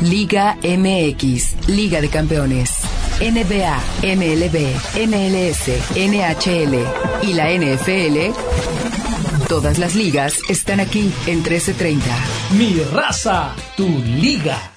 Liga 0.00 0.56
MX, 0.62 1.66
Liga 1.66 2.00
de 2.00 2.08
Campeones, 2.08 2.70
NBA, 3.20 3.80
MLB, 4.02 4.56
MLS, 5.08 5.68
NHL 5.96 6.86
y 7.22 7.32
la 7.34 7.50
NFL. 7.50 8.32
Todas 9.48 9.78
las 9.78 9.96
ligas 9.96 10.38
están 10.48 10.78
aquí 10.78 11.12
en 11.26 11.42
1330. 11.42 12.06
Mi 12.52 12.80
raza, 12.92 13.56
tu 13.76 13.88
liga. 13.88 14.70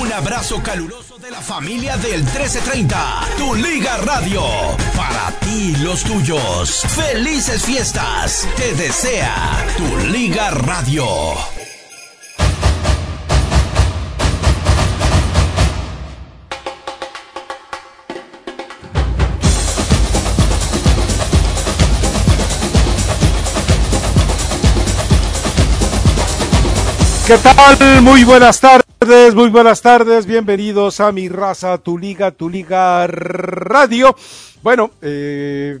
Un 0.00 0.12
abrazo 0.12 0.60
caluroso 0.60 1.18
de 1.18 1.30
la 1.30 1.40
familia 1.40 1.96
del 1.98 2.24
1330, 2.24 3.20
tu 3.38 3.54
Liga 3.54 3.98
Radio. 3.98 4.42
Para 4.96 5.30
ti, 5.38 5.76
los 5.76 6.02
tuyos. 6.02 6.82
Felices 6.88 7.62
fiestas. 7.62 8.48
Te 8.56 8.74
desea 8.74 9.64
tu 9.76 10.08
Liga 10.08 10.50
Radio. 10.50 11.63
¿Qué 27.26 27.38
tal? 27.38 28.02
Muy 28.02 28.22
buenas 28.22 28.60
tardes, 28.60 29.34
muy 29.34 29.48
buenas 29.48 29.80
tardes, 29.80 30.26
bienvenidos 30.26 31.00
a 31.00 31.10
mi 31.10 31.30
raza, 31.30 31.78
tu 31.78 31.96
liga, 31.96 32.32
tu 32.32 32.50
liga 32.50 33.06
radio. 33.06 34.14
Bueno, 34.62 34.90
eh, 35.00 35.80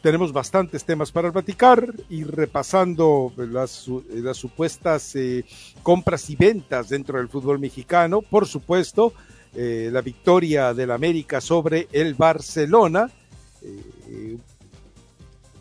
tenemos 0.00 0.32
bastantes 0.32 0.86
temas 0.86 1.12
para 1.12 1.30
platicar 1.30 1.92
y 2.08 2.24
repasando 2.24 3.34
las, 3.36 3.86
las 4.14 4.38
supuestas 4.38 5.14
eh, 5.14 5.44
compras 5.82 6.30
y 6.30 6.36
ventas 6.36 6.88
dentro 6.88 7.18
del 7.18 7.28
fútbol 7.28 7.58
mexicano, 7.58 8.22
por 8.22 8.46
supuesto, 8.46 9.12
eh, 9.54 9.90
la 9.92 10.00
victoria 10.00 10.72
del 10.72 10.90
América 10.90 11.42
sobre 11.42 11.88
el 11.92 12.14
Barcelona. 12.14 13.10
Eh, 13.60 14.38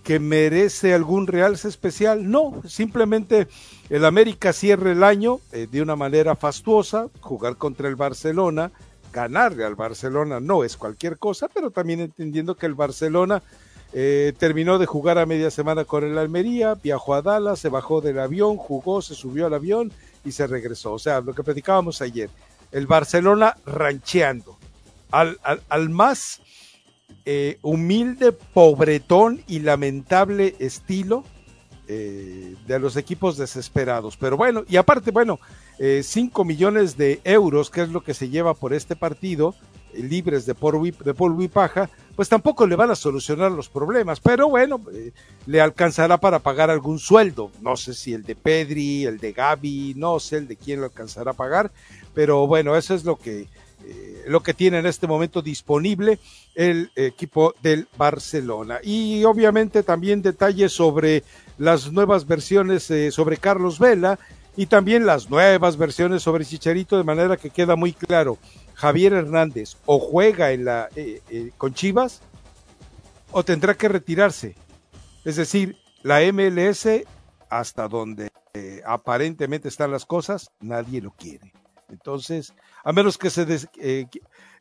que 0.07 0.21
merece 0.21 0.93
algún 0.93 1.27
realce 1.27 1.67
especial. 1.67 2.31
No, 2.31 2.61
simplemente 2.65 3.49
el 3.89 4.05
América 4.05 4.53
cierra 4.53 4.93
el 4.93 5.03
año 5.03 5.41
eh, 5.51 5.67
de 5.69 5.81
una 5.81 5.97
manera 5.97 6.37
fastuosa, 6.37 7.09
jugar 7.19 7.57
contra 7.57 7.89
el 7.89 7.97
Barcelona, 7.97 8.71
ganarle 9.11 9.65
al 9.65 9.75
Barcelona 9.75 10.39
no 10.39 10.63
es 10.63 10.77
cualquier 10.77 11.17
cosa, 11.17 11.49
pero 11.53 11.71
también 11.71 11.99
entendiendo 11.99 12.55
que 12.55 12.67
el 12.67 12.73
Barcelona 12.73 13.43
eh, 13.91 14.31
terminó 14.39 14.79
de 14.79 14.85
jugar 14.85 15.17
a 15.17 15.25
media 15.25 15.51
semana 15.51 15.83
con 15.83 16.05
el 16.05 16.17
Almería, 16.17 16.75
viajó 16.75 17.13
a 17.13 17.21
Dallas, 17.21 17.59
se 17.59 17.67
bajó 17.67 17.99
del 17.99 18.19
avión, 18.19 18.55
jugó, 18.55 19.01
se 19.01 19.13
subió 19.13 19.47
al 19.47 19.55
avión 19.55 19.91
y 20.23 20.31
se 20.31 20.47
regresó. 20.47 20.93
O 20.93 20.99
sea, 20.99 21.19
lo 21.19 21.33
que 21.33 21.43
platicábamos 21.43 22.01
ayer, 22.01 22.29
el 22.71 22.87
Barcelona 22.87 23.57
rancheando 23.65 24.57
al, 25.11 25.37
al, 25.43 25.61
al 25.67 25.89
más 25.89 26.39
eh, 27.25 27.59
humilde, 27.61 28.31
pobretón 28.31 29.41
y 29.47 29.59
lamentable 29.59 30.55
estilo 30.59 31.23
eh, 31.87 32.55
de 32.65 32.79
los 32.79 32.97
equipos 32.97 33.37
desesperados. 33.37 34.17
Pero 34.17 34.37
bueno, 34.37 34.63
y 34.67 34.77
aparte, 34.77 35.11
bueno, 35.11 35.39
5 35.77 36.41
eh, 36.41 36.45
millones 36.45 36.97
de 36.97 37.21
euros, 37.23 37.69
que 37.69 37.81
es 37.81 37.89
lo 37.89 38.01
que 38.01 38.13
se 38.13 38.29
lleva 38.29 38.53
por 38.53 38.73
este 38.73 38.95
partido, 38.95 39.55
eh, 39.93 40.01
libres 40.01 40.45
de 40.45 40.53
y, 40.53 40.91
de 40.91 41.13
polvo 41.13 41.41
y 41.43 41.47
paja, 41.47 41.89
pues 42.15 42.29
tampoco 42.29 42.65
le 42.65 42.75
van 42.75 42.91
a 42.91 42.95
solucionar 42.95 43.51
los 43.51 43.69
problemas. 43.69 44.19
Pero 44.19 44.49
bueno, 44.49 44.81
eh, 44.91 45.11
le 45.45 45.61
alcanzará 45.61 46.17
para 46.17 46.39
pagar 46.39 46.69
algún 46.69 46.97
sueldo. 46.99 47.51
No 47.61 47.77
sé 47.77 47.93
si 47.93 48.13
el 48.13 48.23
de 48.23 48.35
Pedri, 48.35 49.05
el 49.05 49.19
de 49.19 49.33
Gaby, 49.33 49.93
no 49.95 50.19
sé 50.19 50.37
el 50.37 50.47
de 50.47 50.55
quién 50.55 50.79
lo 50.79 50.87
alcanzará 50.87 51.31
a 51.31 51.35
pagar. 51.35 51.71
Pero 52.13 52.47
bueno, 52.47 52.75
eso 52.75 52.95
es 52.95 53.05
lo 53.05 53.17
que 53.17 53.47
lo 54.27 54.43
que 54.43 54.53
tiene 54.53 54.79
en 54.79 54.85
este 54.85 55.07
momento 55.07 55.41
disponible 55.41 56.19
el 56.55 56.91
equipo 56.95 57.53
del 57.61 57.87
Barcelona. 57.97 58.79
Y 58.83 59.23
obviamente 59.23 59.83
también 59.83 60.21
detalles 60.21 60.73
sobre 60.73 61.23
las 61.57 61.91
nuevas 61.91 62.27
versiones 62.27 62.89
eh, 62.91 63.11
sobre 63.11 63.37
Carlos 63.37 63.79
Vela 63.79 64.19
y 64.55 64.67
también 64.67 65.05
las 65.05 65.29
nuevas 65.29 65.77
versiones 65.77 66.23
sobre 66.23 66.45
Chicharito, 66.45 66.97
de 66.97 67.03
manera 67.03 67.37
que 67.37 67.49
queda 67.49 67.75
muy 67.75 67.93
claro, 67.93 68.37
Javier 68.73 69.13
Hernández 69.13 69.75
o 69.85 69.99
juega 69.99 70.51
en 70.51 70.65
la, 70.65 70.89
eh, 70.95 71.21
eh, 71.29 71.51
con 71.57 71.73
Chivas 71.73 72.21
o 73.31 73.43
tendrá 73.43 73.75
que 73.75 73.87
retirarse. 73.87 74.55
Es 75.25 75.35
decir, 75.35 75.77
la 76.03 76.21
MLS, 76.31 76.87
hasta 77.49 77.87
donde 77.87 78.31
aparentemente 78.85 79.67
están 79.67 79.91
las 79.91 80.05
cosas, 80.05 80.49
nadie 80.59 81.01
lo 81.01 81.11
quiere. 81.11 81.53
Entonces, 81.89 82.53
a 82.83 82.91
menos 82.91 83.17
que 83.17 83.29
se 83.29 83.45
des, 83.45 83.69
eh, 83.79 84.07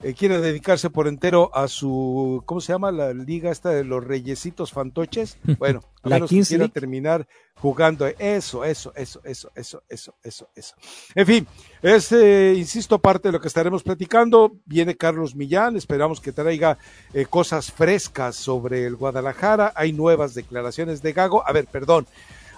eh, 0.03 0.15
quiera 0.15 0.41
dedicarse 0.41 0.91
por 0.91 1.09
entero 1.09 1.51
a 1.55 1.69
su, 1.69 2.43
¿cómo 2.47 2.61
se 2.61 2.73
llama? 2.73 2.93
La 2.93 3.13
liga 3.13 3.51
esta 3.51 3.71
de 3.71 3.85
los 3.85 4.05
reyesitos 4.05 4.73
fantoches. 4.73 5.39
Bueno, 5.59 5.81
a 6.03 6.09
menos 6.11 6.31
que 6.31 6.43
quiera 6.43 6.69
terminar 6.69 7.27
jugando 7.55 8.07
eso, 8.07 8.63
eso, 8.65 8.93
eso, 8.95 9.23
eso, 9.25 9.51
eso, 9.55 9.83
eso, 9.89 10.15
eso, 10.23 10.49
eso. 10.55 10.75
En 11.15 11.27
fin, 11.27 11.47
es, 11.83 12.13
eh, 12.13 12.55
insisto, 12.57 12.99
parte 12.99 13.29
de 13.29 13.33
lo 13.33 13.41
que 13.41 13.49
estaremos 13.49 13.83
platicando. 13.83 14.53
Viene 14.67 14.97
Carlos 14.97 15.35
Millán, 15.35 15.77
esperamos 15.77 16.21
que 16.21 16.33
traiga 16.33 16.79
eh, 17.15 17.25
cosas 17.25 17.73
frescas 17.73 18.37
sobre 18.37 18.85
el 18.87 18.97
Guadalajara. 18.97 19.73
Hay 19.75 19.93
nuevas 19.93 20.35
declaraciones 20.35 21.01
de 21.01 21.13
Gago. 21.15 21.43
A 21.47 21.53
ver, 21.53 21.67
perdón 21.67 22.07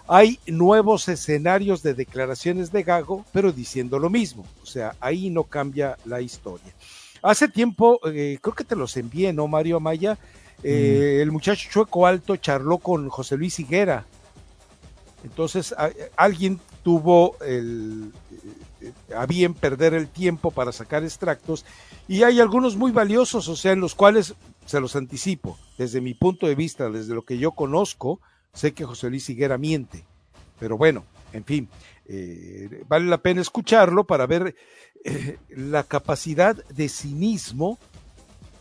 hay 0.08 0.40
nuevos 0.46 1.06
escenarios 1.08 1.82
de 1.82 1.92
declaraciones 1.92 2.72
de 2.72 2.82
Gago, 2.82 3.24
pero 3.30 3.52
diciendo 3.52 3.98
lo 3.98 4.08
mismo. 4.08 4.44
O 4.62 4.66
sea, 4.66 4.96
ahí 5.00 5.28
no 5.28 5.44
cambia 5.44 5.98
la 6.06 6.22
historia. 6.22 6.72
Hace 7.22 7.48
tiempo, 7.48 8.00
eh, 8.06 8.38
creo 8.40 8.54
que 8.54 8.64
te 8.64 8.74
los 8.74 8.96
envié, 8.96 9.32
¿no, 9.34 9.46
Mario 9.48 9.76
Amaya? 9.76 10.18
Eh, 10.62 11.16
mm. 11.18 11.22
El 11.22 11.30
muchacho 11.30 11.68
chueco 11.70 12.06
alto 12.06 12.36
charló 12.36 12.78
con 12.78 13.08
José 13.10 13.36
Luis 13.36 13.60
Higuera. 13.60 14.06
Entonces, 15.24 15.72
a, 15.72 15.90
alguien 16.16 16.58
tuvo 16.82 17.36
el, 17.42 18.12
eh, 18.80 18.92
a 19.14 19.26
bien 19.26 19.52
perder 19.52 19.92
el 19.92 20.08
tiempo 20.08 20.50
para 20.50 20.72
sacar 20.72 21.04
extractos 21.04 21.66
y 22.06 22.22
hay 22.22 22.40
algunos 22.40 22.76
muy 22.76 22.92
valiosos, 22.92 23.48
o 23.48 23.56
sea, 23.56 23.72
en 23.72 23.80
los 23.80 23.94
cuales 23.94 24.34
se 24.64 24.80
los 24.80 24.96
anticipo, 24.96 25.58
desde 25.76 26.00
mi 26.00 26.14
punto 26.14 26.46
de 26.46 26.54
vista, 26.54 26.88
desde 26.88 27.14
lo 27.14 27.22
que 27.22 27.36
yo 27.36 27.52
conozco, 27.52 28.20
Sé 28.52 28.72
que 28.72 28.84
José 28.84 29.10
Luis 29.10 29.28
Higuera 29.28 29.58
miente, 29.58 30.04
pero 30.58 30.76
bueno, 30.76 31.04
en 31.32 31.44
fin, 31.44 31.68
eh, 32.06 32.84
vale 32.88 33.06
la 33.06 33.18
pena 33.18 33.40
escucharlo 33.40 34.04
para 34.04 34.26
ver 34.26 34.54
eh, 35.04 35.38
la 35.50 35.84
capacidad 35.84 36.56
de 36.68 36.88
cinismo 36.88 37.78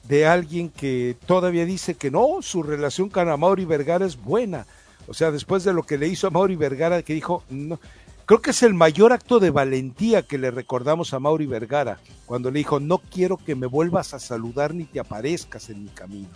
de 0.07 0.25
alguien 0.25 0.69
que 0.69 1.17
todavía 1.25 1.65
dice 1.65 1.95
que 1.95 2.11
no, 2.11 2.41
su 2.41 2.63
relación 2.63 3.09
con 3.09 3.29
Amaury 3.29 3.65
Vergara 3.65 4.05
es 4.05 4.21
buena. 4.21 4.65
O 5.07 5.13
sea, 5.13 5.31
después 5.31 5.63
de 5.63 5.73
lo 5.73 5.83
que 5.83 5.97
le 5.97 6.07
hizo 6.07 6.27
a 6.27 6.31
Mauri 6.31 6.55
Vergara, 6.55 7.01
que 7.01 7.13
dijo, 7.13 7.43
no, 7.49 7.79
creo 8.25 8.41
que 8.41 8.51
es 8.51 8.61
el 8.61 8.73
mayor 8.73 9.13
acto 9.13 9.39
de 9.39 9.49
valentía 9.49 10.21
que 10.21 10.37
le 10.37 10.51
recordamos 10.51 11.13
a 11.13 11.19
Mauri 11.19 11.45
Vergara, 11.45 11.99
cuando 12.25 12.51
le 12.51 12.59
dijo, 12.59 12.79
no 12.79 12.97
quiero 12.97 13.37
que 13.37 13.55
me 13.55 13.67
vuelvas 13.67 14.13
a 14.13 14.19
saludar 14.19 14.73
ni 14.73 14.83
te 14.83 14.99
aparezcas 14.99 15.69
en 15.69 15.85
mi 15.85 15.89
camino. 15.89 16.29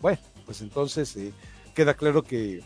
Bueno, 0.00 0.18
pues 0.44 0.60
entonces 0.60 1.16
eh, 1.16 1.32
queda 1.76 1.94
claro 1.94 2.22
que 2.22 2.64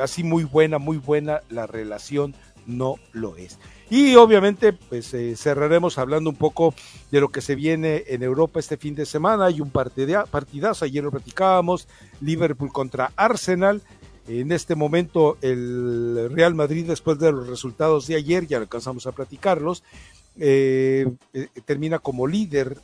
así 0.00 0.22
muy 0.22 0.44
buena, 0.44 0.78
muy 0.78 0.98
buena 0.98 1.40
la 1.50 1.66
relación 1.66 2.34
no 2.64 2.94
lo 3.12 3.36
es. 3.36 3.58
Y 3.90 4.14
obviamente, 4.14 4.72
pues 4.72 5.12
eh, 5.14 5.34
cerraremos 5.36 5.98
hablando 5.98 6.30
un 6.30 6.36
poco 6.36 6.72
de 7.10 7.20
lo 7.20 7.30
que 7.30 7.40
se 7.40 7.56
viene 7.56 8.04
en 8.06 8.22
Europa 8.22 8.60
este 8.60 8.76
fin 8.76 8.94
de 8.94 9.04
semana. 9.04 9.46
Hay 9.46 9.60
un 9.60 9.70
partidazo, 9.70 10.84
ayer 10.84 11.02
lo 11.02 11.10
platicábamos, 11.10 11.88
Liverpool 12.20 12.72
contra 12.72 13.12
Arsenal. 13.16 13.82
En 14.28 14.52
este 14.52 14.76
momento 14.76 15.36
el 15.40 16.30
Real 16.30 16.54
Madrid, 16.54 16.86
después 16.86 17.18
de 17.18 17.32
los 17.32 17.48
resultados 17.48 18.06
de 18.06 18.14
ayer, 18.14 18.46
ya 18.46 18.58
alcanzamos 18.58 19.08
a 19.08 19.12
platicarlos, 19.12 19.82
eh, 20.38 21.06
eh, 21.34 21.48
termina 21.64 21.98
como 21.98 22.28
líder 22.28 22.78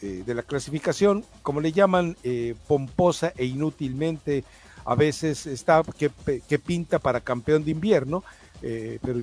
de 0.00 0.32
la 0.32 0.44
clasificación, 0.44 1.24
como 1.42 1.60
le 1.60 1.72
llaman, 1.72 2.16
pomposa 2.68 3.32
e 3.36 3.46
inútilmente 3.46 4.44
a 4.88 4.94
veces 4.94 5.46
está 5.46 5.82
que, 5.98 6.58
pinta 6.58 6.98
para 6.98 7.20
campeón 7.20 7.62
de 7.62 7.72
invierno, 7.72 8.24
eh, 8.62 8.98
pero 9.02 9.20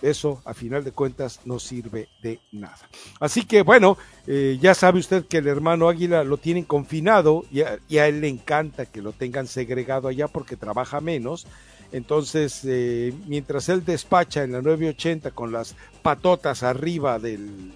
eso 0.00 0.40
a 0.44 0.54
final 0.54 0.84
de 0.84 0.92
cuentas 0.92 1.40
no 1.44 1.58
sirve 1.58 2.08
de 2.22 2.38
nada. 2.52 2.78
Así 3.18 3.44
que 3.44 3.62
bueno, 3.62 3.98
eh, 4.28 4.58
ya 4.60 4.74
sabe 4.74 5.00
usted 5.00 5.24
que 5.26 5.38
el 5.38 5.48
hermano 5.48 5.88
Águila 5.88 6.22
lo 6.22 6.36
tienen 6.36 6.62
confinado 6.62 7.44
y 7.50 7.62
a, 7.62 8.06
él 8.06 8.20
le 8.20 8.28
encanta 8.28 8.86
que 8.86 9.02
lo 9.02 9.10
tengan 9.10 9.48
segregado 9.48 10.06
allá 10.06 10.28
porque 10.28 10.56
trabaja 10.56 11.00
menos. 11.00 11.48
Entonces, 11.90 12.60
eh, 12.64 13.12
mientras 13.26 13.68
él 13.68 13.84
despacha 13.84 14.44
en 14.44 14.52
la 14.52 14.62
980 14.62 15.32
con 15.32 15.50
las 15.50 15.74
patotas 16.02 16.62
arriba 16.62 17.18
del, 17.18 17.72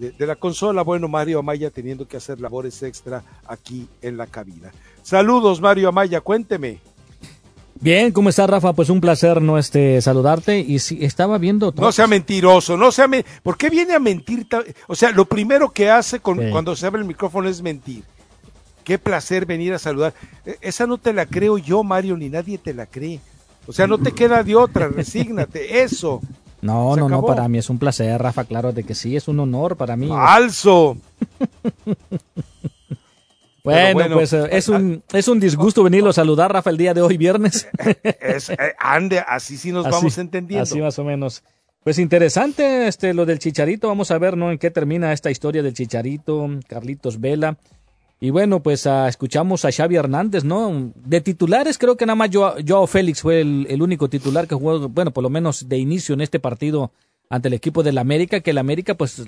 de, 0.00 0.26
la 0.26 0.36
consola, 0.36 0.82
bueno, 0.82 1.08
Mario 1.08 1.40
Amaya 1.40 1.70
teniendo 1.70 2.08
que 2.08 2.16
hacer 2.16 2.40
labores 2.40 2.82
extra 2.82 3.22
aquí 3.46 3.86
en 4.00 4.16
la 4.16 4.26
cabina. 4.26 4.72
Saludos, 5.02 5.60
Mario 5.60 5.90
Amaya, 5.90 6.22
cuénteme. 6.22 6.80
Bien, 7.82 8.10
¿cómo 8.10 8.30
está 8.30 8.46
Rafa? 8.46 8.72
Pues 8.72 8.88
un 8.88 9.00
placer 9.00 9.40
no 9.40 9.58
este 9.58 10.00
saludarte 10.00 10.58
y 10.58 10.78
si 10.78 11.04
estaba 11.04 11.38
viendo 11.38 11.72
No 11.76 11.92
sea 11.92 12.06
mentiroso, 12.06 12.76
no 12.76 12.92
sea 12.92 13.08
¿Por 13.42 13.56
qué 13.56 13.70
viene 13.70 13.94
a 13.94 13.98
mentir? 13.98 14.46
O 14.86 14.94
sea, 14.94 15.10
lo 15.12 15.26
primero 15.26 15.70
que 15.70 15.90
hace 15.90 16.20
cuando 16.20 16.74
se 16.76 16.86
abre 16.86 17.00
el 17.00 17.06
micrófono 17.06 17.48
es 17.48 17.62
mentir. 17.62 18.04
Qué 18.84 18.98
placer 18.98 19.46
venir 19.46 19.74
a 19.74 19.78
saludar. 19.78 20.14
E, 20.44 20.56
esa 20.62 20.86
no 20.86 20.98
te 20.98 21.12
la 21.12 21.26
creo 21.26 21.58
yo, 21.58 21.84
Mario, 21.84 22.16
ni 22.16 22.28
nadie 22.28 22.58
te 22.58 22.74
la 22.74 22.86
cree. 22.86 23.20
O 23.66 23.72
sea, 23.72 23.86
no 23.86 23.98
te 23.98 24.12
queda 24.12 24.42
de 24.42 24.56
otra, 24.56 24.88
resígnate, 24.96 25.82
eso. 25.82 26.20
No, 26.62 26.96
no, 26.96 27.08
no, 27.08 27.22
para 27.24 27.48
mí 27.48 27.58
es 27.58 27.70
un 27.70 27.78
placer, 27.78 28.20
Rafa, 28.20 28.44
claro 28.44 28.72
de 28.72 28.84
que 28.84 28.94
sí, 28.94 29.16
es 29.16 29.28
un 29.28 29.40
honor 29.40 29.76
para 29.76 29.96
mí. 29.96 30.08
¡Falso! 30.08 30.96
Bueno, 33.62 34.16
pues 34.16 34.32
eh, 34.32 34.48
es 34.52 34.68
un, 34.68 35.02
es 35.12 35.28
un 35.28 35.38
disgusto 35.38 35.82
venirlo 35.82 36.10
a 36.10 36.12
saludar, 36.14 36.52
Rafa, 36.52 36.70
el 36.70 36.76
día 36.76 36.94
de 36.94 37.02
hoy, 37.02 37.16
viernes. 37.16 37.68
Es, 38.20 38.50
eh, 38.50 38.56
ande, 38.78 39.18
así 39.18 39.56
sí 39.56 39.72
nos 39.72 39.88
vamos 39.88 40.16
entendiendo. 40.18 40.62
Así 40.62 40.80
más 40.80 40.98
o 40.98 41.04
menos. 41.04 41.42
Pues 41.82 41.98
interesante 41.98 42.88
este, 42.88 43.14
lo 43.14 43.26
del 43.26 43.38
Chicharito. 43.38 43.88
Vamos 43.88 44.10
a 44.10 44.18
ver 44.18 44.36
¿no? 44.36 44.50
en 44.50 44.58
qué 44.58 44.70
termina 44.70 45.12
esta 45.12 45.30
historia 45.30 45.62
del 45.62 45.74
Chicharito, 45.74 46.48
Carlitos 46.68 47.20
Vela. 47.20 47.56
Y 48.22 48.28
bueno, 48.28 48.62
pues 48.62 48.84
uh, 48.84 49.06
escuchamos 49.06 49.64
a 49.64 49.72
Xavi 49.72 49.96
Hernández, 49.96 50.44
¿no? 50.44 50.92
De 50.94 51.22
titulares, 51.22 51.78
creo 51.78 51.96
que 51.96 52.04
nada 52.04 52.16
más 52.16 52.30
Joao, 52.30 52.86
Félix 52.86 53.22
fue 53.22 53.40
el, 53.40 53.80
único 53.80 54.10
titular 54.10 54.46
que 54.46 54.54
jugó, 54.54 54.90
bueno, 54.90 55.10
por 55.10 55.22
lo 55.22 55.30
menos 55.30 55.70
de 55.70 55.78
inicio 55.78 56.12
en 56.12 56.20
este 56.20 56.38
partido 56.38 56.90
ante 57.30 57.48
el 57.48 57.54
equipo 57.54 57.82
del 57.82 57.96
América, 57.96 58.40
que 58.40 58.50
el 58.50 58.58
América, 58.58 58.94
pues, 58.94 59.22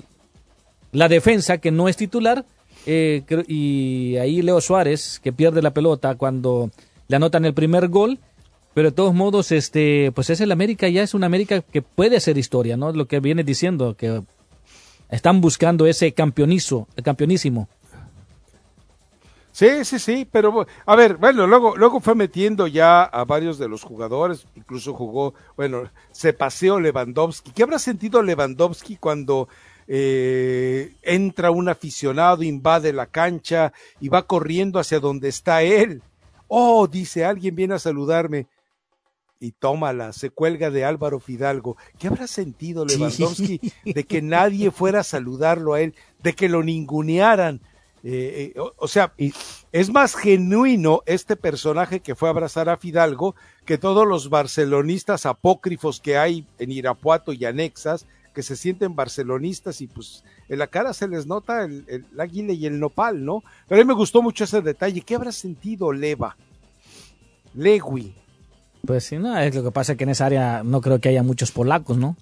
la 0.91 1.09
defensa 1.09 1.57
que 1.57 1.71
no 1.71 1.89
es 1.89 1.97
titular, 1.97 2.45
eh, 2.85 3.23
y 3.47 4.17
ahí 4.17 4.43
Leo 4.43 4.61
Suárez, 4.61 5.19
que 5.23 5.33
pierde 5.33 5.63
la 5.63 5.73
pelota 5.73 6.13
cuando 6.13 6.69
le 7.07 7.15
anotan 7.15 7.45
el 7.45 7.55
primer 7.55 7.87
gol. 7.87 8.19
Pero 8.75 8.89
de 8.89 8.95
todos 8.95 9.13
modos, 9.13 9.51
este, 9.51 10.11
pues 10.15 10.31
es 10.31 10.41
el 10.41 10.51
América, 10.51 10.89
ya 10.89 11.03
es 11.03 11.13
un 11.13 11.23
América 11.23 11.61
que 11.61 11.83
puede 11.83 12.17
hacer 12.17 12.39
historia, 12.39 12.75
¿no? 12.75 12.91
Lo 12.91 13.05
que 13.05 13.19
viene 13.19 13.43
diciendo, 13.43 13.95
que 13.95 14.23
están 15.11 15.41
buscando 15.41 15.85
ese 15.85 16.11
campeonizo, 16.13 16.87
campeonísimo. 17.03 17.69
Sí, 19.53 19.85
sí, 19.85 19.99
sí, 19.99 20.27
pero 20.29 20.65
a 20.85 20.95
ver, 20.95 21.17
bueno, 21.17 21.45
luego, 21.45 21.77
luego 21.77 21.99
fue 21.99 22.15
metiendo 22.15 22.65
ya 22.65 23.03
a 23.03 23.23
varios 23.23 23.59
de 23.59 23.69
los 23.69 23.83
jugadores, 23.83 24.47
incluso 24.55 24.95
jugó, 24.95 25.35
bueno, 25.55 25.83
se 26.11 26.33
paseó 26.33 26.79
Lewandowski. 26.79 27.51
¿Qué 27.51 27.61
habrá 27.61 27.77
sentido 27.77 28.23
Lewandowski 28.23 28.97
cuando 28.97 29.47
eh, 29.87 30.95
entra 31.03 31.51
un 31.51 31.69
aficionado, 31.69 32.41
invade 32.41 32.93
la 32.93 33.05
cancha 33.05 33.73
y 33.99 34.09
va 34.09 34.25
corriendo 34.25 34.79
hacia 34.79 34.99
donde 34.99 35.29
está 35.29 35.61
él. 35.61 36.01
Oh, 36.47 36.87
dice, 36.87 37.23
alguien 37.23 37.55
viene 37.55 37.75
a 37.75 37.79
saludarme. 37.79 38.47
Y 39.39 39.51
tómala, 39.51 40.13
se 40.13 40.31
cuelga 40.31 40.71
de 40.71 40.85
Álvaro 40.85 41.19
Fidalgo. 41.19 41.77
¿Qué 41.99 42.07
habrá 42.07 42.25
sentido 42.25 42.85
Lewandowski 42.85 43.59
de 43.85 44.03
que 44.05 44.23
nadie 44.23 44.71
fuera 44.71 45.01
a 45.01 45.03
saludarlo 45.03 45.73
a 45.73 45.81
él, 45.81 45.93
de 46.23 46.33
que 46.33 46.49
lo 46.49 46.63
ningunearan? 46.63 47.61
Eh, 48.05 48.51
eh, 48.53 48.59
o, 48.77 48.87
sea, 48.89 49.13
es 49.71 49.89
más 49.89 50.15
genuino 50.15 51.03
este 51.05 51.37
personaje 51.37 52.01
que 52.01 52.15
fue 52.15 52.27
a 52.27 52.31
abrazar 52.31 52.67
a 52.67 52.75
Fidalgo 52.75 53.33
que 53.65 53.77
todos 53.77 54.05
los 54.05 54.29
barcelonistas 54.29 55.25
apócrifos 55.25 56.01
que 56.01 56.17
hay 56.17 56.45
en 56.59 56.71
Irapuato 56.71 57.31
y 57.31 57.45
anexas 57.45 58.05
que 58.33 58.43
se 58.43 58.57
sienten 58.57 58.95
barcelonistas 58.95 59.79
y 59.79 59.87
pues 59.87 60.23
en 60.49 60.59
la 60.59 60.67
cara 60.67 60.93
se 60.93 61.07
les 61.07 61.27
nota 61.27 61.63
el, 61.63 62.05
águila 62.19 62.51
y 62.51 62.65
el 62.65 62.79
nopal, 62.79 63.23
¿no? 63.23 63.43
Pero 63.67 63.79
a 63.79 63.83
mí 63.83 63.87
me 63.87 63.93
gustó 63.93 64.21
mucho 64.21 64.43
ese 64.43 64.61
detalle. 64.61 65.01
¿Qué 65.01 65.15
habrá 65.15 65.31
sentido 65.31 65.93
Leva? 65.93 66.35
Lewi. 67.53 68.13
Pues 68.85 69.05
sí, 69.05 69.17
no, 69.17 69.37
es 69.37 69.55
lo 69.55 69.63
que 69.63 69.71
pasa 69.71 69.95
que 69.95 70.03
en 70.03 70.09
esa 70.09 70.25
área 70.25 70.63
no 70.63 70.81
creo 70.81 70.99
que 70.99 71.09
haya 71.09 71.23
muchos 71.23 71.51
polacos, 71.51 71.97
¿no? 71.97 72.17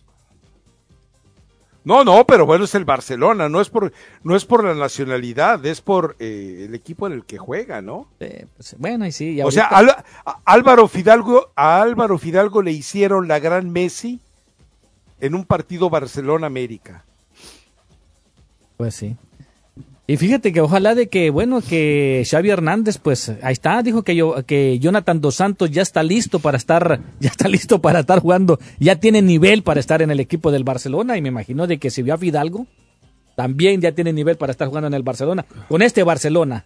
No, 1.84 2.04
no, 2.04 2.26
pero 2.28 2.46
bueno, 2.46 2.66
es 2.66 2.76
el 2.76 2.86
Barcelona, 2.86 3.50
no 3.50 3.60
es 3.60 3.70
por, 3.70 3.92
no 4.24 4.36
es 4.36 4.46
por 4.46 4.64
la 4.64 4.76
nacionalidad, 4.76 5.66
es 5.66 5.82
por 5.82 6.16
eh, 6.20 6.66
el 6.68 6.76
equipo 6.76 7.08
en 7.08 7.14
el 7.14 7.26
que 7.26 7.40
juega, 7.40 7.82
¿no? 7.82 8.08
Pues, 8.20 8.76
bueno, 8.78 9.06
y 9.08 9.12
sí. 9.12 9.42
O 9.42 9.50
sea, 9.50 9.70
Álvaro 10.46 10.88
Fidalgo, 10.88 11.52
a 11.56 11.82
Álvaro 11.82 12.20
Fidalgo 12.20 12.62
le 12.62 12.72
hicieron 12.72 13.28
la 13.28 13.40
gran 13.40 13.72
Messi 13.72 14.20
en 15.20 15.34
un 15.34 15.44
partido 15.46 15.90
Barcelona-América. 15.90 17.04
Pues 18.78 18.94
sí. 18.96 19.16
Y 20.12 20.18
fíjate 20.18 20.52
que 20.52 20.60
ojalá 20.60 20.94
de 20.94 21.08
que, 21.08 21.30
bueno, 21.30 21.62
que 21.62 22.28
Xavi 22.30 22.50
Hernández, 22.50 22.98
pues 22.98 23.30
ahí 23.42 23.54
está, 23.54 23.82
dijo 23.82 24.04
que 24.04 24.14
yo, 24.14 24.46
que 24.46 24.78
Jonathan 24.78 25.22
Dos 25.22 25.36
Santos 25.36 25.72
ya 25.72 25.82
está 25.82 26.04
listo 26.04 26.40
para 26.40 26.58
estar, 26.58 27.00
ya 27.22 27.30
está 27.30 27.48
listo 27.48 27.80
para 27.80 28.02
estar 28.02 28.20
jugando, 28.20 28.60
ya 28.78 28.98
tiene 28.98 29.22
nivel 29.22 29.64
para 29.64 29.80
estar 29.80 30.02
en 30.02 30.12
el 30.12 30.20
equipo 30.20 30.52
del 30.52 30.66
Barcelona, 30.66 31.16
y 31.16 31.22
me 31.22 31.30
imagino 31.30 31.66
de 31.66 31.78
que 31.78 31.90
si 31.90 32.02
vio 32.02 32.14
a 32.14 32.18
Fidalgo, 32.18 32.68
también 33.38 33.80
ya 33.80 33.94
tiene 33.94 34.12
nivel 34.12 34.36
para 34.36 34.52
estar 34.52 34.68
jugando 34.68 34.88
en 34.88 34.96
el 34.96 35.04
Barcelona, 35.04 35.46
con 35.70 35.82
este 35.82 36.04
Barcelona. 36.04 36.66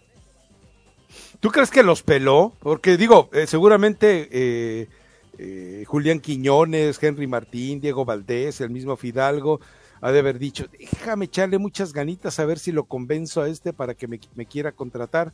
¿Tú 1.38 1.50
crees 1.50 1.70
que 1.70 1.84
los 1.84 2.02
peló? 2.02 2.52
Porque 2.58 2.96
digo, 2.96 3.30
eh, 3.32 3.46
seguramente 3.46 4.28
eh, 4.32 4.88
eh, 5.38 5.84
Julián 5.86 6.18
Quiñones, 6.18 7.00
Henry 7.00 7.28
Martín, 7.28 7.80
Diego 7.80 8.04
Valdés, 8.04 8.60
el 8.60 8.70
mismo 8.70 8.96
Fidalgo, 8.96 9.60
ha 10.00 10.12
de 10.12 10.18
haber 10.18 10.38
dicho, 10.38 10.66
déjame 10.78 11.26
echarle 11.26 11.58
muchas 11.58 11.92
ganitas 11.92 12.38
a 12.38 12.44
ver 12.44 12.58
si 12.58 12.72
lo 12.72 12.84
convenzo 12.84 13.42
a 13.42 13.48
este 13.48 13.72
para 13.72 13.94
que 13.94 14.06
me, 14.08 14.18
quiera 14.46 14.72
contratar. 14.72 15.32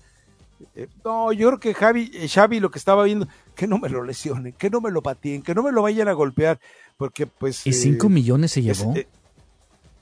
Eh, 0.76 0.88
no, 1.04 1.32
yo 1.32 1.48
creo 1.48 1.60
que 1.60 1.74
Javi, 1.74 2.10
eh, 2.14 2.28
Xavi 2.28 2.60
lo 2.60 2.70
que 2.70 2.78
estaba 2.78 3.04
viendo, 3.04 3.26
que 3.54 3.66
no 3.66 3.78
me 3.78 3.88
lo 3.88 4.04
lesionen, 4.04 4.52
que 4.52 4.70
no 4.70 4.80
me 4.80 4.90
lo 4.90 5.02
pateen, 5.02 5.42
que 5.42 5.54
no 5.54 5.62
me 5.62 5.72
lo 5.72 5.82
vayan 5.82 6.08
a 6.08 6.12
golpear, 6.12 6.60
porque 6.96 7.26
pues... 7.26 7.66
¿Y 7.66 7.72
cinco 7.72 8.08
millones 8.08 8.52
se 8.52 8.62
llevó? 8.62 8.94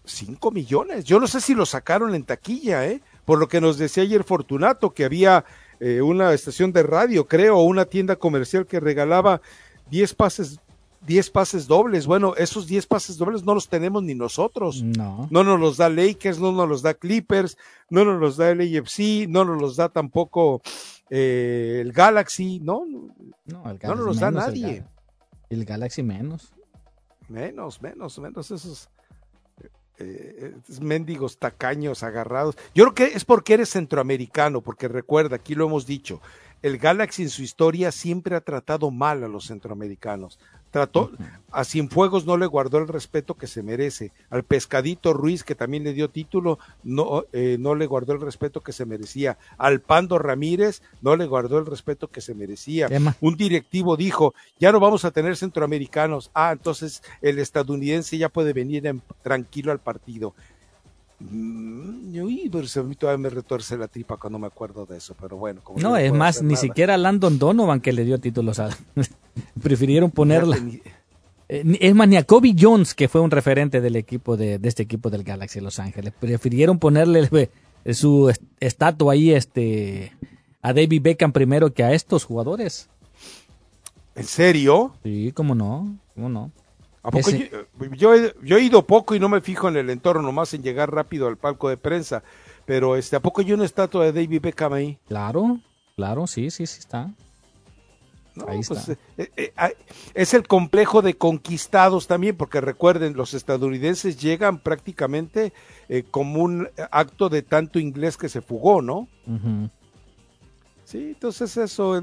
cinco 0.05 0.51
millones, 0.51 1.05
yo 1.05 1.21
no 1.21 1.29
sé 1.29 1.41
si 1.41 1.55
lo 1.55 1.65
sacaron 1.65 2.17
en 2.17 2.25
taquilla, 2.25 2.85
¿eh? 2.85 3.01
Por 3.25 3.39
lo 3.39 3.47
que 3.47 3.61
nos 3.61 3.79
decía 3.79 4.03
ayer 4.03 4.25
Fortunato, 4.25 4.91
que 4.91 5.05
había 5.05 5.45
una 6.03 6.35
estación 6.35 6.73
de 6.73 6.83
radio, 6.83 7.27
creo, 7.27 7.57
o 7.59 7.63
una 7.63 7.87
tienda 7.87 8.17
comercial 8.17 8.67
que 8.67 8.81
regalaba 8.81 9.41
10 9.91 10.15
pases 10.15 10.61
10 11.07 11.31
pases 11.31 11.67
dobles. 11.67 12.07
Bueno, 12.07 12.35
esos 12.37 12.67
10 12.67 12.87
pases 12.87 13.17
dobles 13.17 13.45
no 13.45 13.55
los 13.55 13.69
tenemos 13.69 14.03
ni 14.03 14.15
nosotros. 14.15 14.83
No. 14.83 15.29
No 15.31 15.45
nos 15.45 15.59
los 15.59 15.77
da 15.77 15.89
Lakers, 15.89 16.39
no 16.39 16.53
nos 16.53 16.69
los 16.69 16.83
da 16.83 16.95
Clippers, 16.95 17.57
no 17.89 18.05
nos 18.05 18.21
los 18.21 18.37
da 18.37 18.51
el 18.51 18.61
AFC, 18.61 19.29
no 19.29 19.45
nos 19.45 19.61
los 19.61 19.77
da 19.77 19.89
tampoco 19.89 20.61
eh, 21.09 21.79
el 21.81 21.93
Galaxy, 21.93 22.61
¿no? 22.61 22.85
No, 23.45 23.71
el 23.71 23.79
Galaxy 23.79 23.87
no 23.87 23.95
nos 23.95 24.07
los 24.07 24.21
da 24.21 24.31
nadie. 24.31 24.85
El, 25.49 25.65
Galaxy 25.65 26.03
menos. 26.03 26.53
Menos, 27.29 27.81
menos, 27.81 28.19
menos 28.19 28.51
esos 28.51 28.91
eh, 29.99 30.55
mendigos 30.81 31.39
tacaños 31.39 32.03
agarrados. 32.03 32.57
Yo 32.75 32.85
creo 32.85 32.95
que 32.95 33.17
es 33.17 33.25
porque 33.25 33.55
eres 33.55 33.71
centroamericano, 33.71 34.61
porque 34.61 34.89
recuerda, 34.89 35.37
aquí 35.37 35.55
lo 35.55 35.67
hemos 35.67 35.87
dicho, 35.87 36.21
el 36.63 36.79
Galaxy 36.79 37.23
en 37.23 37.31
su 37.31 37.43
historia 37.43 37.91
siempre 37.91 38.37
ha 38.37 38.41
tratado 38.41 38.91
mal 38.91 39.25
a 39.25 39.29
los 39.29 39.47
centroamericanos. 39.47 40.39
Trató, 40.71 41.11
a 41.51 41.65
Cienfuegos 41.65 42.27
no 42.27 42.37
le 42.37 42.47
guardó 42.47 42.79
el 42.79 42.87
respeto 42.87 43.35
que 43.35 43.49
se 43.49 43.63
merece. 43.63 44.13
Al 44.31 44.45
Pescadito 44.45 45.13
Ruiz, 45.13 45.43
que 45.43 45.57
también 45.57 45.83
le 45.83 45.93
dio 45.93 46.09
título, 46.09 46.61
no, 46.85 47.25
eh, 47.33 47.57
no 47.59 47.75
le 47.75 47.87
guardó 47.87 48.13
el 48.13 48.21
respeto 48.21 48.61
que 48.61 48.73
se 48.73 48.87
merecía. 48.87 49.37
Al 49.59 49.81
Pando 49.81 50.19
Ramírez 50.19 50.83
no 51.03 51.17
le 51.17 51.27
guardó 51.27 51.59
el 51.59 51.67
respeto 51.67 52.09
que 52.09 52.21
se 52.21 52.35
merecía. 52.35 52.89
Un 53.21 53.37
directivo 53.37 53.97
dijo, 53.97 54.33
ya 54.61 54.71
no 54.71 54.79
vamos 54.79 55.05
a 55.05 55.11
tener 55.11 55.37
centroamericanos. 55.37 56.31
Ah, 56.35 56.53
entonces 56.53 57.03
el 57.21 57.41
estadounidense 57.41 58.17
ya 58.17 58.29
puede 58.29 58.53
venir 58.53 59.01
tranquilo 59.23 59.73
al 59.73 59.81
partido. 59.81 60.35
Mm, 61.21 62.19
uy, 62.23 62.49
pero 62.51 62.67
a 62.75 62.83
mí 62.85 62.95
todavía 62.95 63.19
me 63.19 63.29
retuerce 63.29 63.77
la 63.77 63.89
tripa 63.89 64.17
cuando 64.17 64.39
me 64.39 64.47
acuerdo 64.47 64.87
de 64.87 64.97
eso, 64.97 65.15
pero 65.21 65.37
bueno. 65.37 65.61
no, 65.77 65.97
es 65.97 66.13
más, 66.13 66.43
ni 66.43 66.57
siquiera 66.57 66.97
Landon 66.97 67.39
Donovan 67.39 67.81
que 67.81 67.93
le 67.93 68.05
dio 68.05 68.19
títulos 68.19 68.59
a... 68.59 68.71
Prefirieron 69.63 70.11
ponerla... 70.11 70.59
Eh, 71.49 71.79
es 71.81 71.95
más, 71.95 72.07
ni 72.07 72.17
a 72.17 72.25
Kobe 72.25 72.55
Jones, 72.59 72.95
que 72.95 73.09
fue 73.09 73.21
un 73.21 73.31
referente 73.31 73.81
del 73.81 73.97
equipo 73.97 74.37
de, 74.37 74.61
este 74.63 74.85
equipo 74.85 75.11
del 75.11 75.25
Galaxy 75.25 75.61
Los 75.61 75.81
Ángeles. 75.81 76.13
Prefirieron 76.19 76.79
ponerle 76.79 77.51
su 77.93 78.33
estatua 78.61 79.15
ahí 79.15 79.33
este, 79.33 80.13
a 80.63 80.73
David 80.73 81.03
Beckham 81.03 81.33
primero 81.33 81.73
que 81.73 81.83
a 81.83 81.93
estos 81.93 82.25
jugadores. 82.25 82.89
¿En 84.15 84.25
serio? 84.25 84.95
Sí, 85.03 85.33
cómo 85.35 85.55
no, 85.55 85.99
cómo 86.15 86.29
no. 86.29 86.53
¿A 87.03 87.11
poco 87.11 87.31
yo, 87.97 88.15
he, 88.15 88.35
yo, 88.43 88.59
he, 88.59 88.63
ido 88.63 88.87
poco 88.87 89.15
y 89.15 89.21
no 89.21 89.31
me 89.31 89.41
fijo 89.41 89.69
en 89.69 89.77
el 89.77 89.89
entorno, 89.89 90.21
nomás 90.21 90.53
en 90.53 90.63
llegar 90.63 90.93
rápido 90.93 91.29
al 91.29 91.39
palco 91.39 91.71
de 91.71 91.79
prensa. 91.79 92.23
Pero 92.67 92.95
este, 92.95 93.17
¿a 93.17 93.21
poco 93.21 93.41
hay 93.41 93.53
una 93.53 93.65
estatua 93.65 94.05
de 94.05 94.13
David 94.13 94.43
Beckham 94.43 94.75
ahí? 94.75 94.99
Claro, 95.09 95.61
claro, 95.97 96.27
sí, 96.27 96.51
sí, 96.51 96.67
sí 96.67 96.79
está. 96.79 97.11
Ahí 98.49 98.61
pues. 98.67 98.89
Eh, 98.89 98.97
eh, 99.37 99.53
es 100.15 100.35
el 100.35 100.47
complejo 100.47 101.03
de 101.03 101.15
conquistados 101.15 102.07
también, 102.07 102.37
porque 102.37 102.61
recuerden, 102.61 103.15
los 103.15 103.35
estadounidenses 103.35 104.21
llegan 104.21 104.59
prácticamente 104.59 105.53
eh, 105.89 106.05
como 106.11 106.43
un 106.43 106.69
acto 106.91 107.29
de 107.29 107.43
tanto 107.43 107.79
inglés 107.79 108.17
que 108.17 108.29
se 108.29 108.41
fugó, 108.41 108.83
¿no? 108.83 109.09
Sí, 110.85 110.99
entonces 111.15 111.57
eso, 111.57 112.03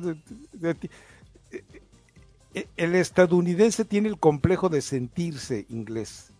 el 2.78 2.96
estadounidense 2.96 3.86
tiene 3.86 4.10
el 4.10 4.18
complejo 4.18 4.70
de 4.70 4.82
sentirse 4.82 5.66
inglés. 5.70 6.32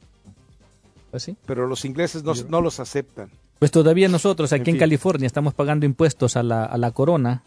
Pues 1.12 1.24
sí. 1.24 1.38
Pero 1.46 1.68
los 1.68 1.86
ingleses 1.86 2.24
no, 2.24 2.62
los 2.62 2.80
aceptan. 2.80 3.32
Pues 3.60 3.72
todavía 3.72 4.08
nosotros 4.08 4.54
aquí 4.54 4.72
en, 4.72 4.78
California 4.78 5.26
estamos 5.26 5.54
pagando 5.54 5.86
impuestos 5.86 6.38
a 6.38 6.44
la, 6.44 6.64
a 6.64 6.78
la 6.78 6.92
corona. 6.92 7.44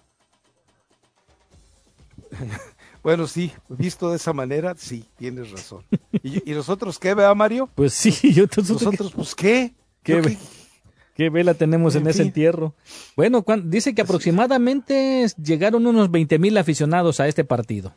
bueno, 3.02 3.26
sí, 3.26 3.52
visto 3.68 4.10
de 4.10 4.16
esa 4.16 4.32
manera, 4.32 4.74
sí, 4.76 5.04
tienes 5.16 5.50
razón. 5.50 5.84
¿Y, 6.22 6.52
nosotros 6.52 6.98
qué, 6.98 7.14
vea 7.14 7.34
Mario? 7.34 7.68
Pues 7.74 7.92
sí, 7.92 8.32
yo 8.32 8.44
nosotros, 8.56 9.12
pues 9.14 9.34
qué. 9.34 9.74
¿Qué, 10.02 10.38
¿Qué 11.14 11.28
vela 11.28 11.52
tenemos 11.52 11.94
en, 11.96 12.06
ese 12.06 12.22
entierro? 12.22 12.74
Bueno, 13.14 13.44
dice 13.64 13.94
que 13.94 14.00
aproximadamente 14.00 15.26
llegaron 15.36 15.86
unos 15.86 16.10
20 16.10 16.38
mil 16.38 16.56
aficionados 16.56 17.20
a 17.20 17.28
este 17.28 17.44
partido. 17.44 17.94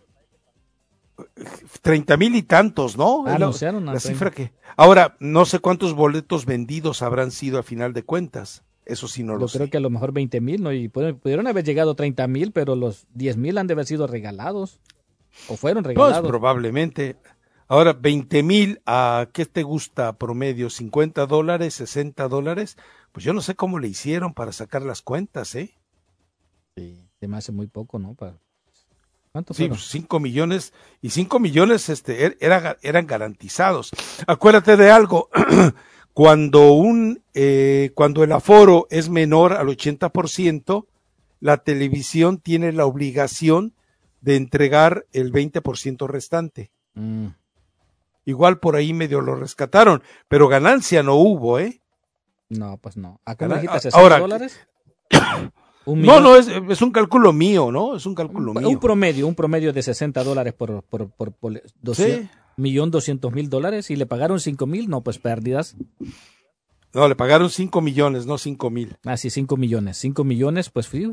30 1.81 2.17
mil 2.17 2.35
y 2.35 2.43
tantos, 2.43 2.97
¿no? 2.97 3.25
Anunciaron 3.25 3.85
la, 3.85 3.99
cifra 3.99 4.31
que. 4.31 4.51
Ahora, 4.75 5.15
no 5.19 5.45
sé 5.45 5.59
cuántos 5.59 5.93
boletos 5.93 6.45
vendidos 6.45 7.01
habrán 7.01 7.31
sido 7.31 7.59
a 7.59 7.63
final 7.63 7.93
de 7.93 8.03
cuentas. 8.03 8.63
Eso 8.85 9.07
sí 9.07 9.23
no 9.23 9.35
lo 9.35 9.47
Yo 9.47 9.57
creo 9.57 9.69
que 9.69 9.77
a 9.77 9.81
lo 9.81 9.89
mejor 9.89 10.11
20 10.11 10.41
mil, 10.41 10.61
¿no? 10.61 10.73
Y 10.73 10.89
pudieron 10.89 11.47
haber 11.47 11.63
llegado 11.63 11.95
30 11.95 12.27
mil, 12.27 12.51
pero 12.51 12.75
los 12.75 13.05
10 13.13 13.37
mil 13.37 13.57
han 13.57 13.67
de 13.67 13.73
haber 13.73 13.85
sido 13.85 14.07
regalados. 14.07 14.79
O 15.47 15.57
fueron 15.57 15.83
pues, 15.83 15.95
regalados. 15.95 16.21
Pues 16.21 16.29
probablemente. 16.29 17.15
Ahora, 17.67 17.93
20 17.93 18.43
mil, 18.43 18.81
¿a 18.85 19.29
qué 19.33 19.45
te 19.45 19.63
gusta 19.63 20.13
promedio? 20.17 20.67
¿50 20.67 21.25
dólares? 21.27 21.79
¿60 21.79 22.27
dólares? 22.27 22.77
Pues 23.11 23.23
yo 23.23 23.33
no 23.33 23.41
sé 23.41 23.55
cómo 23.55 23.79
le 23.79 23.87
hicieron 23.87 24.33
para 24.33 24.51
sacar 24.51 24.81
las 24.83 25.01
cuentas, 25.01 25.55
¿eh? 25.55 25.73
Sí, 26.75 27.07
se 27.19 27.27
me 27.27 27.37
hace 27.37 27.51
muy 27.51 27.67
poco, 27.67 27.99
¿no? 27.99 28.15
Para 28.15 28.35
sí, 29.51 29.69
5 29.73 30.07
pues, 30.07 30.21
millones 30.21 30.73
y 31.01 31.09
5 31.09 31.39
millones 31.39 31.89
este, 31.89 32.25
er, 32.25 32.37
era, 32.39 32.77
eran 32.81 33.07
garantizados. 33.07 33.91
Acuérdate 34.27 34.77
de 34.77 34.91
algo, 34.91 35.29
cuando 36.13 36.71
un, 36.73 37.23
eh, 37.33 37.91
cuando 37.95 38.23
el 38.23 38.31
aforo 38.31 38.87
es 38.89 39.09
menor 39.09 39.53
al 39.53 39.67
80%, 39.67 40.85
la 41.39 41.57
televisión 41.57 42.37
tiene 42.37 42.71
la 42.71 42.85
obligación 42.85 43.73
de 44.21 44.35
entregar 44.35 45.05
el 45.11 45.33
20% 45.33 46.07
restante. 46.07 46.71
Mm. 46.93 47.27
Igual 48.25 48.59
por 48.59 48.75
ahí 48.75 48.93
medio 48.93 49.19
lo 49.21 49.35
rescataron, 49.35 50.01
pero 50.27 50.47
ganancia 50.47 51.03
no 51.03 51.15
hubo, 51.15 51.59
¿eh? 51.59 51.81
No, 52.47 52.77
pues 52.77 52.95
no. 52.95 53.19
¿Acá 53.25 53.47
me 53.47 53.55
dijiste 53.55 53.91
60 53.91 54.19
dólares? 54.19 54.59
no, 55.85 56.19
no, 56.19 56.35
es, 56.35 56.47
es, 56.47 56.81
un 56.81 56.91
cálculo 56.91 57.33
mío, 57.33 57.71
¿no? 57.71 57.95
Es 57.95 58.05
un 58.05 58.15
cálculo 58.15 58.53
mío. 58.53 58.69
Un 58.69 58.79
promedio, 58.79 59.27
un 59.27 59.35
promedio 59.35 59.73
de 59.73 59.81
60 59.81 60.23
dólares 60.23 60.53
por, 60.53 60.83
por, 60.83 61.09
por, 61.09 61.33
por 61.33 61.61
millón 62.57 62.91
doscientos 62.91 63.31
mil 63.33 63.49
dólares 63.49 63.89
y 63.89 63.95
le 63.95 64.05
pagaron 64.05 64.39
cinco 64.39 64.65
mil, 64.65 64.89
no, 64.89 65.01
pues 65.01 65.19
pérdidas. 65.19 65.75
No, 66.93 67.07
le 67.07 67.15
pagaron 67.15 67.49
5 67.49 67.81
millones, 67.81 68.27
no 68.27 68.37
5 68.37 68.69
mil. 68.69 68.97
Ah, 69.03 69.17
sí, 69.17 69.31
5 69.31 69.57
millones. 69.57 69.97
5 69.97 70.23
millones, 70.23 70.69
pues 70.69 70.87
fui. 70.87 71.11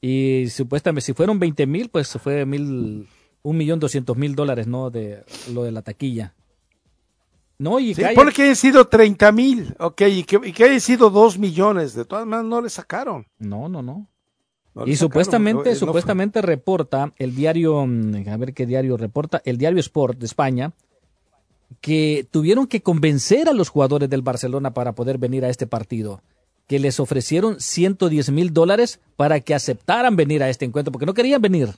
Y 0.00 0.48
supuestamente, 0.48 1.02
si 1.02 1.12
fueron 1.12 1.38
20 1.38 1.66
mil, 1.66 1.90
pues 1.90 2.08
fue 2.12 2.46
mil, 2.46 3.06
un 3.42 3.56
millón 3.56 3.80
doscientos 3.80 4.16
mil 4.16 4.34
dólares, 4.34 4.66
¿no? 4.66 4.90
De 4.90 5.24
lo 5.52 5.62
de 5.62 5.72
la 5.72 5.82
taquilla. 5.82 6.34
No, 7.58 7.78
y 7.78 7.94
que 7.94 8.12
pone 8.14 8.32
que 8.32 8.44
hayan 8.44 8.56
sido 8.56 8.88
30 8.88 9.32
mil, 9.32 9.74
ok, 9.78 10.00
y 10.08 10.24
que, 10.24 10.40
y 10.42 10.52
que 10.52 10.64
hayan 10.64 10.80
sido 10.80 11.10
2 11.10 11.38
millones, 11.38 11.92
de 11.92 12.06
todas 12.06 12.24
maneras 12.24 12.46
no 12.46 12.62
le 12.62 12.70
sacaron. 12.70 13.26
No, 13.38 13.68
no, 13.68 13.82
no. 13.82 14.08
Y 14.86 14.96
supuestamente, 14.96 15.74
supuestamente 15.74 16.42
reporta 16.42 17.12
el 17.18 17.34
diario, 17.34 17.84
mm, 17.86 18.28
a 18.28 18.36
ver 18.36 18.54
qué 18.54 18.66
diario 18.66 18.96
reporta, 18.96 19.42
el 19.44 19.58
diario 19.58 19.80
Sport 19.80 20.18
de 20.18 20.26
España, 20.26 20.72
que 21.80 22.26
tuvieron 22.30 22.66
que 22.66 22.82
convencer 22.82 23.48
a 23.48 23.52
los 23.52 23.68
jugadores 23.68 24.08
del 24.08 24.22
Barcelona 24.22 24.72
para 24.72 24.94
poder 24.94 25.18
venir 25.18 25.44
a 25.44 25.48
este 25.48 25.66
partido, 25.66 26.22
que 26.66 26.78
les 26.78 27.00
ofrecieron 27.00 27.60
110 27.60 28.30
mil 28.30 28.52
dólares 28.52 29.00
para 29.16 29.40
que 29.40 29.54
aceptaran 29.54 30.16
venir 30.16 30.42
a 30.42 30.48
este 30.48 30.64
encuentro, 30.64 30.92
porque 30.92 31.06
no 31.06 31.14
querían 31.14 31.42
venir. 31.42 31.74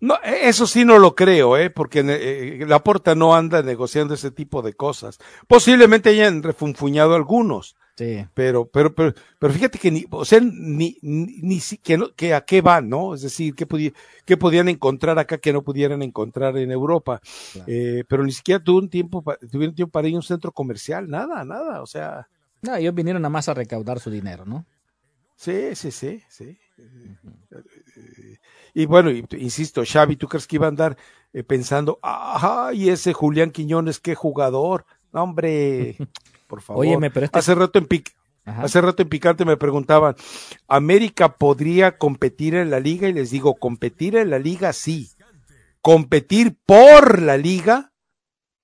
No, 0.00 0.16
e, 0.24 0.48
eso 0.48 0.66
sí 0.66 0.84
no 0.84 0.98
lo 0.98 1.14
creo, 1.14 1.56
¿eh? 1.56 1.70
porque 1.70 2.04
eh, 2.04 2.64
la 2.66 2.82
porta 2.82 3.14
no 3.14 3.34
anda 3.34 3.62
negociando 3.62 4.14
ese 4.14 4.30
tipo 4.32 4.60
de 4.62 4.74
cosas. 4.74 5.18
Posiblemente 5.46 6.10
hayan 6.10 6.42
refunfuñado 6.42 7.14
algunos. 7.14 7.76
Sí. 7.96 8.26
Pero, 8.32 8.66
pero, 8.66 8.94
pero, 8.94 9.12
pero 9.38 9.52
fíjate 9.52 9.78
que 9.78 9.90
ni, 9.90 10.06
o 10.10 10.24
sea, 10.24 10.40
ni, 10.40 10.96
ni, 11.02 11.60
que, 11.82 11.98
que 12.16 12.34
a 12.34 12.40
qué 12.42 12.62
van, 12.62 12.88
¿no? 12.88 13.14
Es 13.14 13.22
decir, 13.22 13.54
¿qué, 13.54 14.36
podían 14.36 14.68
encontrar 14.68 15.18
acá 15.18 15.38
que 15.38 15.52
no 15.52 15.62
pudieran 15.62 16.02
encontrar 16.02 16.56
en 16.56 16.70
Europa? 16.70 17.20
Eh, 17.66 18.04
pero 18.08 18.24
ni 18.24 18.32
siquiera 18.32 18.62
tuvo 18.62 18.78
un 18.78 18.88
tiempo, 18.88 19.22
tuvieron 19.50 19.74
tiempo 19.74 19.92
para 19.92 20.08
ir 20.08 20.14
a 20.14 20.18
un 20.18 20.22
centro 20.22 20.52
comercial, 20.52 21.08
nada, 21.08 21.44
nada, 21.44 21.82
o 21.82 21.86
sea. 21.86 22.28
No, 22.62 22.74
ellos 22.76 22.94
vinieron 22.94 23.20
nada 23.20 23.30
más 23.30 23.48
a 23.48 23.54
recaudar 23.54 24.00
su 24.00 24.10
dinero, 24.10 24.46
¿no? 24.46 24.64
Sí, 25.36 25.74
sí, 25.74 25.90
sí, 25.90 26.22
sí. 26.28 26.58
Y 28.74 28.86
bueno, 28.86 29.10
insisto, 29.10 29.82
Xavi, 29.84 30.16
¿tú 30.16 30.28
crees 30.28 30.46
que 30.46 30.56
iba 30.56 30.66
a 30.66 30.70
andar 30.70 30.96
eh, 31.32 31.42
pensando, 31.42 31.98
ay, 32.02 32.88
ese 32.88 33.12
Julián 33.12 33.50
Quiñones, 33.50 34.00
qué 34.00 34.14
jugador? 34.14 34.86
No, 35.12 35.24
hombre, 35.24 35.96
por 36.52 36.60
favor. 36.60 36.84
pero 37.14 37.24
este 37.24 37.38
hace 37.38 37.54
rato 37.54 37.78
en 37.78 37.88
Hace 38.44 38.82
rato 38.82 39.02
en 39.02 39.08
Picante 39.08 39.46
me 39.46 39.56
preguntaban, 39.56 40.16
¿América 40.68 41.38
podría 41.38 41.96
competir 41.96 42.54
en 42.56 42.68
la 42.68 42.78
liga? 42.78 43.08
Y 43.08 43.14
les 43.14 43.30
digo, 43.30 43.54
competir 43.54 44.16
en 44.16 44.28
la 44.28 44.38
liga 44.38 44.74
sí. 44.74 45.08
Competir 45.80 46.58
por 46.66 47.22
la 47.22 47.38
liga, 47.38 47.94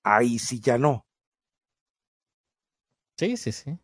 ahí 0.03 0.37
sí 0.37 0.59
ya 0.59 0.77
no. 0.77 1.07
Sí, 3.17 3.35
sí, 3.35 3.51
sí. 3.51 3.79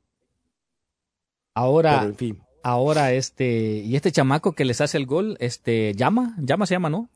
Ahora, 1.55 2.03
en 2.03 2.15
fin 2.15 2.45
ahora 2.62 3.12
este, 3.13 3.81
y 3.85 3.95
este 3.95 4.12
chamaco 4.12 4.53
que 4.53 4.65
les 4.65 4.81
hace 4.81 4.97
el 4.97 5.07
gol, 5.07 5.35
este, 5.39 5.93
llama, 5.95 6.35
llama 6.39 6.67
se 6.67 6.75
llama, 6.75 6.91
¿no? 6.91 7.09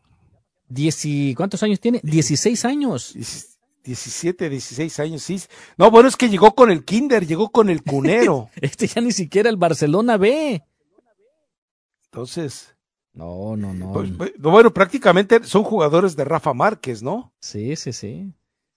Dieci, 0.68 1.36
¿Cuántos 1.36 1.62
años 1.62 1.80
tiene? 1.80 2.00
Dieciséis 2.04 2.66
años. 2.66 3.16
Diecisiete, 3.90 4.52
dieciséis 4.52 5.00
años, 5.00 5.24
sí. 5.24 5.42
No, 5.76 5.90
bueno, 5.90 6.10
es 6.10 6.16
que 6.16 6.30
llegó 6.30 6.54
con 6.54 6.70
el 6.70 6.86
Kinder, 6.86 7.26
llegó 7.26 7.50
con 7.50 7.72
el 7.72 7.82
cunero. 7.82 8.48
este 8.62 8.86
ya 8.86 9.02
ni 9.02 9.12
siquiera 9.12 9.50
el 9.50 9.58
Barcelona 9.58 10.16
ve. 10.16 10.64
Entonces. 12.06 12.76
No, 13.14 13.58
no, 13.58 13.74
no. 13.74 13.92
Pues, 13.92 14.12
bueno, 14.38 14.72
prácticamente 14.76 15.44
son 15.44 15.64
jugadores 15.64 16.16
de 16.16 16.24
Rafa 16.24 16.54
Márquez, 16.54 17.02
¿no? 17.02 17.34
Sí, 17.40 17.76
sí, 17.78 17.92
sí. 17.92 18.32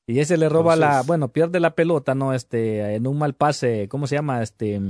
Y 0.06 0.20
ese 0.20 0.38
le 0.38 0.48
roba 0.48 0.76
la, 0.76 1.02
bueno, 1.02 1.28
pierde 1.28 1.60
la 1.60 1.74
pelota, 1.74 2.14
¿no? 2.14 2.32
Este, 2.32 2.94
en 2.94 3.06
un 3.06 3.18
mal 3.18 3.34
pase, 3.34 3.88
¿cómo 3.90 4.06
se 4.06 4.14
llama? 4.14 4.42
Este, 4.42 4.80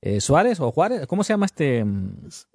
eh, 0.00 0.20
Suárez 0.20 0.58
o 0.58 0.72
Juárez, 0.72 1.06
¿cómo 1.06 1.22
se 1.22 1.32
llama 1.32 1.46
este? 1.46 1.86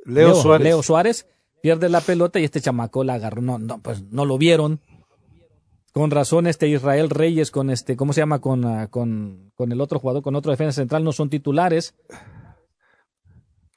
Leo, 0.03 0.35
Suárez. 0.35 0.65
Leo 0.65 0.83
Suárez 0.83 1.27
pierde 1.61 1.87
la 1.87 2.01
pelota 2.01 2.41
y 2.41 2.43
este 2.43 2.59
chamaco 2.59 3.05
la 3.05 3.13
agarró, 3.13 3.41
no, 3.41 3.57
no, 3.57 3.79
pues 3.79 4.03
no 4.11 4.25
lo 4.25 4.37
vieron. 4.37 4.81
Con 5.93 6.12
razón, 6.12 6.47
este 6.47 6.67
Israel 6.67 7.09
Reyes 7.09 7.51
con 7.51 7.69
este, 7.69 7.95
¿cómo 7.95 8.13
se 8.13 8.21
llama? 8.21 8.41
Con, 8.41 8.65
ah, 8.65 8.88
con, 8.89 9.51
con 9.55 9.71
el 9.71 9.79
otro 9.79 10.00
jugador, 10.00 10.23
con 10.23 10.35
otro 10.35 10.51
defensa 10.51 10.73
central, 10.73 11.03
no 11.03 11.13
son 11.13 11.29
titulares. 11.29 11.95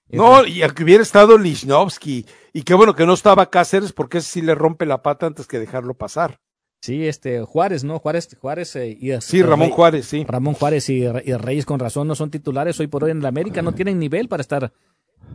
No, 0.08 0.46
y 0.46 0.60
que 0.74 0.84
hubiera 0.84 1.02
estado 1.02 1.36
Lichnowsky, 1.36 2.26
y 2.52 2.62
qué 2.62 2.74
bueno 2.74 2.94
que 2.94 3.06
no 3.06 3.12
estaba 3.12 3.50
Cáceres, 3.50 3.92
porque 3.92 4.18
ese 4.18 4.30
sí 4.30 4.42
le 4.42 4.54
rompe 4.54 4.86
la 4.86 5.02
pata 5.02 5.26
antes 5.26 5.46
que 5.46 5.58
dejarlo 5.58 5.94
pasar. 5.94 6.40
Sí, 6.80 7.06
este 7.06 7.42
Juárez, 7.42 7.84
¿no? 7.84 7.98
Juárez, 7.98 8.36
Juárez 8.40 8.76
eh, 8.76 8.96
y 8.98 9.20
Sí, 9.20 9.42
Ramón 9.42 9.70
Juárez, 9.70 10.06
sí. 10.06 10.24
Ramón 10.28 10.54
Juárez 10.54 10.88
y, 10.88 11.06
Reyes 11.08 11.66
con 11.66 11.80
razón 11.80 12.06
no 12.06 12.14
son 12.14 12.30
titulares 12.30 12.78
hoy 12.80 12.86
por 12.86 13.04
hoy 13.04 13.10
en 13.10 13.22
la 13.22 13.28
América, 13.28 13.60
no 13.60 13.72
tienen 13.72 13.98
nivel 13.98 14.28
para 14.28 14.40
estar 14.40 14.72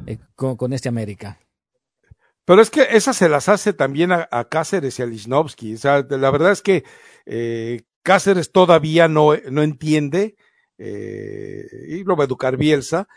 eh, 0.06 0.18
con, 0.36 0.74
este 0.74 0.88
América. 0.90 1.40
Pero 2.46 2.62
es 2.62 2.70
que 2.70 2.88
esas 2.92 3.18
se 3.18 3.30
las 3.30 3.50
hace 3.50 3.74
también 3.74 4.12
a, 4.12 4.48
Cáceres 4.50 5.00
y 5.00 5.04
a 5.04 5.06
Lichnowsky. 5.06 5.76
O 5.76 5.78
sea, 5.78 6.06
la 6.10 6.32
verdad 6.32 6.52
es 6.52 6.62
que 6.62 6.84
eh, 7.26 7.82
Cáceres 8.04 8.52
todavía 8.52 9.08
no, 9.08 9.36
no 9.50 9.62
entiende, 9.62 10.36
y 10.78 12.04
lo 12.04 12.16
va 12.16 12.24
a 12.24 12.28
educar 12.28 12.58
Bielsa, 12.58 13.08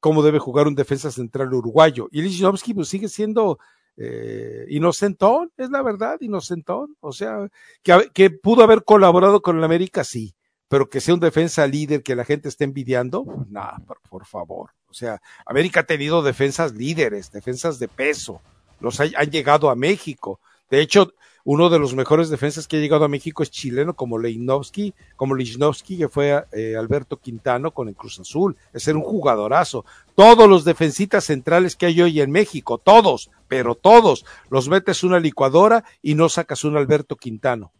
cómo 0.00 0.22
debe 0.24 0.40
jugar 0.40 0.66
un 0.66 0.74
defensa 0.74 1.12
central 1.12 1.54
uruguayo. 1.54 2.08
Y 2.10 2.22
Lichnowsky 2.22 2.74
pues 2.74 2.88
sigue 2.88 3.08
siendo 3.08 3.58
eh, 3.96 4.66
inocentón, 4.70 5.52
es 5.56 5.70
la 5.70 5.82
verdad, 5.82 6.18
inocentón. 6.20 6.96
O 7.00 7.12
sea, 7.12 7.48
que, 7.82 8.30
pudo 8.30 8.64
haber 8.64 8.84
colaborado 8.84 9.42
con 9.42 9.58
el 9.58 9.64
América, 9.64 10.04
sí, 10.04 10.34
pero 10.68 10.88
que 10.88 11.00
sea 11.00 11.14
un 11.14 11.20
defensa 11.20 11.66
líder 11.66 12.02
que 12.02 12.16
la 12.16 12.24
gente 12.24 12.48
esté 12.48 12.64
envidiando, 12.64 13.24
pues 13.24 13.48
nada, 13.48 13.80
por, 14.08 14.26
favor. 14.26 14.70
O 14.88 14.94
sea, 14.94 15.20
América 15.46 15.80
ha 15.80 15.86
tenido 15.86 16.22
defensas 16.22 16.72
líderes, 16.72 17.30
defensas 17.30 17.78
de 17.78 17.88
peso, 17.88 18.40
los 18.84 19.00
ha, 19.00 19.04
han 19.16 19.30
llegado 19.30 19.70
a 19.70 19.74
México. 19.74 20.38
De 20.70 20.80
hecho, 20.80 21.14
uno 21.46 21.68
de 21.68 21.78
los 21.78 21.94
mejores 21.94 22.30
defensas 22.30 22.66
que 22.66 22.78
ha 22.78 22.80
llegado 22.80 23.04
a 23.04 23.08
México 23.08 23.42
es 23.42 23.50
chileno, 23.50 23.94
como 23.94 24.18
Leinovsky, 24.18 24.94
como 25.14 25.34
Lichnowsky, 25.34 25.98
que 25.98 26.08
fue 26.08 26.42
eh, 26.52 26.74
Alberto 26.74 27.18
Quintano 27.18 27.72
con 27.72 27.88
el 27.88 27.94
Cruz 27.94 28.18
Azul. 28.18 28.56
Es 28.72 28.82
ser 28.84 28.96
un 28.96 29.02
jugadorazo. 29.02 29.84
Todos 30.14 30.48
los 30.48 30.64
defensitas 30.64 31.24
centrales 31.24 31.76
que 31.76 31.84
hay 31.86 32.00
hoy 32.00 32.22
en 32.22 32.30
México, 32.30 32.78
todos, 32.78 33.30
pero 33.46 33.74
todos, 33.74 34.24
los 34.48 34.70
metes 34.70 35.04
una 35.04 35.20
licuadora 35.20 35.84
y 36.00 36.14
no 36.14 36.30
sacas 36.30 36.64
un 36.64 36.78
Alberto 36.78 37.16
Quintano. 37.16 37.72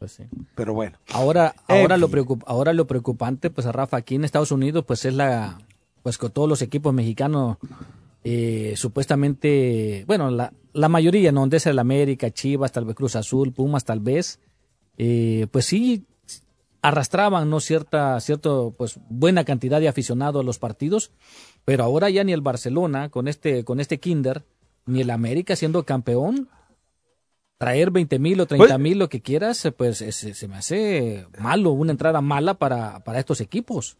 Pues 0.00 0.12
sí. 0.12 0.24
Pero 0.56 0.74
bueno. 0.74 0.98
Ahora, 1.12 1.54
ahora, 1.68 1.96
lo 1.96 2.08
preocup 2.08 2.42
ahora 2.48 2.72
lo 2.72 2.88
preocupante, 2.88 3.50
pues 3.50 3.68
a 3.68 3.72
Rafa, 3.72 3.98
aquí 3.98 4.16
en 4.16 4.24
Estados 4.24 4.50
Unidos, 4.50 4.84
pues 4.84 5.04
es 5.04 5.14
la, 5.14 5.60
pues 6.02 6.18
con 6.18 6.32
todos 6.32 6.48
los 6.48 6.60
equipos 6.60 6.92
mexicanos 6.92 7.58
eh, 8.24 8.74
supuestamente, 8.76 10.04
bueno, 10.06 10.30
la, 10.30 10.52
la 10.72 10.88
mayoría, 10.88 11.32
¿no? 11.32 11.46
Desde 11.46 11.70
el 11.70 11.78
América, 11.78 12.30
Chivas, 12.30 12.72
tal 12.72 12.84
vez 12.84 12.94
Cruz 12.96 13.16
Azul, 13.16 13.52
Pumas, 13.52 13.84
tal 13.84 14.00
vez, 14.00 14.40
eh, 14.96 15.46
pues 15.50 15.66
sí 15.66 16.06
arrastraban, 16.82 17.48
¿no? 17.48 17.60
Cierta, 17.60 18.18
cierto, 18.20 18.74
pues 18.76 18.98
buena 19.08 19.44
cantidad 19.44 19.80
de 19.80 19.88
aficionados 19.88 20.42
a 20.42 20.44
los 20.44 20.58
partidos, 20.58 21.12
pero 21.64 21.84
ahora 21.84 22.10
ya 22.10 22.24
ni 22.24 22.32
el 22.32 22.40
Barcelona 22.40 23.08
con 23.08 23.28
este, 23.28 23.64
con 23.64 23.80
este 23.80 23.98
Kinder, 23.98 24.44
ni 24.86 25.00
el 25.00 25.10
América 25.10 25.54
siendo 25.54 25.84
campeón, 25.84 26.48
traer 27.58 27.92
20 27.92 28.18
mil 28.18 28.40
o 28.40 28.46
30 28.46 28.78
mil, 28.78 28.98
lo 28.98 29.08
que 29.08 29.20
quieras, 29.20 29.68
pues 29.76 29.98
se, 29.98 30.12
se 30.12 30.48
me 30.48 30.56
hace 30.56 31.26
malo, 31.38 31.70
una 31.70 31.92
entrada 31.92 32.20
mala 32.20 32.54
para, 32.54 33.04
para 33.04 33.20
estos 33.20 33.40
equipos. 33.40 33.96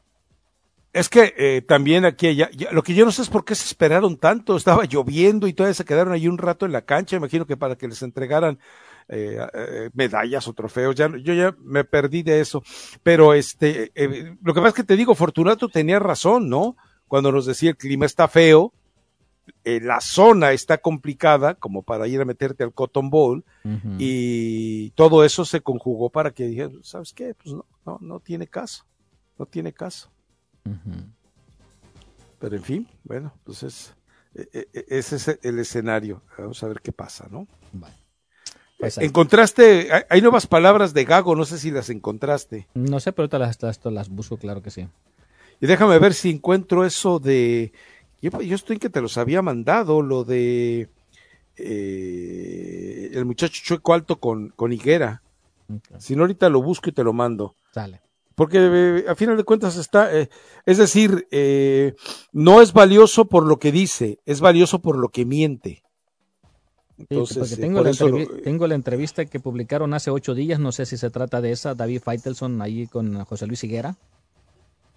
Es 0.93 1.09
que 1.09 1.35
eh, 1.39 1.63
también 1.63 2.05
aquí, 2.05 2.35
ya, 2.35 2.51
ya, 2.51 2.71
lo 2.71 2.83
que 2.83 2.95
yo 2.95 3.07
no 3.07 3.13
sé 3.13 3.23
es 3.23 3.31
por 3.31 3.47
qué 3.47 3.55
se 3.55 3.65
esperaron 3.65 4.19
tanto, 4.19 4.57
estaba 4.57 4.85
lloviendo 4.85 5.47
y 5.47 5.55
todavía 5.55 5.75
se 5.75 5.85
quedaron 5.85 6.13
ahí 6.13 6.29
un 6.29 6.39
rato 6.39 6.67
en 6.67 6.73
la 6.73 6.83
cancha, 6.83 7.17
imagino 7.17 7.47
que 7.47 7.57
para 7.57 7.77
que 7.77 7.89
les 7.89 8.03
entregaran 8.03 8.59
eh, 9.09 9.39
eh, 9.55 9.91
medallas 9.95 10.47
o 10.49 10.53
trofeos, 10.53 10.95
ya, 10.95 11.09
yo 11.09 11.35
ya 11.35 11.57
me 11.61 11.85
perdí 11.85 12.23
de 12.23 12.41
eso, 12.41 12.63
pero 13.03 13.33
este, 13.33 13.91
eh, 13.95 14.37
lo 14.43 14.53
que 14.53 14.61
pasa 14.61 14.69
es 14.69 14.75
que 14.75 14.85
te 14.85 14.97
digo, 14.97 15.15
Fortunato 15.15 15.69
tenía 15.69 15.99
razón, 15.99 16.49
¿no? 16.49 16.77
Cuando 17.09 17.33
nos 17.33 17.47
decía 17.47 17.71
el 17.71 17.77
clima 17.77 18.07
está 18.07 18.29
feo, 18.29 18.73
eh, 19.65 19.81
la 19.81 20.01
zona 20.01 20.53
está 20.53 20.79
complicada 20.79 21.55
como 21.55 21.83
para 21.83 22.07
ir 22.07 22.21
a 22.21 22.25
meterte 22.25 22.65
al 22.65 22.73
Cotton 22.73 23.11
Bowl 23.11 23.45
uh 23.65 23.69
-huh. 23.69 23.97
y 23.99 24.91
todo 24.91 25.25
eso 25.25 25.45
se 25.45 25.61
conjugó 25.61 26.11
para 26.11 26.33
que 26.33 26.47
dijeran, 26.47 26.83
¿sabes 26.83 27.13
qué? 27.13 27.35
Pues 27.35 27.55
no, 27.55 27.65
no, 27.85 27.99
no 28.01 28.21
tiene 28.21 28.47
caso, 28.47 28.87
no 29.39 29.47
tiene 29.47 29.73
caso. 29.73 30.12
Uh 30.65 30.71
-huh. 30.71 31.13
Pero 32.39 32.57
en 32.57 32.63
fin, 32.63 32.89
bueno, 33.05 33.33
pues 33.45 33.63
es, 33.63 33.95
ese 34.35 35.17
es 35.17 35.39
el 35.43 35.61
escenario. 35.61 36.23
Vamos 36.37 36.61
a 36.65 36.69
ver 36.69 36.81
qué 36.81 36.91
pasa, 36.91 37.29
¿no? 37.31 37.47
Vale. 37.73 37.95
Pues 38.81 38.99
encontraste, 38.99 39.91
hay 40.11 40.21
nuevas 40.21 40.49
palabras 40.49 40.93
de 40.93 41.05
Gago, 41.05 41.37
no 41.37 41.45
sé 41.45 41.57
si 41.59 41.71
las 41.71 41.89
encontraste. 41.89 42.67
No 42.75 42.99
sé, 42.99 43.13
pero 43.13 43.25
ahorita 43.25 43.39
las, 43.39 43.63
las, 43.63 43.85
las 43.85 44.09
busco, 44.09 44.39
claro 44.39 44.61
que 44.61 44.73
sí. 44.73 44.89
Y 45.61 45.67
déjame 45.69 46.01
ver 46.01 46.15
si 46.15 46.31
encuentro 46.31 46.85
eso 46.85 47.21
de, 47.21 47.73
yo, 48.21 48.41
yo 48.41 48.57
estoy 48.57 48.75
en 48.75 48.81
que 48.81 48.91
te 48.91 49.01
los 49.01 49.19
había 49.19 49.41
mandado, 49.41 50.03
lo 50.03 50.25
de 50.25 50.89
eh, 51.55 53.11
el 53.13 53.25
muchacho 53.25 53.63
chueco 53.63 53.95
alto 53.95 54.19
con, 54.19 54.49
con 54.49 54.73
Higuera. 54.73 55.23
Okay. 55.69 56.01
Si 56.01 56.17
no, 56.17 56.23
ahorita 56.23 56.49
lo 56.49 56.61
busco 56.61 56.91
y 56.91 56.93
te 56.93 57.05
lo 57.05 57.13
mando. 57.13 57.55
Sale 57.73 58.01
porque 58.35 58.59
eh, 58.61 59.05
a 59.09 59.15
final 59.15 59.37
de 59.37 59.45
cuentas 59.45 59.77
está, 59.77 60.17
eh, 60.17 60.29
es 60.67 60.79
decir, 60.79 61.27
eh, 61.31 61.95
no 62.33 62.61
es 62.61 62.73
valioso 62.73 63.27
por 63.27 63.47
lo 63.47 63.59
que 63.59 63.73
dice, 63.73 64.19
es 64.27 64.41
valioso 64.41 64.81
por 64.81 64.97
lo 64.97 65.09
que 65.09 65.25
miente. 65.25 65.83
Entonces, 66.99 67.49
sí, 67.49 67.57
tengo, 67.57 67.83
la 67.83 67.91
lo, 67.91 68.27
tengo, 68.43 68.67
la 68.67 68.75
entrevista 68.75 69.25
que 69.25 69.41
publicaron 69.41 69.93
hace 69.95 70.11
ocho 70.11 70.35
días, 70.35 70.61
no 70.61 70.71
sé 70.73 70.87
si 70.87 70.97
se 70.97 71.11
trata 71.11 71.41
de 71.41 71.53
esa, 71.53 71.75
David 71.75 72.03
Feitelson 72.05 72.63
ahí 72.63 72.87
con 72.87 73.25
José 73.25 73.47
Luis 73.47 73.65
Higuera. 73.65 73.97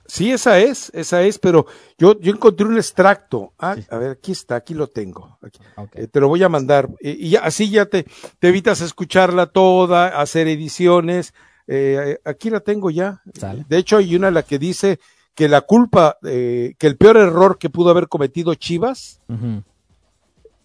Sí, 0.08 0.32
esa 0.32 0.60
es, 0.60 0.92
esa 0.94 1.24
es, 1.24 1.40
pero 1.40 1.66
yo, 1.98 2.20
yo 2.20 2.32
encontré 2.32 2.68
un 2.68 2.78
extracto. 2.78 3.54
Ah, 3.58 3.76
sí. 3.76 3.86
A 3.90 3.98
ver, 3.98 4.12
aquí 4.12 4.34
está, 4.34 4.56
aquí 4.56 4.76
lo 4.76 4.88
tengo. 4.88 5.40
Aquí. 5.42 5.60
Okay. 5.76 6.04
Eh, 6.04 6.08
te 6.08 6.20
lo 6.20 6.28
voy 6.28 6.44
a 6.44 6.50
mandar. 6.50 6.90
y 7.00 7.30
ya, 7.30 7.40
así 7.40 7.72
ya 7.72 7.88
te, 7.88 8.06
te 8.38 8.50
evitas 8.50 8.82
escucharla 8.82 9.48
toda, 9.48 10.20
hacer 10.20 10.48
ediciones. 10.48 11.34
Eh, 11.68 12.20
aquí 12.24 12.50
la 12.50 12.60
tengo 12.60 12.90
ya. 12.92 13.22
¿Sale? 13.34 13.66
De 13.68 13.78
hecho, 13.78 13.98
hay 13.98 14.16
una 14.16 14.32
la 14.32 14.44
que 14.44 14.60
dice 14.60 15.00
que 15.34 15.50
la 15.50 15.62
culpa, 15.62 16.18
eh, 16.24 16.76
que 16.78 16.88
el 16.88 16.98
peor 16.98 17.18
error 17.18 17.58
que 17.58 17.70
pudo 17.70 17.90
haber 17.90 18.08
cometido 18.08 18.56
Chivas 18.56 19.22
uh 19.28 19.34
-huh. 19.34 19.64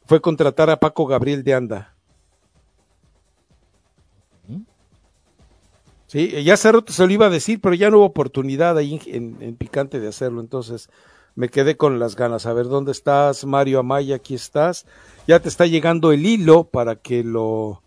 fue 0.07 0.21
contratar 0.21 0.71
a 0.71 0.79
Paco 0.79 1.07
Gabriel 1.07 1.43
de 1.43 1.55
Anda. 1.55 1.95
Sí, 6.07 6.43
ya 6.43 6.55
hace 6.55 6.73
rato 6.73 6.93
se 6.93 7.07
lo 7.07 7.13
iba 7.13 7.27
a 7.27 7.31
decir, 7.31 7.61
pero 7.61 7.73
ya 7.73 7.89
no 7.89 7.99
hubo 7.99 8.07
oportunidad 8.07 8.77
ahí 8.77 9.01
en, 9.07 9.15
en, 9.15 9.43
en, 9.43 9.55
Picante 9.55 10.01
de 10.01 10.09
hacerlo, 10.09 10.41
entonces 10.41 10.91
me 11.37 11.51
quedé 11.51 11.77
con 11.77 12.01
las 12.01 12.17
ganas. 12.17 12.47
A 12.47 12.53
ver, 12.53 12.67
¿dónde 12.67 12.91
estás, 12.91 13.45
Mario 13.45 13.79
Amaya? 13.79 14.17
Aquí 14.17 14.35
estás. 14.35 14.87
Ya 15.29 15.39
te 15.39 15.49
está 15.49 15.67
llegando 15.67 16.11
el 16.11 16.27
hilo 16.27 16.65
para 16.65 16.97
que 16.97 17.23
lo, 17.23 17.83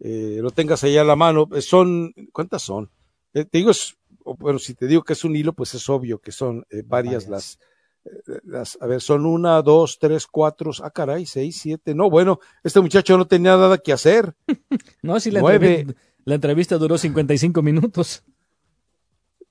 eh, 0.00 0.38
lo 0.40 0.50
tengas 0.50 0.84
ahí 0.84 0.96
a 0.96 1.04
la 1.04 1.16
mano. 1.16 1.48
Son, 1.60 2.12
¿cuántas 2.32 2.62
son? 2.62 2.90
Eh, 3.32 3.44
te 3.44 3.58
digo, 3.58 3.70
es, 3.70 3.96
bueno, 4.24 4.58
si 4.58 4.74
te 4.74 4.86
digo 4.86 5.02
que 5.02 5.12
es 5.12 5.24
un 5.24 5.36
hilo, 5.36 5.52
pues 5.52 5.74
es 5.74 5.88
obvio 5.88 6.18
que 6.18 6.32
son 6.32 6.66
eh, 6.70 6.82
varias, 6.84 7.26
varias, 7.26 7.28
las, 7.28 7.58
eh, 8.04 8.40
las, 8.44 8.78
a 8.80 8.86
ver, 8.86 9.00
son 9.00 9.26
una, 9.26 9.60
dos, 9.62 9.98
tres, 9.98 10.26
cuatro, 10.26 10.70
ah, 10.82 10.90
caray, 10.90 11.26
seis, 11.26 11.58
siete. 11.60 11.94
No, 11.94 12.10
bueno, 12.10 12.40
este 12.62 12.80
muchacho 12.80 13.18
no 13.18 13.26
tenía 13.26 13.56
nada 13.56 13.78
que 13.78 13.92
hacer. 13.92 14.34
no, 15.02 15.18
si 15.20 15.30
la, 15.30 15.40
Entrevista, 15.40 15.94
la 16.24 16.34
entrevista 16.34 16.78
duró 16.78 16.96
55 16.96 17.62
minutos. 17.62 18.22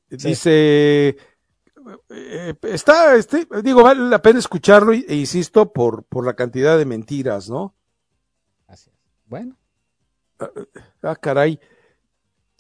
Dice, 0.10 1.18
eh, 2.10 2.54
está, 2.64 3.16
este, 3.16 3.48
digo, 3.64 3.84
vale 3.84 4.02
la 4.02 4.22
pena 4.22 4.40
escucharlo 4.40 4.94
e 4.94 5.16
insisto 5.16 5.74
por, 5.74 6.04
por 6.04 6.26
la 6.26 6.36
cantidad 6.36 6.78
de 6.78 6.86
mentiras, 6.86 7.50
¿no? 7.50 7.76
Así 8.68 8.90
es. 8.92 8.96
Bueno. 9.26 9.58
Ah, 11.02 11.16
caray. 11.16 11.60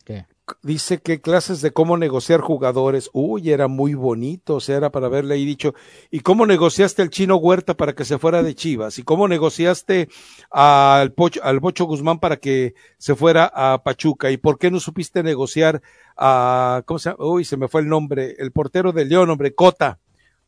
¿Qué? 0.06 0.26
Dice 0.62 1.02
que 1.02 1.22
clases 1.22 1.62
de 1.62 1.72
cómo 1.72 1.98
negociar 1.98 2.41
jugadores. 2.41 3.10
Uy, 3.13 3.52
era 3.52 3.69
muy 3.69 3.93
bonito, 3.93 4.56
o 4.56 4.60
sea, 4.60 4.76
era 4.76 4.91
para 4.91 5.08
haberle 5.08 5.36
ahí 5.36 5.46
dicho. 5.46 5.74
¿Y 6.12 6.19
cómo 6.19 6.46
negociaste 6.46 7.02
al 7.02 7.10
chino 7.10 7.38
Huerta 7.38 7.76
para 7.76 7.93
que 7.93 8.04
se 8.04 8.17
fuera 8.17 8.43
de 8.43 8.54
Chivas? 8.54 9.00
¿Y 9.00 9.04
cómo 9.04 9.30
negociaste 9.30 10.10
al, 10.52 11.13
Pocho, 11.13 11.41
al 11.43 11.62
Bocho 11.62 11.86
Guzmán 11.86 12.19
para 12.19 12.38
que 12.38 12.76
se 12.98 13.15
fuera 13.15 13.50
a 13.54 13.84
Pachuca? 13.84 14.32
¿Y 14.32 14.38
por 14.38 14.60
qué 14.60 14.69
no 14.69 14.82
supiste 14.82 15.24
negociar 15.24 15.82
a, 16.17 16.84
¿cómo 16.86 17.00
se 17.00 17.12
llama? 17.12 17.24
Uy, 17.24 17.46
se 17.46 17.56
me 17.56 17.69
fue 17.69 17.80
el 17.80 17.88
nombre, 17.88 18.36
el 18.38 18.52
portero 18.52 18.91
de 18.91 19.06
León, 19.06 19.30
hombre, 19.30 19.56
Cota. 19.56 20.00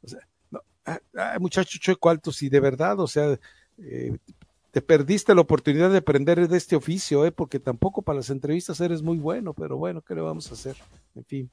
O 0.03 0.07
sea, 0.09 0.19
no, 0.51 0.59
ah, 0.85 0.99
ah, 1.15 1.37
muchacho 1.39 1.77
chueco 1.79 2.09
alto, 2.09 2.33
sí, 2.33 2.49
de 2.49 2.59
verdad, 2.59 2.99
o 2.99 3.07
sea, 3.07 3.39
eh, 3.77 4.17
te 4.75 4.81
perdiste 4.81 5.33
la 5.33 5.39
oportunidad 5.39 5.89
de 5.89 5.99
aprender 5.99 6.49
de 6.49 6.57
este 6.57 6.75
oficio, 6.75 7.25
¿eh? 7.25 7.31
porque 7.31 7.61
tampoco 7.61 8.01
para 8.01 8.17
las 8.17 8.29
entrevistas 8.29 8.81
eres 8.81 9.01
muy 9.01 9.17
bueno, 9.17 9.53
pero 9.53 9.77
bueno, 9.77 10.01
¿qué 10.01 10.13
le 10.13 10.19
vamos 10.19 10.51
a 10.51 10.53
hacer? 10.53 10.75
En 11.15 11.23
fin, 11.23 11.49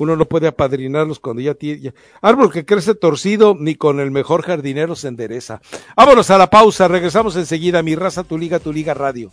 uno 0.00 0.16
no 0.16 0.24
puede 0.24 0.48
apadrinarlos 0.48 1.20
cuando 1.20 1.42
ya 1.42 1.54
tiene... 1.54 1.94
Árbol 2.20 2.52
que 2.52 2.64
crece 2.64 2.96
torcido, 2.96 3.54
ni 3.56 3.76
con 3.76 4.00
el 4.00 4.10
mejor 4.10 4.42
jardinero 4.42 4.96
se 4.96 5.06
endereza. 5.06 5.60
Vámonos 5.96 6.28
a 6.30 6.38
la 6.38 6.50
pausa, 6.50 6.88
regresamos 6.88 7.36
enseguida. 7.36 7.84
Mi 7.84 7.94
raza, 7.94 8.24
tu 8.24 8.36
liga, 8.36 8.58
tu 8.58 8.72
liga 8.72 8.94
radio. 8.94 9.30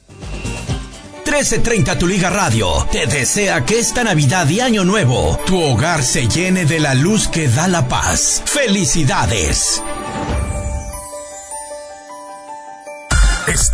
1330 1.26 1.98
Tu 1.98 2.06
Liga 2.06 2.30
Radio 2.30 2.86
te 2.92 3.08
desea 3.08 3.66
que 3.66 3.80
esta 3.80 4.04
Navidad 4.04 4.48
y 4.48 4.60
Año 4.60 4.86
Nuevo 4.86 5.40
tu 5.48 5.60
hogar 5.60 6.04
se 6.04 6.28
llene 6.28 6.66
de 6.66 6.80
la 6.80 6.94
luz 6.94 7.28
que 7.28 7.48
da 7.48 7.68
la 7.68 7.88
paz. 7.88 8.44
¡Felicidades! 8.46 9.82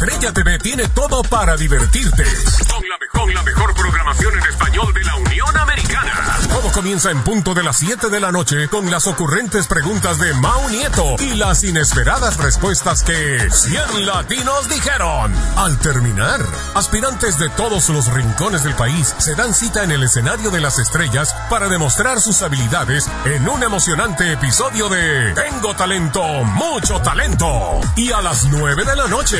Estrella 0.04 0.34
TV 0.34 0.60
tiene 0.60 0.90
todo 0.90 1.24
para 1.24 1.56
divertirte. 1.56 2.26
Con 2.68 2.90
la 2.90 2.98
mejor, 2.98 3.34
la 3.34 3.42
mejor 3.44 3.74
programación 3.74 4.34
en 4.38 4.44
español 4.50 4.94
de 4.94 5.02
la 5.06 5.16
Unión 5.16 5.58
Americana. 5.58 6.40
Todo 6.50 6.72
comienza 6.74 7.10
en 7.10 7.24
punto 7.24 7.54
de 7.54 7.64
las 7.64 7.78
7 7.78 8.10
de 8.10 8.20
la 8.20 8.34
noche 8.34 8.68
con 8.68 8.92
las 8.92 9.08
ocurrentes 9.08 9.68
preguntas 9.68 10.20
de 10.20 10.34
Mau 10.34 10.70
Nieto 10.70 11.16
y 11.20 11.36
las 11.36 11.64
inesperadas 11.64 12.36
respuestas 12.36 13.04
que 13.04 13.50
100 13.50 14.06
latinos 14.06 14.68
dijeron. 14.68 15.34
Al 15.56 15.80
terminar, 15.80 16.42
aspirantes 16.76 17.40
de 17.40 17.48
todos 17.52 17.88
los 17.88 18.12
rincones 18.12 18.66
del 18.66 18.76
país 18.76 19.16
se 19.20 19.36
dan 19.36 19.54
cita 19.54 19.86
en 19.86 19.92
el 19.92 20.04
escenario 20.04 20.52
de 20.52 20.60
las 20.60 20.80
estrellas 20.80 21.34
para 21.50 21.70
demostrar 21.70 22.20
sus 22.20 22.42
habilidades 22.42 23.10
en 23.24 23.48
un 23.48 23.64
emocionante 23.64 24.34
episodio 24.34 24.90
de 24.90 25.34
Tengo 25.34 25.74
talento, 25.76 26.22
mucho 26.44 27.00
talento. 27.00 27.80
Y 27.96 28.12
a 28.12 28.22
las 28.22 28.46
9 28.46 28.84
de 28.84 28.96
la 28.98 29.08
noche, 29.08 29.40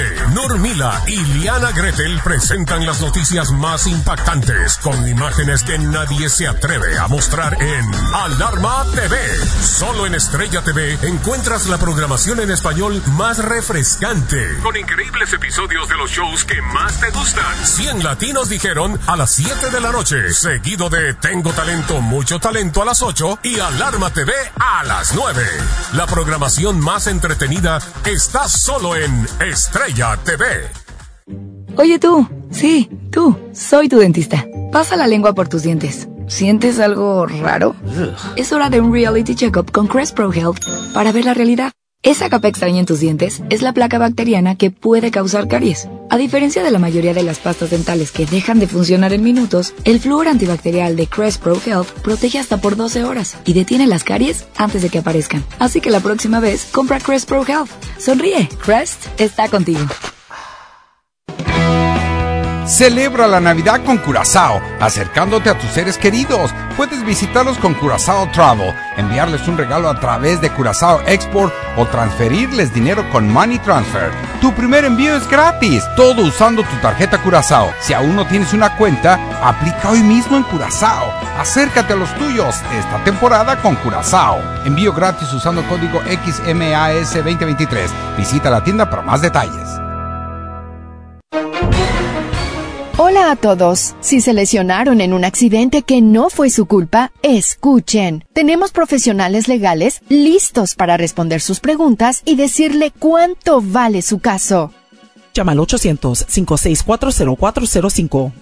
Nurmila 0.54 1.02
y 1.08 1.18
Liana 1.18 1.72
Gretel 1.72 2.22
presentan 2.24 2.86
las 2.86 3.02
noticias 3.02 3.50
más 3.50 3.88
impactantes 3.88 4.78
con 4.78 5.08
imágenes 5.08 5.64
que 5.64 5.80
nadie 5.80 6.30
se 6.30 6.48
atreve 6.48 6.96
a 7.00 7.08
mostrar 7.08 7.58
en 7.60 7.96
Alarma 8.14 8.86
TV. 8.94 9.18
Solo 9.64 10.06
en 10.06 10.14
Estrella 10.14 10.62
TV 10.62 11.00
encuentras 11.02 11.66
la 11.66 11.80
programación 11.80 12.40
en 12.40 12.52
español 12.52 13.02
más 13.14 13.40
refrescante. 13.40 14.60
Con 14.62 14.78
increíbles 14.78 15.34
episodios 15.34 15.90
de 15.90 15.98
los 15.98 16.12
shows 16.12 16.44
que 16.44 16.62
más 16.62 17.00
te 17.00 17.10
gustan. 17.10 17.66
100 17.66 18.04
latinos 18.04 18.48
dijeron 18.48 19.00
a 19.08 19.16
las 19.16 19.32
7 19.32 19.72
de 19.72 19.82
la 19.82 19.92
noche, 19.92 20.32
seguido 20.34 20.88
de 20.92 21.16
Tengo 21.16 21.52
talento, 21.54 22.00
mucho 22.00 22.38
talento 22.38 22.84
a 22.84 22.86
las 22.86 23.02
8 23.02 23.40
y 23.42 23.60
Alarma 23.60 24.12
TV 24.12 24.32
a 24.60 24.84
las 24.84 25.16
9. 25.16 25.44
La 25.94 26.06
programación 26.06 26.80
más 26.80 27.08
entretenida 27.08 27.80
está 28.06 28.48
solo 28.48 28.96
en 28.96 29.28
Estrella 29.40 30.16
TV. 30.24 30.33
Oye 31.76 32.00
tú, 32.00 32.28
sí, 32.52 32.90
tú, 33.12 33.36
soy 33.54 33.90
tu 33.90 33.98
dentista. 33.98 34.46
Pasa 34.72 34.96
la 34.96 35.08
lengua 35.08 35.34
por 35.34 35.48
tus 35.48 35.64
dientes. 35.64 36.08
¿Sientes 36.28 36.80
algo 36.80 37.26
raro? 37.26 37.76
Es 38.36 38.52
hora 38.54 38.70
de 38.70 38.80
un 38.80 38.92
reality 38.94 39.36
checkup 39.36 39.72
con 39.72 39.88
Crest 39.88 40.16
Pro 40.16 40.32
Health 40.32 40.60
para 40.94 41.12
ver 41.12 41.26
la 41.26 41.34
realidad. 41.34 41.72
Esa 42.02 42.30
capa 42.30 42.50
extraña 42.50 42.80
en 42.80 42.86
tus 42.86 43.00
dientes 43.00 43.42
es 43.50 43.62
la 43.62 43.72
placa 43.72 43.98
bacteriana 43.98 44.56
que 44.56 44.72
puede 44.72 45.10
causar 45.10 45.48
caries. 45.48 45.88
A 46.10 46.18
diferencia 46.18 46.62
de 46.62 46.70
la 46.70 46.78
mayoría 46.78 47.14
de 47.14 47.24
las 47.24 47.40
pastas 47.40 47.70
dentales 47.70 48.12
que 48.12 48.26
dejan 48.26 48.60
de 48.60 48.68
funcionar 48.68 49.14
en 49.14 49.24
minutos, 49.24 49.74
el 49.86 50.02
flúor 50.02 50.28
antibacterial 50.28 50.98
de 50.98 51.08
Crest 51.08 51.42
Pro 51.42 51.60
Health 51.66 51.88
protege 52.02 52.40
hasta 52.40 52.60
por 52.60 52.76
12 52.76 53.06
horas 53.06 53.38
y 53.46 53.54
detiene 53.54 53.88
las 53.88 54.04
caries 54.04 54.46
antes 54.58 54.82
de 54.82 54.90
que 54.90 55.00
aparezcan. 55.00 55.46
Así 55.60 55.80
que 55.80 55.92
la 55.92 56.02
próxima 56.02 56.42
vez, 56.42 56.68
compra 56.74 57.00
Crest 57.00 57.28
Pro 57.28 57.46
Health. 57.48 57.70
Sonríe, 57.98 58.50
Crest 58.62 59.08
está 59.18 59.48
contigo. 59.48 59.86
Celebra 62.66 63.28
la 63.28 63.42
Navidad 63.42 63.84
con 63.84 63.98
Curazao, 63.98 64.62
acercándote 64.80 65.50
a 65.50 65.58
tus 65.58 65.70
seres 65.72 65.98
queridos. 65.98 66.52
Puedes 66.78 67.06
visitarlos 67.06 67.58
con 67.58 67.74
Curazao 67.74 68.32
Travel, 68.32 68.74
enviarles 68.96 69.48
un 69.50 69.58
regalo 69.58 69.90
a 69.90 70.00
través 70.00 70.40
de 70.40 70.50
Curazao 70.50 71.02
Export 71.06 71.54
o 71.76 71.86
transferirles 71.86 72.74
dinero 72.74 73.08
con 73.12 73.30
Money 73.30 73.60
Transfer. 73.60 74.12
Tu 74.40 74.54
primer 74.54 74.86
envío 74.86 75.16
es 75.16 75.30
gratis, 75.30 75.84
todo 75.98 76.24
usando 76.24 76.64
tu 76.64 76.76
tarjeta 76.78 77.22
Curazao. 77.22 77.74
Si 77.82 77.94
aún 77.94 78.16
no 78.16 78.26
tienes 78.26 78.54
una 78.54 78.78
cuenta, 78.78 79.20
aplica 79.44 79.90
hoy 79.90 80.02
mismo 80.02 80.38
en 80.38 80.44
Curazao. 80.44 81.14
Acércate 81.38 81.94
a 81.94 81.98
los 81.98 82.14
tuyos 82.16 82.56
esta 82.74 83.04
temporada 83.04 83.58
con 83.58 83.76
Curazao. 83.76 84.42
Envío 84.64 84.94
gratis 84.94 85.34
usando 85.34 85.68
código 85.68 86.02
XMAS 86.02 87.14
2023. 87.14 87.92
Visita 88.18 88.50
la 88.50 88.64
tienda 88.64 88.90
para 88.90 89.02
más 89.02 89.22
detalles. 89.22 89.83
Hola 93.24 93.32
a 93.32 93.38
todos. 93.38 93.96
Si 94.02 94.20
se 94.20 94.34
lesionaron 94.34 95.00
en 95.00 95.14
un 95.14 95.24
accidente 95.24 95.84
que 95.84 96.02
no 96.02 96.30
fue 96.30 96.50
su 96.50 96.66
culpa, 96.66 97.14
escuchen. 97.22 98.26
Tenemos 98.34 98.74
profesionales 98.74 99.48
legales 99.48 100.02
listos 100.10 100.76
para 100.76 100.98
responder 100.98 101.40
sus 101.40 101.62
preguntas 101.62 102.22
y 102.26 102.36
decirle 102.36 102.92
cuánto 102.92 103.62
vale 103.62 104.02
su 104.02 104.20
caso. 104.20 104.74
Llama 105.34 105.54
al 105.54 105.60
800-564-0405. 105.60 108.34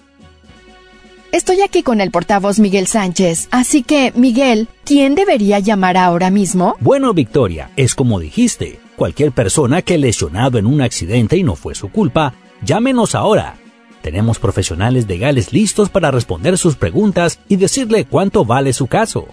Estoy 1.30 1.60
aquí 1.60 1.84
con 1.84 2.00
el 2.00 2.10
portavoz 2.10 2.58
Miguel 2.58 2.88
Sánchez, 2.88 3.46
así 3.52 3.84
que, 3.84 4.12
Miguel, 4.16 4.66
¿quién 4.84 5.14
debería 5.14 5.60
llamar 5.60 5.96
ahora 5.96 6.32
mismo? 6.32 6.74
Bueno, 6.80 7.14
Victoria, 7.14 7.70
es 7.76 7.94
como 7.94 8.18
dijiste. 8.18 8.80
Cualquier 8.96 9.30
persona 9.30 9.82
que 9.82 9.96
lesionado 9.96 10.58
en 10.58 10.66
un 10.66 10.82
accidente 10.82 11.36
y 11.36 11.44
no 11.44 11.54
fue 11.54 11.76
su 11.76 11.92
culpa, 11.92 12.34
llámenos 12.64 13.14
ahora 13.14 13.61
tenemos 14.02 14.38
profesionales 14.38 15.08
legales 15.08 15.52
listos 15.52 15.88
para 15.88 16.10
responder 16.10 16.58
sus 16.58 16.76
preguntas 16.76 17.38
y 17.48 17.56
decirle 17.56 18.04
cuánto 18.04 18.44
vale 18.44 18.74
su 18.74 18.88
caso. 18.88 19.26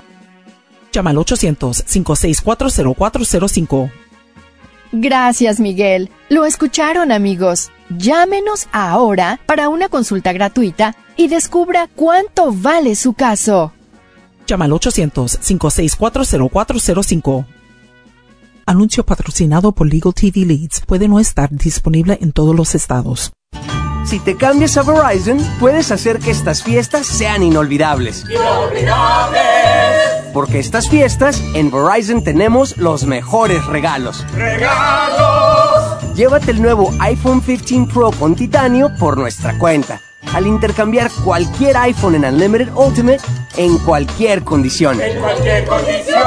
Llama 0.93 1.09
al 1.09 1.17
800-564-0405. 1.17 3.91
Gracias, 4.91 5.59
Miguel. 5.59 6.09
Lo 6.29 6.45
escucharon, 6.45 7.11
amigos. 7.11 7.69
Llámenos 7.89 8.67
ahora 8.71 9.39
para 9.45 9.69
una 9.69 9.87
consulta 9.89 10.33
gratuita 10.33 10.95
y 11.15 11.27
descubra 11.27 11.87
cuánto 11.95 12.51
vale 12.51 12.95
su 12.95 13.13
caso. 13.13 13.71
Llama 14.47 14.65
al 14.65 14.71
800-564-0405. 14.71 17.45
Anuncio 18.65 19.05
patrocinado 19.05 19.71
por 19.71 19.87
Legal 19.91 20.13
TV 20.13 20.45
Leads 20.45 20.81
puede 20.85 21.07
no 21.07 21.19
estar 21.19 21.49
disponible 21.49 22.19
en 22.21 22.31
todos 22.31 22.55
los 22.55 22.75
estados. 22.75 23.31
Si 24.09 24.19
te 24.19 24.35
cambias 24.35 24.75
a 24.75 24.81
Verizon, 24.81 25.37
puedes 25.59 25.91
hacer 25.91 26.17
que 26.17 26.31
estas 26.31 26.63
fiestas 26.63 27.05
sean 27.05 27.43
inolvidables. 27.43 28.25
¡Inolvidables! 28.27 29.43
Porque 30.33 30.57
estas 30.57 30.89
fiestas, 30.89 31.39
en 31.53 31.69
Verizon 31.69 32.23
tenemos 32.23 32.77
los 32.77 33.05
mejores 33.05 33.63
regalos. 33.67 34.25
¡Regalos! 34.33 36.15
Llévate 36.15 36.49
el 36.49 36.59
nuevo 36.59 36.91
iPhone 36.97 37.39
15 37.39 37.93
Pro 37.93 38.09
con 38.09 38.33
titanio 38.33 38.89
por 38.97 39.15
nuestra 39.15 39.55
cuenta. 39.59 40.01
Al 40.33 40.45
intercambiar 40.47 41.09
cualquier 41.23 41.77
iPhone 41.77 42.15
en 42.15 42.25
Unlimited 42.25 42.69
Ultimate 42.75 43.21
en 43.57 43.77
cualquier 43.79 44.43
condición. 44.43 45.01
En 45.01 45.19
cualquier 45.19 45.65
condición. 45.65 46.23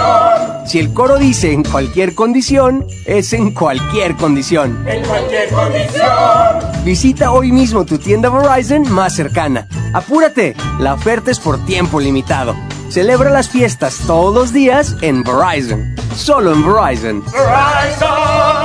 Si 0.66 0.78
el 0.78 0.92
coro 0.92 1.18
dice 1.18 1.52
en 1.52 1.62
cualquier 1.62 2.14
condición, 2.14 2.86
es 3.06 3.32
en 3.32 3.52
cualquier 3.52 4.16
condición. 4.16 4.84
En 4.88 5.04
cualquier 5.04 5.48
condición. 5.50 6.84
Visita 6.84 7.30
hoy 7.32 7.52
mismo 7.52 7.84
tu 7.84 7.98
tienda 7.98 8.28
Verizon 8.28 8.90
más 8.90 9.14
cercana. 9.14 9.66
Apúrate, 9.92 10.56
la 10.78 10.94
oferta 10.94 11.30
es 11.30 11.38
por 11.38 11.64
tiempo 11.64 12.00
limitado. 12.00 12.54
Celebra 12.88 13.30
las 13.30 13.48
fiestas 13.48 14.00
todos 14.06 14.34
los 14.34 14.52
días 14.52 14.96
en 15.00 15.22
Verizon. 15.22 15.94
Solo 16.14 16.52
en 16.52 16.62
Verizon. 16.64 17.24
Verizon. 17.24 18.61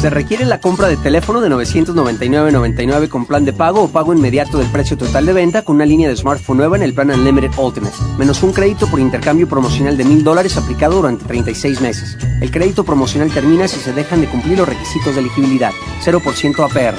Se 0.00 0.10
requiere 0.10 0.44
la 0.44 0.60
compra 0.60 0.86
de 0.86 0.96
teléfono 0.96 1.40
de 1.40 1.50
999.99 1.50 3.08
con 3.08 3.26
plan 3.26 3.44
de 3.44 3.52
pago 3.52 3.82
o 3.82 3.88
pago 3.88 4.14
inmediato 4.14 4.58
del 4.58 4.70
precio 4.70 4.96
total 4.96 5.26
de 5.26 5.32
venta 5.32 5.62
con 5.62 5.74
una 5.74 5.86
línea 5.86 6.08
de 6.08 6.16
smartphone 6.16 6.58
nueva 6.58 6.76
en 6.76 6.84
el 6.84 6.94
plan 6.94 7.10
Unlimited 7.10 7.50
Ultimate, 7.58 7.96
menos 8.16 8.44
un 8.44 8.52
crédito 8.52 8.86
por 8.86 9.00
intercambio 9.00 9.48
promocional 9.48 9.96
de 9.96 10.04
mil 10.04 10.22
dólares 10.22 10.56
aplicado 10.56 10.96
durante 10.98 11.24
36 11.24 11.80
meses. 11.80 12.16
El 12.40 12.52
crédito 12.52 12.84
promocional 12.84 13.32
termina 13.32 13.66
si 13.66 13.80
se 13.80 13.92
dejan 13.92 14.20
de 14.20 14.28
cumplir 14.28 14.58
los 14.58 14.68
requisitos 14.68 15.16
de 15.16 15.20
elegibilidad. 15.20 15.72
0% 16.04 16.64
APR. 16.64 16.96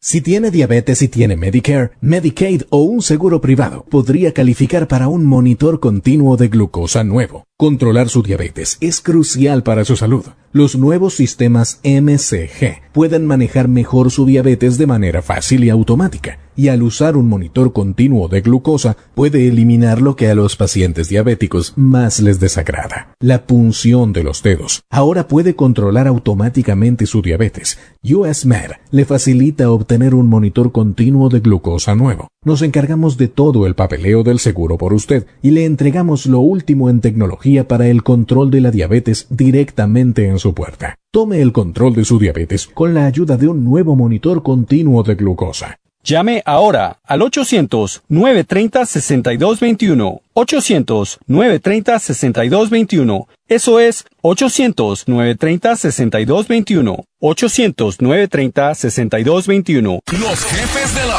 Si 0.00 0.22
tiene 0.22 0.50
diabetes 0.50 1.02
y 1.02 1.08
tiene 1.08 1.36
Medicare, 1.36 1.92
Medicaid 2.00 2.62
o 2.70 2.78
un 2.78 3.02
seguro 3.02 3.42
privado, 3.42 3.84
podría 3.90 4.32
calificar 4.32 4.88
para 4.88 5.08
un 5.08 5.24
monitor 5.26 5.80
continuo 5.80 6.36
de 6.38 6.48
glucosa 6.48 7.04
nuevo. 7.04 7.44
Controlar 7.56 8.08
su 8.08 8.24
diabetes 8.24 8.78
es 8.80 9.00
crucial 9.00 9.62
para 9.62 9.84
su 9.84 9.94
salud. 9.94 10.24
Los 10.50 10.76
nuevos 10.76 11.14
sistemas 11.14 11.80
MCG 11.84 12.92
pueden 12.92 13.26
manejar 13.26 13.68
mejor 13.68 14.10
su 14.10 14.26
diabetes 14.26 14.76
de 14.76 14.88
manera 14.88 15.22
fácil 15.22 15.62
y 15.62 15.70
automática, 15.70 16.38
y 16.56 16.68
al 16.68 16.82
usar 16.82 17.16
un 17.16 17.28
monitor 17.28 17.72
continuo 17.72 18.28
de 18.28 18.40
glucosa 18.40 18.96
puede 19.14 19.48
eliminar 19.48 20.00
lo 20.00 20.14
que 20.14 20.28
a 20.28 20.34
los 20.34 20.54
pacientes 20.54 21.08
diabéticos 21.08 21.74
más 21.76 22.20
les 22.20 22.38
desagrada, 22.38 23.14
la 23.20 23.46
punción 23.46 24.12
de 24.12 24.22
los 24.24 24.42
dedos. 24.42 24.82
Ahora 24.90 25.26
puede 25.26 25.56
controlar 25.56 26.06
automáticamente 26.06 27.06
su 27.06 27.22
diabetes. 27.22 27.78
USMed 28.04 28.72
le 28.90 29.04
facilita 29.04 29.70
obtener 29.70 30.14
un 30.14 30.28
monitor 30.28 30.70
continuo 30.70 31.28
de 31.28 31.40
glucosa 31.40 31.96
nuevo. 31.96 32.28
Nos 32.44 32.62
encargamos 32.62 33.16
de 33.16 33.26
todo 33.26 33.66
el 33.66 33.74
papeleo 33.74 34.22
del 34.22 34.38
seguro 34.38 34.76
por 34.78 34.92
usted 34.92 35.26
y 35.42 35.50
le 35.50 35.64
entregamos 35.64 36.26
lo 36.26 36.40
último 36.40 36.90
en 36.90 37.00
tecnología 37.00 37.43
para 37.68 37.88
el 37.88 38.02
control 38.02 38.50
de 38.50 38.62
la 38.62 38.70
diabetes 38.70 39.26
directamente 39.28 40.26
en 40.26 40.38
su 40.38 40.54
puerta. 40.54 40.96
Tome 41.10 41.42
el 41.42 41.52
control 41.52 41.94
de 41.94 42.04
su 42.04 42.18
diabetes 42.18 42.66
con 42.66 42.94
la 42.94 43.04
ayuda 43.04 43.36
de 43.36 43.48
un 43.48 43.64
nuevo 43.64 43.94
monitor 43.94 44.42
continuo 44.42 45.02
de 45.02 45.14
glucosa. 45.14 45.76
Llame 46.02 46.42
ahora 46.44 47.00
al 47.04 47.20
800-930-6221. 47.20 50.20
800-930-6221. 50.34 53.26
Eso 53.48 53.80
es 53.80 54.04
800-930-6221. 54.22 57.04
800-930-6221. 57.20 60.00
Los 60.12 60.44
jefes 60.44 60.94
de 60.94 61.06
la 61.06 61.18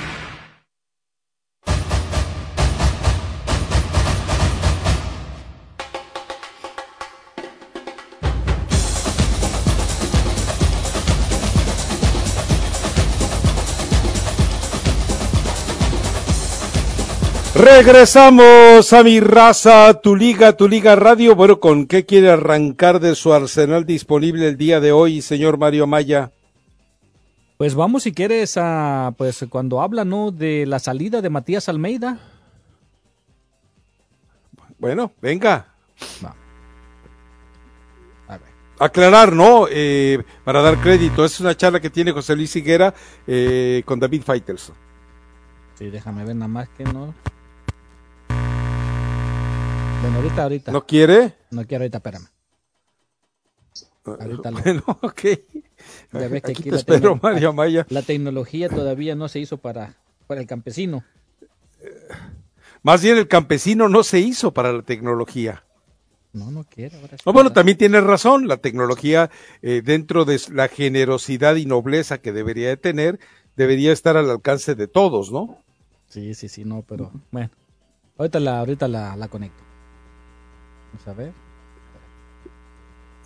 Regresamos 17.61 18.91
a 18.91 19.03
mi 19.03 19.19
raza, 19.19 19.93
tu 20.01 20.15
liga, 20.15 20.57
tu 20.57 20.67
liga 20.67 20.95
radio. 20.95 21.35
Bueno, 21.35 21.59
¿con 21.59 21.85
qué 21.85 22.07
quiere 22.07 22.31
arrancar 22.31 22.99
de 22.99 23.13
su 23.13 23.33
arsenal 23.33 23.85
disponible 23.85 24.47
el 24.47 24.57
día 24.57 24.79
de 24.79 24.91
hoy, 24.91 25.21
señor 25.21 25.59
Mario 25.59 25.85
Maya? 25.85 26.31
Pues 27.57 27.75
vamos, 27.75 28.01
si 28.01 28.13
quieres, 28.13 28.57
a, 28.57 29.13
pues 29.15 29.45
cuando 29.47 29.79
habla, 29.79 30.05
¿no? 30.05 30.31
De 30.31 30.65
la 30.65 30.79
salida 30.79 31.21
de 31.21 31.29
Matías 31.29 31.69
Almeida. 31.69 32.17
Bueno, 34.79 35.11
venga. 35.21 35.67
Aclarar, 38.79 39.33
¿no? 39.33 39.67
Eh, 39.69 40.23
para 40.43 40.63
dar 40.63 40.81
crédito, 40.81 41.23
es 41.23 41.39
una 41.39 41.55
charla 41.55 41.79
que 41.79 41.91
tiene 41.91 42.11
José 42.11 42.35
Luis 42.35 42.55
Higuera 42.55 42.91
eh, 43.27 43.83
con 43.85 43.99
David 43.99 44.23
Faitelson. 44.23 44.75
Sí, 45.75 45.91
déjame 45.91 46.25
ver 46.25 46.35
nada 46.35 46.47
más 46.47 46.67
que 46.69 46.85
no. 46.85 47.13
Bueno, 50.01 50.17
ahorita, 50.17 50.43
ahorita. 50.43 50.71
¿No 50.71 50.85
quiere? 50.85 51.35
No 51.51 51.65
quiero 51.65 51.83
ahorita, 51.83 51.97
espérame. 51.99 52.27
Ahorita 54.05 54.51
bueno, 54.63 54.83
ok. 55.01 55.21
Ya 56.13 56.27
ves 56.27 56.41
que 56.41 56.51
aquí, 56.51 56.51
aquí 56.51 56.63
te 56.63 56.71
la, 56.71 56.77
espero, 56.77 57.15
tecno- 57.15 57.19
Mario 57.21 57.53
Maya. 57.53 57.85
la 57.89 58.01
tecnología 58.01 58.69
todavía 58.69 59.15
no 59.15 59.27
se 59.27 59.39
hizo 59.39 59.57
para, 59.57 59.95
para 60.27 60.41
el 60.41 60.47
campesino. 60.47 61.03
Más 62.83 63.03
bien 63.03 63.17
el 63.17 63.27
campesino 63.27 63.89
no 63.89 64.03
se 64.03 64.19
hizo 64.19 64.53
para 64.53 64.73
la 64.73 64.81
tecnología. 64.81 65.63
No, 66.33 66.49
no 66.49 66.63
quiere. 66.63 66.97
Ahora. 66.97 67.17
No, 67.25 67.33
bueno, 67.33 67.51
también 67.51 67.77
tienes 67.77 68.03
razón. 68.03 68.47
La 68.47 68.57
tecnología, 68.57 69.29
eh, 69.61 69.81
dentro 69.83 70.23
de 70.25 70.39
la 70.51 70.67
generosidad 70.67 71.55
y 71.57 71.65
nobleza 71.65 72.19
que 72.19 72.31
debería 72.31 72.69
de 72.69 72.77
tener, 72.77 73.19
debería 73.55 73.91
estar 73.91 74.15
al 74.17 74.29
alcance 74.31 74.73
de 74.75 74.87
todos, 74.87 75.31
¿no? 75.31 75.57
Sí, 76.07 76.33
sí, 76.33 76.47
sí, 76.47 76.63
no, 76.63 76.83
pero 76.87 77.11
bueno. 77.31 77.49
Ahorita 78.17 78.39
la, 78.39 78.59
ahorita 78.59 78.87
la, 78.87 79.15
la 79.15 79.27
conecto. 79.27 79.61
Vamos 80.91 81.07
a 81.07 81.13
ver. 81.13 81.33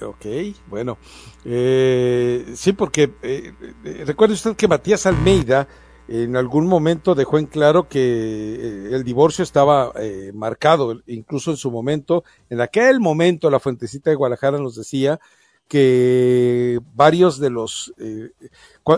Ok, 0.01 0.25
bueno. 0.67 0.97
Eh, 1.45 2.54
sí, 2.56 2.73
porque 2.73 3.13
eh, 3.21 3.54
eh, 3.84 4.04
recuerde 4.06 4.34
usted 4.34 4.56
que 4.56 4.67
Matías 4.67 5.06
Almeida 5.06 5.67
en 6.08 6.36
algún 6.36 6.67
momento 6.67 7.15
dejó 7.15 7.39
en 7.39 7.47
claro 7.47 7.88
que 7.88 7.99
eh, 7.99 8.89
el 8.91 9.04
divorcio 9.04 9.43
estaba 9.43 9.91
eh, 9.95 10.32
marcado, 10.36 11.01
incluso 11.08 11.51
en 11.51 11.58
su 11.58 11.71
momento, 11.71 12.23
en 12.49 12.62
aquel 12.62 12.99
momento 12.99 13.49
la 13.49 13.60
fuentecita 13.60 14.10
de 14.10 14.15
Guadalajara 14.15 14.60
nos 14.60 14.75
decía 14.75 15.19
que 15.67 16.80
varios 16.93 17.39
de 17.39 17.49
los 17.49 17.91
eh, 17.97 18.30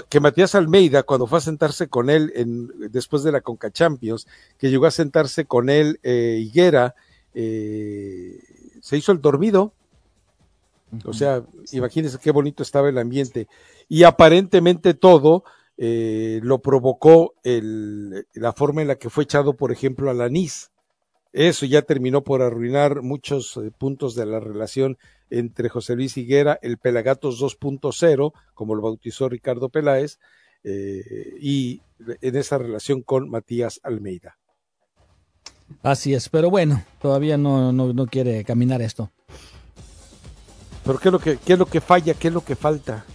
que 0.10 0.20
Matías 0.20 0.54
Almeida 0.54 1.04
cuando 1.04 1.26
fue 1.26 1.38
a 1.38 1.42
sentarse 1.42 1.88
con 1.88 2.10
él 2.10 2.34
en, 2.36 2.68
después 2.92 3.24
de 3.24 3.32
la 3.32 3.40
Conca 3.40 3.72
Champions 3.72 4.28
que 4.58 4.70
llegó 4.70 4.86
a 4.86 4.92
sentarse 4.92 5.46
con 5.46 5.70
él 5.70 5.98
eh, 6.04 6.40
Higuera 6.42 6.94
eh, 7.34 8.38
se 8.82 8.98
hizo 8.98 9.12
el 9.12 9.22
dormido 9.22 9.74
o 11.06 11.14
sea, 11.14 11.44
imagínense 11.72 12.18
qué 12.22 12.32
bonito 12.32 12.64
estaba 12.64 12.90
el 12.90 12.98
ambiente. 12.98 13.48
Y 13.90 14.04
aparentemente 14.04 14.94
todo 14.94 15.44
eh, 15.78 16.40
lo 16.44 16.60
provocó 16.60 17.34
el, 17.44 18.26
la 18.34 18.54
forma 18.54 18.82
en 18.82 18.88
la 18.88 18.96
que 18.96 19.10
fue 19.10 19.26
echado, 19.26 19.56
por 19.56 19.72
ejemplo, 19.72 20.10
al 20.10 20.22
anís. 20.22 20.72
Eso 21.34 21.66
ya 21.66 21.82
terminó 21.82 22.24
por 22.24 22.42
arruinar 22.42 23.02
muchos 23.02 23.58
eh, 23.58 23.72
puntos 23.78 24.16
de 24.16 24.26
la 24.26 24.40
relación 24.40 24.98
entre 25.30 25.70
José 25.70 25.96
Luis 25.96 26.18
Higuera, 26.18 26.58
el 26.62 26.78
Pelagatos 26.78 27.42
2.0, 27.42 28.32
como 28.54 28.76
lo 28.76 28.82
bautizó 28.82 29.28
Ricardo 29.28 29.70
Peláez, 29.70 30.20
eh, 30.64 31.36
y 31.40 31.82
en 32.22 32.36
esa 32.38 32.58
relación 32.58 33.02
con 33.02 33.30
Matías 33.30 33.82
Almeida. 33.84 34.38
Así 35.84 36.14
es, 36.14 36.30
pero 36.30 36.50
bueno, 36.50 36.84
todavía 37.02 37.38
no, 37.38 37.72
no, 37.72 37.94
no 37.94 38.06
quiere 38.08 38.44
caminar 38.44 38.82
esto. 38.82 39.12
Pero 40.84 41.00
¿qué 41.00 41.10
es, 41.10 41.12
lo 41.12 41.20
que, 41.20 41.38
¿qué 41.38 41.54
es 41.54 41.60
lo 41.60 41.66
que 41.66 41.82
falla? 41.82 42.14
¿Qué 42.14 42.30
es 42.30 42.34
lo 42.34 42.44
que 42.44 42.56
falta? 42.56 43.06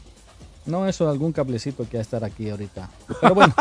No, 0.67 0.87
eso 0.87 1.09
algún 1.09 1.33
cablecito 1.33 1.89
que 1.89 1.97
va 1.97 2.01
a 2.01 2.03
estar 2.03 2.23
aquí 2.25 2.49
ahorita. 2.51 2.89
Pero 3.21 3.35
bueno, 3.35 3.55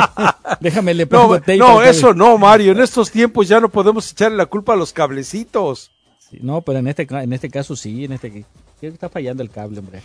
déjame 0.60 0.94
le 0.94 1.04
No, 1.04 1.10
pongo 1.10 1.38
tape 1.40 1.58
no, 1.58 1.82
eso 1.82 2.14
no, 2.14 2.38
Mario. 2.38 2.72
En 2.72 2.80
estos 2.80 3.10
tiempos 3.10 3.48
ya 3.48 3.60
no 3.60 3.68
podemos 3.68 4.10
echarle 4.10 4.36
la 4.36 4.46
culpa 4.46 4.72
a 4.72 4.76
los 4.76 4.92
cablecitos. 4.92 5.90
Sí, 6.18 6.38
no, 6.40 6.62
pero 6.62 6.78
en 6.78 6.88
este, 6.88 7.06
en 7.10 7.32
este 7.32 7.50
caso 7.50 7.74
sí, 7.76 8.04
en 8.04 8.12
este 8.12 8.44
que 8.80 8.86
está 8.86 9.08
fallando 9.08 9.42
el 9.42 9.50
cable, 9.50 9.80
hombre. 9.80 10.02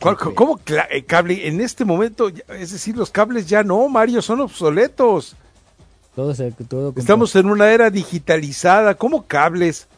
¿Cuál- 0.00 0.16
¿Cómo 0.16 0.58
eh, 0.90 1.04
cable? 1.04 1.46
En 1.46 1.60
este 1.60 1.84
momento, 1.84 2.28
es 2.28 2.72
decir, 2.72 2.96
los 2.96 3.10
cables 3.10 3.46
ya 3.46 3.62
no, 3.62 3.88
Mario, 3.88 4.22
son 4.22 4.40
obsoletos. 4.40 5.36
Todo 6.14 6.34
se, 6.34 6.50
todo 6.52 6.92
Estamos 6.96 7.34
en 7.36 7.46
una 7.46 7.70
era 7.72 7.90
digitalizada. 7.90 8.94
¿Cómo 8.96 9.22
cables? 9.26 9.88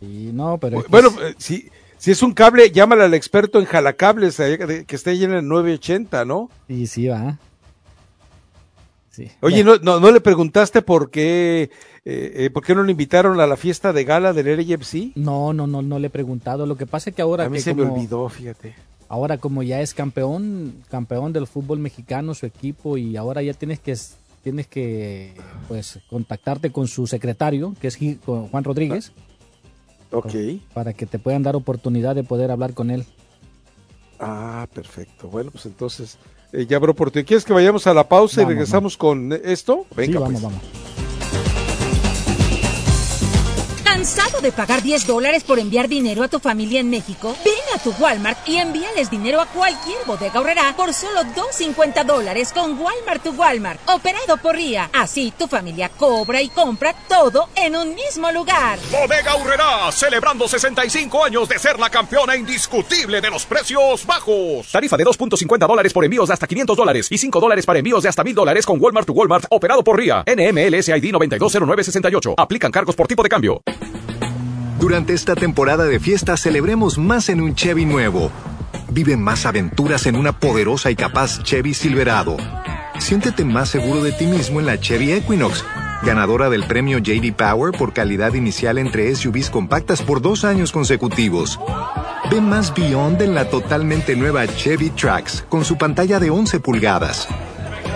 Sí, 0.00 0.30
no, 0.32 0.58
pero 0.58 0.82
Bueno, 0.88 1.08
es- 1.08 1.16
eh, 1.32 1.34
si, 1.38 1.68
si 1.98 2.10
es 2.10 2.22
un 2.22 2.32
cable, 2.32 2.70
llámale 2.70 3.04
al 3.04 3.14
experto 3.14 3.58
en 3.58 3.66
jalacables 3.66 4.36
que 4.36 4.84
esté 4.96 5.10
ahí 5.10 5.24
en 5.24 5.32
el 5.32 5.46
980, 5.46 6.24
¿no? 6.24 6.48
Sí, 6.68 6.86
sí, 6.86 7.06
va. 7.08 7.38
Sí. 9.10 9.30
Oye, 9.42 9.62
¿no, 9.62 9.76
no, 9.76 10.00
no 10.00 10.10
le 10.10 10.22
preguntaste 10.22 10.80
por 10.80 11.10
qué, 11.10 11.64
eh, 12.06 12.32
eh, 12.34 12.50
por 12.50 12.64
qué 12.64 12.74
no 12.74 12.82
lo 12.82 12.90
invitaron 12.90 13.38
a 13.40 13.46
la 13.46 13.58
fiesta 13.58 13.92
de 13.92 14.04
gala 14.04 14.32
del 14.32 14.46
LFC? 14.58 15.12
No, 15.16 15.52
no, 15.52 15.66
no, 15.66 15.82
no 15.82 15.98
le 15.98 16.06
he 16.06 16.10
preguntado. 16.10 16.64
Lo 16.64 16.76
que 16.78 16.86
pasa 16.86 17.10
es 17.10 17.16
que 17.16 17.20
ahora 17.20 17.44
A 17.44 17.48
mí 17.50 17.58
que 17.58 17.62
se 17.62 17.74
me 17.74 17.82
olvidó, 17.82 18.26
fíjate. 18.30 18.74
ahora 19.10 19.36
como 19.36 19.62
ya 19.62 19.82
es 19.82 19.92
campeón, 19.92 20.76
campeón 20.90 21.34
del 21.34 21.46
fútbol 21.46 21.78
mexicano, 21.78 22.32
su 22.34 22.46
equipo, 22.46 22.96
y 22.96 23.18
ahora 23.18 23.42
ya 23.42 23.52
tienes 23.52 23.80
que 23.80 23.94
tienes 24.42 24.66
que 24.66 25.34
pues 25.68 25.98
contactarte 26.10 26.70
con 26.72 26.88
su 26.88 27.06
secretario, 27.06 27.74
que 27.80 27.88
es 27.88 27.98
con 28.24 28.48
Juan 28.48 28.64
Rodríguez, 28.64 29.12
Ok. 30.10 30.34
para 30.74 30.92
que 30.92 31.06
te 31.06 31.18
puedan 31.18 31.42
dar 31.42 31.56
oportunidad 31.56 32.14
de 32.14 32.24
poder 32.24 32.50
hablar 32.50 32.74
con 32.74 32.90
él. 32.90 33.04
Ah, 34.18 34.66
perfecto. 34.72 35.28
Bueno, 35.28 35.50
pues 35.50 35.66
entonces 35.66 36.18
eh, 36.52 36.66
ya 36.66 36.76
habrá 36.76 36.90
oportunidad. 36.92 37.26
¿Quieres 37.26 37.44
que 37.44 37.52
vayamos 37.52 37.86
a 37.86 37.94
la 37.94 38.08
pausa 38.08 38.40
y 38.40 38.44
Vamos, 38.44 38.54
regresamos 38.54 38.96
con 38.96 39.32
esto? 39.32 39.86
Venga, 39.96 40.12
sí, 40.12 40.18
vamos, 40.18 40.30
pues. 40.32 40.42
vamos. 40.42 40.91
¿Cansado 44.02 44.40
de 44.40 44.50
pagar 44.50 44.82
10 44.82 45.06
dólares 45.06 45.44
por 45.44 45.60
enviar 45.60 45.86
dinero 45.86 46.24
a 46.24 46.28
tu 46.28 46.40
familia 46.40 46.80
en 46.80 46.90
México? 46.90 47.36
Ven 47.44 47.54
a 47.72 47.78
tu 47.78 47.94
Walmart 48.02 48.36
y 48.48 48.56
envíales 48.56 49.08
dinero 49.08 49.40
a 49.40 49.46
cualquier 49.46 49.98
bodega 50.04 50.40
horrera 50.40 50.74
por 50.76 50.92
solo 50.92 51.20
2.50 51.22 52.04
dólares 52.04 52.52
con 52.52 52.76
Walmart 52.80 53.22
to 53.22 53.30
Walmart, 53.30 53.78
operado 53.88 54.38
por 54.38 54.56
RIA. 54.56 54.90
Así 54.92 55.32
tu 55.38 55.46
familia 55.46 55.88
cobra 55.88 56.42
y 56.42 56.48
compra 56.48 56.96
todo 57.08 57.48
en 57.54 57.76
un 57.76 57.94
mismo 57.94 58.32
lugar. 58.32 58.80
Bodega 58.90 59.36
Urrera, 59.36 59.92
celebrando 59.92 60.48
65 60.48 61.24
años 61.24 61.48
de 61.48 61.60
ser 61.60 61.78
la 61.78 61.88
campeona 61.88 62.34
indiscutible 62.34 63.20
de 63.20 63.30
los 63.30 63.46
precios 63.46 64.04
bajos. 64.04 64.72
Tarifa 64.72 64.96
de 64.96 65.04
2.50 65.04 65.58
dólares 65.68 65.92
por 65.92 66.04
envíos 66.04 66.26
de 66.26 66.34
hasta 66.34 66.48
500 66.48 66.76
dólares 66.76 67.06
y 67.08 67.18
5 67.18 67.38
dólares 67.38 67.64
para 67.64 67.78
envíos 67.78 68.02
de 68.02 68.08
hasta 68.08 68.24
1000 68.24 68.34
dólares 68.34 68.66
con 68.66 68.82
Walmart 68.82 69.06
to 69.06 69.12
Walmart, 69.12 69.44
operado 69.48 69.84
por 69.84 69.96
RIA. 69.96 70.24
NMLS 70.26 70.88
ID 70.88 71.12
920968. 71.12 72.34
Aplican 72.36 72.72
cargos 72.72 72.96
por 72.96 73.06
tipo 73.06 73.22
de 73.22 73.28
cambio. 73.28 73.62
Durante 74.82 75.12
esta 75.12 75.36
temporada 75.36 75.84
de 75.84 76.00
fiesta 76.00 76.36
celebremos 76.36 76.98
más 76.98 77.28
en 77.28 77.40
un 77.40 77.54
Chevy 77.54 77.84
nuevo. 77.84 78.32
Vive 78.90 79.16
más 79.16 79.46
aventuras 79.46 80.06
en 80.06 80.16
una 80.16 80.32
poderosa 80.32 80.90
y 80.90 80.96
capaz 80.96 81.40
Chevy 81.44 81.72
Silverado. 81.72 82.36
Siéntete 82.98 83.44
más 83.44 83.68
seguro 83.68 84.02
de 84.02 84.10
ti 84.10 84.26
mismo 84.26 84.58
en 84.58 84.66
la 84.66 84.80
Chevy 84.80 85.12
Equinox, 85.12 85.64
ganadora 86.02 86.50
del 86.50 86.64
premio 86.64 86.98
JD 86.98 87.32
Power 87.32 87.70
por 87.70 87.92
calidad 87.92 88.34
inicial 88.34 88.76
entre 88.76 89.14
SUVs 89.14 89.50
compactas 89.50 90.02
por 90.02 90.20
dos 90.20 90.44
años 90.44 90.72
consecutivos. 90.72 91.60
Ve 92.28 92.40
más 92.40 92.74
Beyond 92.74 93.22
en 93.22 93.36
la 93.36 93.48
totalmente 93.48 94.16
nueva 94.16 94.48
Chevy 94.48 94.90
Trax 94.90 95.44
con 95.48 95.64
su 95.64 95.78
pantalla 95.78 96.18
de 96.18 96.30
11 96.30 96.58
pulgadas. 96.58 97.28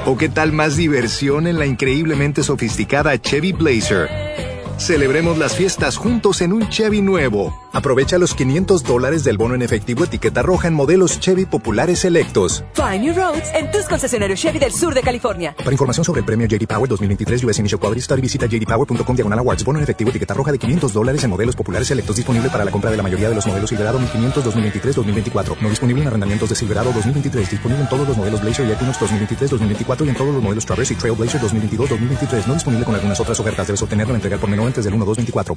¿O 0.05 0.17
qué 0.17 0.29
tal 0.29 0.53
más 0.53 0.77
diversión 0.77 1.49
en 1.49 1.59
la 1.59 1.67
increíblemente 1.67 2.45
sofisticada 2.45 3.21
Chevy 3.21 3.51
Blazer? 3.51 4.56
Celebremos 4.79 5.39
las 5.39 5.57
fiestas 5.57 5.97
juntos 5.97 6.43
en 6.43 6.53
un 6.53 6.69
Chevy 6.69 7.01
nuevo. 7.01 7.55
Aprovecha 7.73 8.19
los 8.19 8.35
500 8.35 8.85
dólares 8.85 9.25
del 9.25 9.39
bono 9.39 9.55
en 9.55 9.63
efectivo 9.63 10.05
etiqueta 10.05 10.43
roja 10.43 10.69
en 10.69 10.75
modelos 10.75 11.19
Chevy 11.19 11.47
populares 11.47 12.01
selectos. 12.01 12.63
Find 12.75 13.01
new 13.01 13.15
roads 13.15 13.51
en 13.55 13.71
tus 13.71 13.87
concesionarios 13.87 14.39
Chevy 14.39 14.59
del 14.59 14.73
sur 14.73 14.95
de 14.95 15.01
California. 15.03 15.55
Para 15.57 15.73
información 15.73 16.05
sobre 16.05 16.21
el 16.21 16.27
premio 16.27 16.47
JD 16.47 16.67
Power 16.67 16.89
2023 16.89 17.45
US 17.45 17.59
Initial 17.59 17.81
Study 18.01 18.21
visita 18.21 18.47
jdpower.com 18.47 19.17
diagonal 19.17 19.39
awards. 19.39 19.65
Bono 19.65 19.79
en 19.79 19.85
efectivo 19.85 20.11
etiqueta 20.11 20.35
roja 20.35 20.53
de 20.53 20.59
500 20.59 20.93
dólares 20.93 21.25
en 21.25 21.31
modelos 21.31 21.57
populares 21.57 21.89
selectos 21.89 22.17
disponible 22.17 22.51
para 22.51 22.65
la 22.65 22.71
compra 22.71 22.91
de 22.91 22.99
la 22.99 23.03
mayoría 23.03 23.31
de 23.31 23.35
los 23.35 23.47
modelos 23.47 23.71
Silverado 23.71 23.99
1500 23.99 24.45
2023-2024. 24.45 25.57
No 25.61 25.71
disponible 25.71 26.03
en 26.03 26.09
arrendamientos 26.09 26.51
de 26.51 26.55
Silverado 26.55 26.93
2023. 26.93 27.51
Disponible 27.51 27.83
en 27.83 27.89
todos 27.89 28.07
los 28.07 28.17
modelos 28.17 28.43
Blazer 28.43 28.67
y 28.67 28.73
Equinox 28.73 29.01
2023-2024 29.01 30.07
y 30.07 30.09
en 30.11 30.15
todos 30.15 30.35
los 30.35 30.43
modelos 30.43 30.67
Traverse 30.67 30.93
y 30.93 30.97
Trailblazer 30.97 31.41
2022-2023. 31.41 32.47
No 32.47 32.55
disponible 32.55 32.85
con 32.85 32.95
algunas 32.95 33.19
otras 33.21 33.41
ofertas. 33.41 33.67
Debes 33.67 33.83
obtenerlo 33.83 34.13
al 34.13 34.17
entregar 34.17 34.39
por 34.39 34.51
menor 34.51 34.66
antes 34.67 34.85
del 34.85 34.95
1-2-24. 34.95 35.57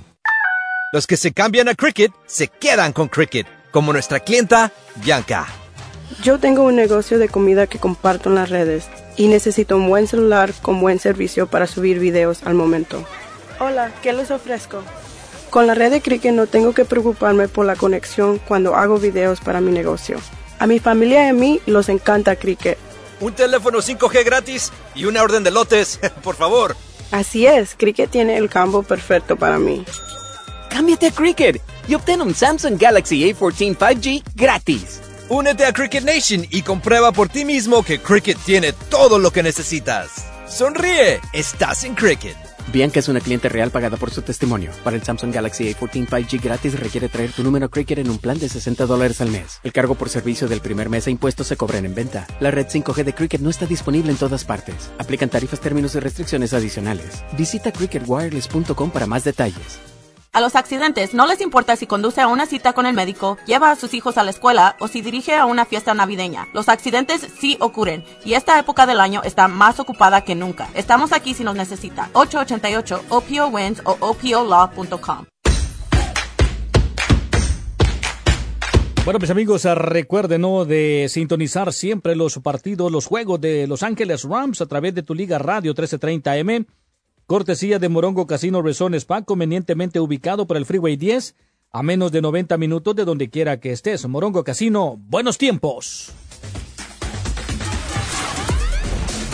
Los 0.91 1.05
que 1.05 1.17
se 1.17 1.31
cambian 1.31 1.67
a 1.67 1.75
Cricket 1.75 2.11
se 2.25 2.47
quedan 2.47 2.93
con 2.93 3.09
Cricket, 3.09 3.45
como 3.71 3.93
nuestra 3.93 4.19
clienta 4.19 4.71
Bianca. 4.95 5.47
Yo 6.23 6.39
tengo 6.39 6.63
un 6.63 6.75
negocio 6.75 7.19
de 7.19 7.29
comida 7.29 7.67
que 7.67 7.77
comparto 7.77 8.29
en 8.29 8.35
las 8.35 8.49
redes 8.49 8.87
y 9.15 9.27
necesito 9.27 9.77
un 9.77 9.87
buen 9.87 10.07
celular 10.07 10.53
con 10.61 10.81
buen 10.81 10.97
servicio 10.99 11.47
para 11.47 11.67
subir 11.67 11.99
videos 11.99 12.43
al 12.43 12.55
momento. 12.55 13.05
Hola, 13.59 13.91
¿qué 14.01 14.13
les 14.13 14.31
ofrezco? 14.31 14.81
Con 15.49 15.67
la 15.67 15.75
red 15.75 15.91
de 15.91 16.01
Cricket 16.01 16.33
no 16.33 16.47
tengo 16.47 16.73
que 16.73 16.85
preocuparme 16.85 17.47
por 17.47 17.65
la 17.65 17.75
conexión 17.75 18.39
cuando 18.39 18.75
hago 18.75 18.97
videos 18.97 19.39
para 19.39 19.61
mi 19.61 19.71
negocio. 19.71 20.17
A 20.57 20.67
mi 20.67 20.79
familia 20.79 21.25
y 21.25 21.29
a 21.29 21.33
mí 21.33 21.61
los 21.65 21.89
encanta 21.89 22.35
Cricket. 22.35 22.77
Un 23.19 23.33
teléfono 23.33 23.79
5G 23.79 24.25
gratis 24.25 24.71
y 24.95 25.05
una 25.05 25.21
orden 25.21 25.43
de 25.43 25.51
lotes, 25.51 25.99
por 26.23 26.35
favor. 26.35 26.75
Así 27.11 27.47
es, 27.47 27.75
Cricket 27.75 28.11
tiene 28.11 28.37
el 28.37 28.49
campo 28.49 28.83
perfecto 28.83 29.35
para 29.35 29.57
mí. 29.57 29.83
Cámbiate 30.69 31.07
a 31.07 31.11
Cricket 31.11 31.61
y 31.87 31.95
obtén 31.95 32.21
un 32.21 32.35
Samsung 32.35 32.79
Galaxy 32.79 33.21
A14 33.23 33.75
5G 33.75 34.23
gratis. 34.35 35.01
Únete 35.29 35.65
a 35.65 35.73
Cricket 35.73 36.03
Nation 36.03 36.45
y 36.49 36.61
comprueba 36.61 37.11
por 37.11 37.29
ti 37.29 37.45
mismo 37.45 37.83
que 37.83 37.99
Cricket 37.99 38.37
tiene 38.45 38.73
todo 38.89 39.19
lo 39.19 39.31
que 39.31 39.43
necesitas. 39.43 40.25
Sonríe, 40.47 41.19
estás 41.33 41.83
en 41.83 41.95
Cricket. 41.95 42.48
Bianca 42.71 42.99
es 42.99 43.07
una 43.07 43.19
cliente 43.19 43.49
real 43.49 43.71
pagada 43.71 43.97
por 43.97 44.11
su 44.11 44.21
testimonio. 44.21 44.71
Para 44.83 44.95
el 44.95 45.03
Samsung 45.03 45.33
Galaxy 45.33 45.73
A14 45.73 46.07
5G 46.07 46.41
gratis 46.41 46.79
requiere 46.79 47.09
traer 47.09 47.31
tu 47.31 47.43
número 47.43 47.69
Cricket 47.69 47.97
en 47.97 48.11
un 48.11 48.19
plan 48.19 48.37
de 48.37 48.47
60 48.47 48.85
dólares 48.85 49.21
al 49.21 49.31
mes. 49.31 49.59
El 49.63 49.73
cargo 49.73 49.95
por 49.95 50.09
servicio 50.09 50.47
del 50.47 50.61
primer 50.61 50.87
mes 50.87 51.07
e 51.07 51.11
impuestos 51.11 51.47
se 51.47 51.57
cobran 51.57 51.85
en 51.85 51.95
venta. 51.95 52.27
La 52.39 52.51
red 52.51 52.67
5G 52.67 53.03
de 53.03 53.13
Cricket 53.13 53.41
no 53.41 53.49
está 53.49 53.65
disponible 53.65 54.11
en 54.11 54.17
todas 54.17 54.45
partes. 54.45 54.91
Aplican 54.99 55.29
tarifas, 55.29 55.59
términos 55.59 55.95
y 55.95 55.99
restricciones 55.99 56.53
adicionales. 56.53 57.23
Visita 57.35 57.71
cricketwireless.com 57.71 58.91
para 58.91 59.07
más 59.07 59.23
detalles. 59.23 59.79
A 60.31 60.41
los 60.41 60.55
accidentes 60.55 61.15
no 61.15 61.25
les 61.25 61.41
importa 61.41 61.75
si 61.75 61.87
conduce 61.87 62.21
a 62.21 62.27
una 62.27 62.45
cita 62.45 62.73
con 62.73 62.85
el 62.85 62.93
médico, 62.93 63.37
lleva 63.47 63.71
a 63.71 63.75
sus 63.75 63.95
hijos 63.95 64.17
a 64.17 64.23
la 64.23 64.29
escuela 64.29 64.75
o 64.79 64.87
si 64.87 65.01
dirige 65.01 65.35
a 65.35 65.45
una 65.45 65.65
fiesta 65.65 65.95
navideña. 65.95 66.47
Los 66.53 66.69
accidentes 66.69 67.27
sí 67.39 67.57
ocurren 67.59 68.03
y 68.23 68.35
esta 68.35 68.59
época 68.59 68.85
del 68.85 68.99
año 68.99 69.21
está 69.23 69.47
más 69.47 69.79
ocupada 69.79 70.23
que 70.23 70.35
nunca. 70.35 70.69
Estamos 70.75 71.13
aquí 71.13 71.33
si 71.33 71.43
nos 71.43 71.55
necesita. 71.55 72.11
888 72.13 73.05
OPO 73.09 73.47
Wins 73.47 73.81
o 73.85 73.97
OPOLaw.com. 73.99 75.25
Bueno, 79.03 79.19
mis 79.19 79.31
amigos, 79.31 79.63
recuerden 79.63 80.41
¿no? 80.41 80.65
de 80.65 81.07
sintonizar 81.09 81.73
siempre 81.73 82.15
los 82.15 82.37
partidos, 82.37 82.91
los 82.91 83.07
juegos 83.07 83.41
de 83.41 83.65
Los 83.65 83.81
Ángeles 83.81 84.23
Rams 84.23 84.61
a 84.61 84.67
través 84.67 84.93
de 84.93 85.01
tu 85.01 85.15
Liga 85.15 85.39
Radio 85.39 85.73
1330M. 85.73 86.67
Cortesía 87.29 87.77
de 87.77 87.89
Morongo 87.89 88.25
Casino 88.25 88.63
Resort 88.63 88.95
Spa, 88.95 89.21
convenientemente 89.21 89.99
ubicado 89.99 90.47
por 90.47 90.57
el 90.57 90.65
Freeway 90.65 90.97
10, 90.97 91.35
a 91.71 91.83
menos 91.83 92.11
de 92.11 92.23
90 92.23 92.57
minutos 92.57 92.95
de 92.95 93.05
donde 93.05 93.29
quiera 93.29 93.59
que 93.59 93.71
estés. 93.71 94.07
Morongo 94.07 94.43
Casino, 94.43 94.95
buenos 94.97 95.37
tiempos. 95.37 96.11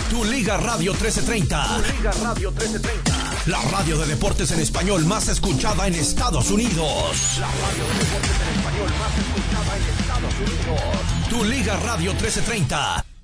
Tu 0.10 0.26
Liga 0.26 0.58
Radio 0.58 0.92
1330. 0.92 1.68
Tu 1.86 1.98
Liga 1.98 2.12
Radio 2.22 2.52
1330. 2.52 3.14
La 3.48 3.62
radio 3.72 3.98
de 3.98 4.08
deportes 4.08 4.52
en 4.52 4.60
español 4.60 5.06
más 5.06 5.30
escuchada 5.30 5.88
en 5.88 5.96
Estados 5.96 6.52
Unidos. 6.52 7.40
La 7.40 7.48
radio 7.48 7.84
de 7.88 8.00
deportes 8.04 8.42
en 8.42 8.58
español 8.60 8.90
más 9.00 9.18
escuchada 9.24 9.78
en 9.78 9.84
Estados 10.02 10.34
Unidos. 10.42 11.30
Tu 11.30 11.44
Liga 11.46 11.78
Radio 11.78 12.12
1330. 12.12 13.15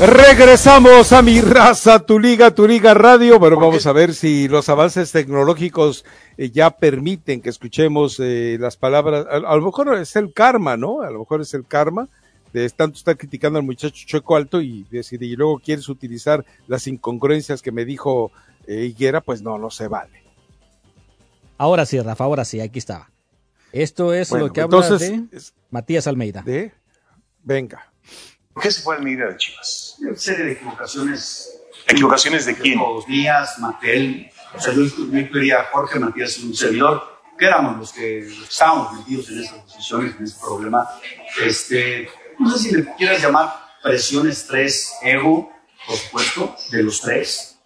Regresamos 0.00 1.12
a 1.12 1.20
mi 1.20 1.42
raza, 1.42 1.98
tu 1.98 2.18
liga, 2.18 2.54
tu 2.54 2.66
liga 2.66 2.94
radio. 2.94 3.38
Bueno, 3.38 3.56
vamos 3.60 3.86
a 3.86 3.92
ver 3.92 4.14
si 4.14 4.48
los 4.48 4.70
avances 4.70 5.12
tecnológicos 5.12 6.06
eh, 6.38 6.48
ya 6.50 6.70
permiten 6.70 7.42
que 7.42 7.50
escuchemos 7.50 8.18
eh, 8.18 8.56
las 8.58 8.78
palabras. 8.78 9.26
A, 9.26 9.36
a, 9.36 9.56
lo 9.56 9.60
mejor 9.60 9.94
es 9.98 10.16
el 10.16 10.32
karma, 10.32 10.78
¿no? 10.78 11.02
A 11.02 11.10
lo 11.10 11.18
mejor 11.18 11.42
es 11.42 11.52
el 11.52 11.66
karma 11.66 12.08
de 12.54 12.70
tanto 12.70 12.96
estar 12.96 13.18
criticando 13.18 13.58
al 13.58 13.64
muchacho 13.66 14.06
Chueco 14.06 14.36
Alto 14.36 14.62
y 14.62 14.86
decir, 14.90 15.22
y 15.22 15.36
luego 15.36 15.58
quieres 15.58 15.86
utilizar 15.90 16.46
las 16.66 16.86
incongruencias 16.86 17.60
que 17.60 17.70
me 17.70 17.84
dijo 17.84 18.32
eh, 18.66 18.86
Higuera, 18.86 19.20
pues 19.20 19.42
no, 19.42 19.58
no 19.58 19.68
se 19.68 19.86
vale. 19.86 20.22
Ahora 21.58 21.84
sí, 21.84 22.00
Rafa, 22.00 22.24
ahora 22.24 22.46
sí, 22.46 22.58
aquí 22.62 22.78
estaba. 22.78 23.10
Esto 23.70 24.14
es 24.14 24.30
bueno, 24.30 24.46
lo 24.46 24.52
que 24.54 24.62
habla 24.62 24.96
de 24.96 25.24
es, 25.30 25.52
Matías 25.70 26.06
Almeida. 26.06 26.40
De, 26.40 26.72
venga. 27.44 27.92
¿Por 28.60 28.68
qué 28.68 28.72
se 28.72 28.82
fue 28.82 28.96
Almeida 28.96 29.26
de 29.26 29.38
Chivas? 29.38 29.96
Una 30.00 30.14
serie 30.18 30.44
de 30.44 30.52
equivocaciones. 30.52 31.50
¿Equivocaciones 31.86 32.44
de 32.44 32.54
quién? 32.54 32.78
Todos 32.78 33.06
días, 33.06 33.58
Matel, 33.58 34.30
o 34.54 34.60
sea, 34.60 34.74
yo 34.74 34.82
incluiría 34.82 35.60
a 35.60 35.64
Jorge 35.72 35.98
Matías, 35.98 36.36
un 36.40 36.54
servidor, 36.54 37.22
que 37.38 37.46
éramos 37.46 37.78
los 37.78 37.90
que, 37.94 38.20
los 38.20 38.50
estábamos 38.50 38.92
metidos 38.98 39.30
en 39.30 39.40
estas 39.40 39.60
posiciones, 39.60 40.14
en 40.18 40.24
este 40.24 40.40
problema. 40.42 40.86
Este, 41.42 42.10
no 42.38 42.50
sé 42.50 42.68
si 42.68 42.76
le 42.76 42.94
quieras 42.96 43.22
llamar 43.22 43.50
presión, 43.82 44.28
estrés, 44.28 44.92
ego, 45.00 45.50
por 45.86 45.96
supuesto, 45.96 46.54
de 46.70 46.82
los 46.82 47.00
tres. 47.00 47.59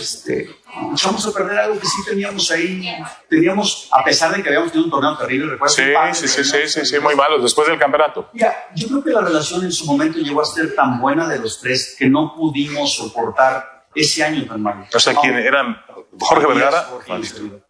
Este, 0.00 0.56
echamos 0.92 1.26
a 1.26 1.32
perder 1.32 1.58
algo 1.58 1.78
que 1.78 1.86
sí 1.86 2.02
teníamos 2.06 2.50
ahí, 2.50 2.88
teníamos, 3.28 3.88
a 3.92 4.04
pesar 4.04 4.34
de 4.36 4.42
que 4.42 4.48
habíamos 4.48 4.70
tenido 4.70 4.86
un 4.86 4.90
torneo 4.90 5.16
terrible, 5.16 5.52
recuerdo. 5.52 5.74
Sí, 5.74 5.82
sí, 6.12 6.28
sí, 6.28 6.44
sí, 6.44 6.58
sí, 6.66 6.86
sí, 6.86 6.98
muy 7.00 7.14
malos, 7.14 7.42
después 7.42 7.68
del 7.68 7.78
campeonato. 7.78 8.28
Mira, 8.32 8.68
yo 8.74 8.88
creo 8.88 9.04
que 9.04 9.10
la 9.10 9.20
relación 9.22 9.64
en 9.64 9.72
su 9.72 9.86
momento 9.86 10.18
llegó 10.18 10.42
a 10.42 10.44
ser 10.44 10.74
tan 10.74 11.00
buena 11.00 11.28
de 11.28 11.38
los 11.38 11.60
tres 11.60 11.96
que 11.98 12.08
no 12.08 12.34
pudimos 12.34 12.94
soportar 12.94 13.86
ese 13.94 14.24
año 14.24 14.46
tan 14.46 14.62
malo. 14.62 14.86
O 14.92 15.00
sea, 15.00 15.14
¿quién 15.14 15.36
eran? 15.36 15.76
Jorge 16.20 16.46
Vergara. 16.46 16.82
Jorge, 16.82 17.60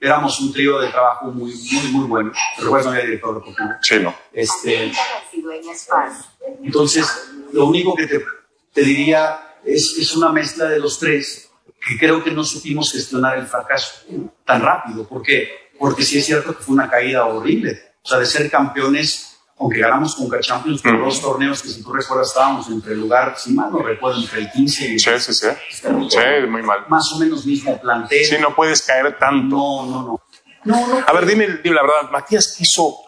Éramos 0.00 0.38
un 0.40 0.52
trío 0.52 0.80
de 0.80 0.88
trabajo 0.88 1.26
muy, 1.26 1.54
muy, 1.54 1.88
muy 1.92 2.06
bueno. 2.06 2.32
Recuerdo 2.58 2.86
no 2.86 2.92
había 2.92 3.06
director 3.06 3.34
deportivo. 3.36 3.70
Sí, 3.80 4.00
no. 4.00 4.14
Este, 4.32 4.92
entonces, 6.62 7.30
lo 7.52 7.64
único 7.64 7.94
que 7.94 8.06
te, 8.06 8.22
te 8.74 8.82
diría 8.82 9.56
es, 9.64 9.96
es 9.98 10.14
una 10.14 10.30
mezcla 10.30 10.66
de 10.66 10.78
los 10.78 10.98
tres 10.98 11.50
que 11.86 11.98
creo 11.98 12.22
que 12.22 12.30
no 12.30 12.44
supimos 12.44 12.92
gestionar 12.92 13.38
el 13.38 13.46
fracaso 13.46 14.04
tan 14.44 14.62
rápido. 14.62 15.06
¿Por 15.06 15.22
qué? 15.22 15.48
Porque 15.78 16.02
sí 16.02 16.18
es 16.18 16.26
cierto 16.26 16.56
que 16.56 16.62
fue 16.62 16.74
una 16.74 16.88
caída 16.88 17.26
horrible. 17.26 17.80
O 18.02 18.08
sea, 18.08 18.18
de 18.18 18.26
ser 18.26 18.50
campeones, 18.50 19.38
aunque 19.58 19.80
ganamos 19.80 20.14
con 20.14 20.28
Champions 20.40 20.82
por 20.82 20.98
dos 20.98 21.20
torneos 21.20 21.62
que 21.62 21.68
si 21.68 21.82
tú 21.82 21.92
recuerdas 21.92 22.28
estábamos 22.28 22.68
entre 22.68 22.92
el 22.92 23.00
lugar, 23.00 23.34
si 23.36 23.52
mal 23.52 23.70
no 23.70 23.78
recuerdo, 23.78 24.20
entre 24.20 24.40
el 24.40 24.50
15 24.50 24.88
y 24.88 24.92
el 24.92 25.00
Sí, 25.00 25.10
sí, 25.18 25.34
sí. 25.34 25.48
Sí, 25.70 26.18
muy 26.48 26.62
mal. 26.62 26.86
Más 26.88 27.12
o 27.12 27.18
menos 27.18 27.46
mismo 27.46 27.78
plantel. 27.80 28.24
Sí, 28.24 28.36
no 28.40 28.54
puedes 28.54 28.82
caer 28.82 29.18
tanto. 29.18 29.56
No, 29.56 29.86
no, 29.86 30.02
no. 30.02 30.20
no, 30.64 30.86
no 30.86 31.04
A 31.06 31.12
ver, 31.12 31.26
dime, 31.26 31.46
dime 31.62 31.76
la 31.76 31.82
verdad, 31.82 32.10
Matías 32.10 32.54
quiso 32.56 33.04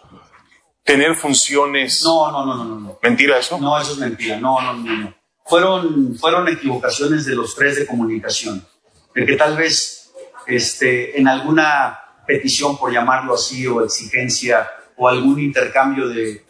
tener 0.85 1.15
funciones. 1.17 2.03
No, 2.05 2.31
no, 2.31 2.47
no, 2.47 2.55
no, 2.55 2.65
no, 2.65 2.81
no. 2.81 2.99
¿Mentira 3.03 3.39
eso? 3.39 3.59
No, 3.59 3.79
eso 3.79 3.93
es 3.93 3.99
mentira. 3.99 4.39
No, 4.39 4.61
no, 4.61 4.73
no, 4.75 4.97
no. 4.97 5.16
Fueron, 5.49 6.17
fueron 6.19 6.49
equivocaciones 6.49 7.25
de 7.25 7.35
los 7.35 7.55
tres 7.55 7.77
de 7.77 7.87
comunicación. 7.87 8.67
De 9.15 9.25
que 9.25 9.37
tal 9.37 9.57
vez 9.57 10.13
este, 10.47 11.19
en 11.19 11.29
alguna 11.29 11.99
petición, 12.27 12.77
por 12.77 12.93
llamarlo 12.93 13.35
así, 13.35 13.67
o 13.67 13.85
exigencia, 13.85 14.69
o 14.97 15.09
algún 15.09 15.39
intercambio 15.41 16.09
de, 16.09 16.45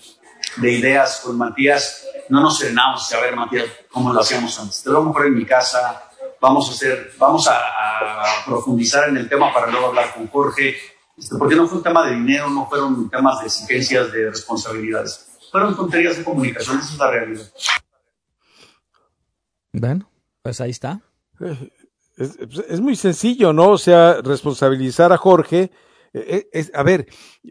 de 0.56 0.72
ideas 0.72 1.20
con 1.24 1.36
Matías, 1.36 2.06
no 2.28 2.40
nos 2.40 2.58
frenamos 2.58 3.12
a 3.12 3.20
ver, 3.20 3.36
Matías, 3.36 3.66
cómo 3.90 4.12
lo 4.12 4.20
hacíamos 4.20 4.58
antes. 4.58 4.82
Te 4.82 4.90
lo 4.90 5.02
mejor 5.02 5.26
en 5.26 5.34
mi 5.34 5.44
casa, 5.44 6.02
vamos 6.40 6.68
a 6.68 6.72
hacer, 6.72 7.12
vamos 7.18 7.46
a, 7.48 7.56
a 7.56 8.44
profundizar 8.44 9.08
en 9.08 9.16
el 9.16 9.28
tema 9.28 9.52
para 9.52 9.70
luego 9.70 9.88
hablar 9.88 10.14
con 10.14 10.26
Jorge, 10.28 10.76
este, 11.16 11.36
porque 11.36 11.54
no 11.54 11.66
fue 11.66 11.78
un 11.78 11.84
tema 11.84 12.06
de 12.06 12.14
dinero, 12.14 12.48
no 12.50 12.68
fueron 12.68 13.08
temas 13.08 13.40
de 13.40 13.46
exigencias, 13.46 14.12
de 14.12 14.30
responsabilidades, 14.30 15.26
fueron 15.50 15.74
tonterías 15.76 16.16
de 16.16 16.24
comunicación, 16.24 16.78
esa 16.78 16.92
es 16.92 16.98
la 16.98 17.10
realidad. 17.10 17.44
Bueno, 19.80 20.10
pues 20.42 20.60
ahí 20.60 20.70
está. 20.70 21.02
Es, 22.16 22.38
es 22.68 22.80
muy 22.80 22.96
sencillo, 22.96 23.52
¿no? 23.52 23.70
O 23.70 23.78
sea, 23.78 24.20
responsabilizar 24.22 25.12
a 25.12 25.16
Jorge. 25.16 25.70
eh, 26.18 26.48
es- 26.52 26.70
a 26.74 26.82
ver, 26.82 27.06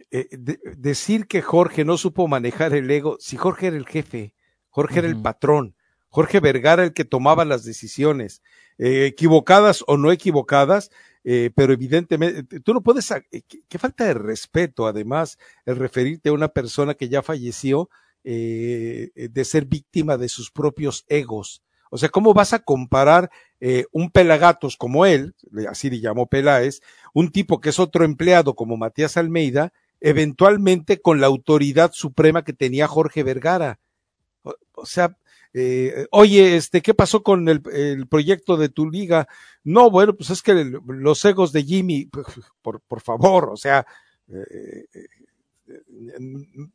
eh, 0.10 0.28
de- 0.32 0.60
decir 0.76 1.28
que 1.28 1.44
Jorge 1.44 1.86
no 1.86 1.98
supo 1.98 2.28
manejar 2.28 2.74
el 2.74 2.90
ego, 2.90 3.16
si 3.20 3.38
Jorge 3.38 3.68
era 3.68 3.78
el 3.78 3.86
jefe, 3.86 4.34
Jorge 4.70 5.00
era 5.00 5.08
el 5.08 5.22
patrón, 5.22 5.76
Jorge 6.10 6.40
Vergara 6.40 6.84
el 6.84 6.94
que 6.94 7.06
tomaba 7.06 7.46
las 7.46 7.64
decisiones, 7.64 8.42
eh, 8.80 9.06
equivocadas 9.06 9.84
o 9.86 9.98
no 9.98 10.12
equivocadas, 10.12 10.90
eh, 11.24 11.52
pero 11.56 11.74
evidentemente, 11.74 12.60
tú 12.62 12.74
no 12.74 12.82
puedes, 12.82 13.12
eh, 13.12 13.24
qué, 13.48 13.62
qué 13.70 13.78
falta 13.78 14.06
de 14.06 14.16
respeto, 14.16 14.88
además, 14.88 15.38
el 15.66 15.76
referirte 15.76 16.30
a 16.30 16.34
una 16.34 16.48
persona 16.48 16.96
que 16.96 17.08
ya 17.08 17.22
falleció, 17.22 17.90
eh, 18.24 19.12
eh, 19.14 19.30
de 19.30 19.46
ser 19.46 19.66
víctima 19.66 20.18
de 20.18 20.28
sus 20.30 20.50
propios 20.50 21.06
egos. 21.08 21.62
O 21.90 21.98
sea, 21.98 22.10
¿cómo 22.10 22.34
vas 22.34 22.54
a 22.54 22.60
comparar 22.60 23.30
eh, 23.60 23.86
un 23.92 24.12
pelagatos 24.12 24.78
como 24.78 25.06
él, 25.06 25.36
así 25.70 25.90
le 25.90 26.00
llamó 26.00 26.28
Peláez, 26.28 26.82
un 27.14 27.32
tipo 27.32 27.62
que 27.62 27.70
es 27.70 27.80
otro 27.80 28.06
empleado 28.06 28.56
como 28.56 28.78
Matías 28.78 29.18
Almeida, 29.18 29.74
eventualmente 30.02 31.02
con 31.02 31.22
la 31.22 31.28
autoridad 31.28 31.92
suprema 31.94 32.44
que 32.44 32.54
tenía 32.54 32.88
Jorge 32.88 33.24
Vergara? 33.24 33.80
O, 34.74 34.86
sea, 34.86 35.18
eh, 35.54 36.08
oye, 36.12 36.58
este, 36.58 36.82
¿qué 36.82 36.94
pasó 36.94 37.24
con 37.24 37.48
el, 37.48 37.62
el 37.74 38.08
proyecto 38.08 38.58
de 38.58 38.70
tu 38.70 38.90
liga? 38.90 39.28
No, 39.64 39.90
bueno, 39.90 40.16
pues 40.16 40.30
es 40.30 40.42
que 40.42 40.54
los 40.88 41.26
egos 41.26 41.52
de 41.52 41.64
Jimmy, 41.64 42.10
por, 42.62 42.82
por 42.82 43.02
favor, 43.02 43.50
o 43.52 43.58
sea, 43.58 43.86
eh, 44.28 44.86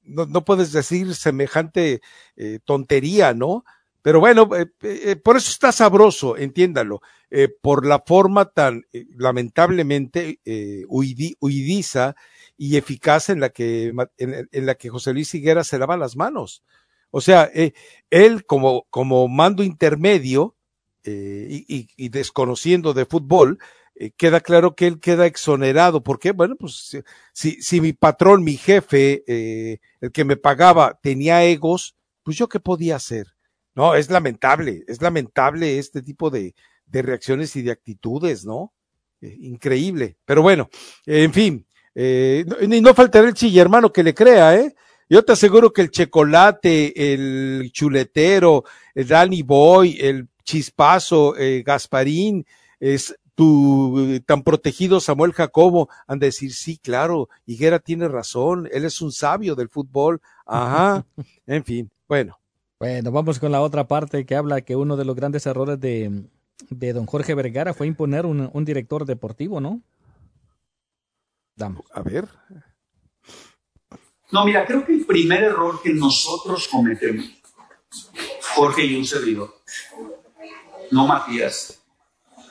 no, 0.04 0.26
no 0.26 0.44
puedes 0.44 0.72
decir 0.72 1.14
semejante 1.14 2.00
eh, 2.36 2.58
tontería, 2.64 3.34
¿no? 3.34 3.64
Pero 4.02 4.20
bueno, 4.20 4.48
eh, 4.56 4.66
eh, 4.82 5.16
por 5.16 5.36
eso 5.36 5.50
está 5.50 5.72
sabroso, 5.72 6.36
entiéndalo, 6.36 7.02
eh, 7.30 7.48
por 7.60 7.84
la 7.86 8.02
forma 8.06 8.46
tan 8.46 8.84
lamentablemente 9.16 10.40
huidi- 10.88 11.36
huidiza 11.40 12.14
y 12.56 12.76
eficaz 12.76 13.28
en 13.28 13.40
la 13.40 13.50
que 13.50 13.92
en, 14.18 14.48
en 14.50 14.66
la 14.66 14.74
que 14.76 14.88
José 14.88 15.12
Luis 15.12 15.34
Higuera 15.34 15.64
se 15.64 15.78
lava 15.78 15.96
las 15.96 16.16
manos. 16.16 16.62
O 17.10 17.20
sea, 17.20 17.50
él 18.10 18.46
como, 18.46 18.86
como 18.90 19.26
mando 19.28 19.62
intermedio 19.64 20.56
y, 21.04 21.88
y- 21.96 22.08
desconociendo 22.08 22.92
de 22.94 23.04
fútbol, 23.06 23.58
queda 24.16 24.40
claro 24.40 24.74
que 24.76 24.86
él 24.86 25.00
queda 25.00 25.26
exonerado. 25.26 26.02
¿Por 26.02 26.18
qué? 26.18 26.32
Bueno, 26.32 26.56
pues 26.56 26.96
si- 27.32 27.60
si, 27.62 27.80
mi 27.80 27.92
patrón, 27.92 28.44
mi 28.44 28.56
jefe, 28.56 29.24
el 30.00 30.12
que 30.12 30.24
me 30.24 30.36
pagaba, 30.36 30.98
tenía 31.02 31.44
egos, 31.44 31.96
pues 32.22 32.36
yo 32.36 32.48
qué 32.48 32.60
podía 32.60 32.96
hacer. 32.96 33.26
No, 33.74 33.94
es 33.94 34.10
lamentable, 34.10 34.84
es 34.88 35.00
lamentable 35.00 35.78
este 35.78 36.02
tipo 36.02 36.30
de, 36.30 36.54
de 36.86 37.02
reacciones 37.02 37.54
y 37.56 37.62
de 37.62 37.70
actitudes, 37.70 38.44
¿no? 38.44 38.72
Eh, 39.20 39.36
increíble. 39.40 40.16
Pero 40.24 40.42
bueno, 40.42 40.68
en 41.06 41.32
fin, 41.32 41.66
eh, 41.94 42.44
no- 42.46 42.74
y 42.74 42.80
no 42.80 42.94
faltará 42.94 43.28
el 43.28 43.34
chillermano 43.34 43.92
que 43.92 44.02
le 44.02 44.14
crea, 44.14 44.56
¿eh? 44.56 44.74
Yo 45.08 45.24
te 45.24 45.32
aseguro 45.32 45.72
que 45.72 45.82
el 45.82 45.90
chocolate, 45.90 47.12
el 47.14 47.70
chuletero, 47.72 48.64
el 48.94 49.08
Danny 49.08 49.42
Boy, 49.42 49.98
el 50.00 50.28
chispazo, 50.44 51.36
eh, 51.36 51.62
Gasparín, 51.64 52.46
es 52.78 53.14
tu 53.34 53.98
eh, 54.00 54.20
tan 54.20 54.42
protegido 54.42 55.00
Samuel 55.00 55.32
Jacobo, 55.32 55.88
han 56.06 56.18
de 56.18 56.26
decir, 56.26 56.52
sí, 56.54 56.78
claro, 56.78 57.28
Higuera 57.46 57.78
tiene 57.78 58.08
razón, 58.08 58.68
él 58.72 58.84
es 58.84 59.00
un 59.00 59.12
sabio 59.12 59.54
del 59.54 59.68
fútbol, 59.68 60.20
ajá, 60.46 61.04
en 61.46 61.64
fin, 61.64 61.90
bueno. 62.08 62.39
Bueno, 62.80 63.12
vamos 63.12 63.38
con 63.38 63.52
la 63.52 63.60
otra 63.60 63.86
parte 63.86 64.24
que 64.24 64.34
habla 64.34 64.62
que 64.62 64.74
uno 64.74 64.96
de 64.96 65.04
los 65.04 65.14
grandes 65.14 65.44
errores 65.44 65.78
de, 65.78 66.24
de 66.70 66.92
don 66.94 67.04
Jorge 67.04 67.34
Vergara 67.34 67.74
fue 67.74 67.86
imponer 67.86 68.24
un, 68.24 68.48
un 68.50 68.64
director 68.64 69.04
deportivo, 69.04 69.60
¿no? 69.60 69.82
Damos. 71.56 71.84
A 71.92 72.00
ver. 72.00 72.26
No, 74.30 74.46
mira, 74.46 74.64
creo 74.64 74.86
que 74.86 74.94
el 74.94 75.04
primer 75.04 75.42
error 75.42 75.82
que 75.82 75.92
nosotros 75.92 76.68
cometemos, 76.68 77.26
Jorge 78.54 78.86
y 78.86 78.96
un 78.96 79.04
servidor, 79.04 79.54
no 80.90 81.06
Matías, 81.06 81.82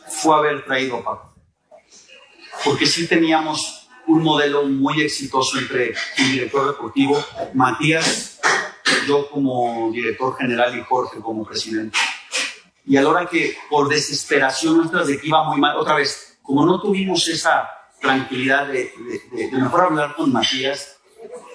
fue 0.09 0.35
haber 0.35 0.63
traído 0.63 0.97
a 0.97 1.03
Paco. 1.05 1.35
Porque 2.63 2.85
sí 2.85 3.07
teníamos 3.07 3.87
un 4.05 4.21
modelo 4.21 4.63
muy 4.67 5.01
exitoso 5.01 5.57
entre 5.57 5.95
el 6.17 6.31
director 6.33 6.67
deportivo, 6.67 7.17
Matías, 7.55 8.38
yo 9.09 9.29
como 9.29 9.91
director 9.91 10.37
general 10.37 10.77
y 10.77 10.83
Jorge 10.83 11.19
como 11.19 11.43
presidente. 11.45 11.97
Y 12.85 12.97
a 12.97 13.01
la 13.01 13.09
hora 13.09 13.25
que 13.25 13.57
por 13.69 13.87
desesperación 13.89 14.77
nuestras 14.77 15.07
de 15.07 15.19
que 15.19 15.27
iba 15.27 15.43
muy 15.43 15.59
mal, 15.59 15.77
otra 15.77 15.95
vez, 15.95 16.37
como 16.41 16.65
no 16.65 16.79
tuvimos 16.81 17.27
esa 17.27 17.69
tranquilidad 17.99 18.67
de, 18.67 18.91
de- 19.07 19.21
de- 19.31 19.51
de 19.51 19.57
mejor 19.57 19.81
hablar 19.81 20.15
con 20.15 20.31
Matías, 20.31 20.97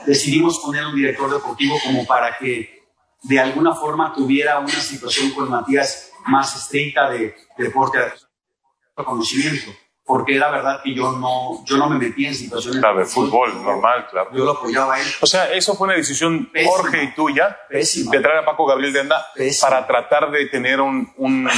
decidimos 0.07 0.59
poner 0.59 0.85
un 0.87 0.95
director 0.97 1.33
deportivo 1.33 1.77
como 1.85 2.05
para 2.07 2.37
que 2.39 2.83
de 3.23 3.41
alguna 3.41 3.73
forma 3.75 4.13
tuviera 4.13 4.59
una 4.59 4.81
situación 4.91 5.31
con 5.31 5.49
Matías 5.49 6.11
más 6.27 6.55
estricta 6.57 7.09
de 7.11 7.35
deporte 7.57 7.99
de 7.99 9.05
conocimiento, 9.05 9.71
porque 10.07 10.37
era 10.37 10.51
verdad 10.51 10.81
que 10.83 10.95
yo 10.95 11.13
no, 11.13 11.65
yo 11.65 11.77
no 11.79 11.89
me 11.89 11.99
metía 11.99 12.29
en 12.29 12.35
situaciones 12.35 12.81
Claro, 12.81 12.99
de 12.99 13.07
fútbol, 13.07 13.63
normal, 13.63 14.07
claro. 14.11 14.31
Yo 14.35 14.45
lo 14.45 14.51
apoyaba 14.53 14.95
a 14.95 15.01
él. 15.01 15.07
O 15.23 15.27
sea, 15.27 15.51
eso 15.53 15.75
fue 15.75 15.87
una 15.87 15.97
decisión 15.97 16.51
Jorge 16.67 17.05
y 17.05 17.15
tuya 17.15 17.57
Pésima. 17.71 18.11
de 18.11 18.21
traer 18.21 18.39
a 18.39 18.45
Paco 18.45 18.67
Gabriel 18.67 18.93
de 18.93 19.01
Anda 19.01 19.27
Pésima. 19.35 19.69
para 19.71 19.87
tratar 19.87 20.31
de 20.31 20.47
tener 20.47 20.81
un... 20.81 21.11
un... 21.17 21.49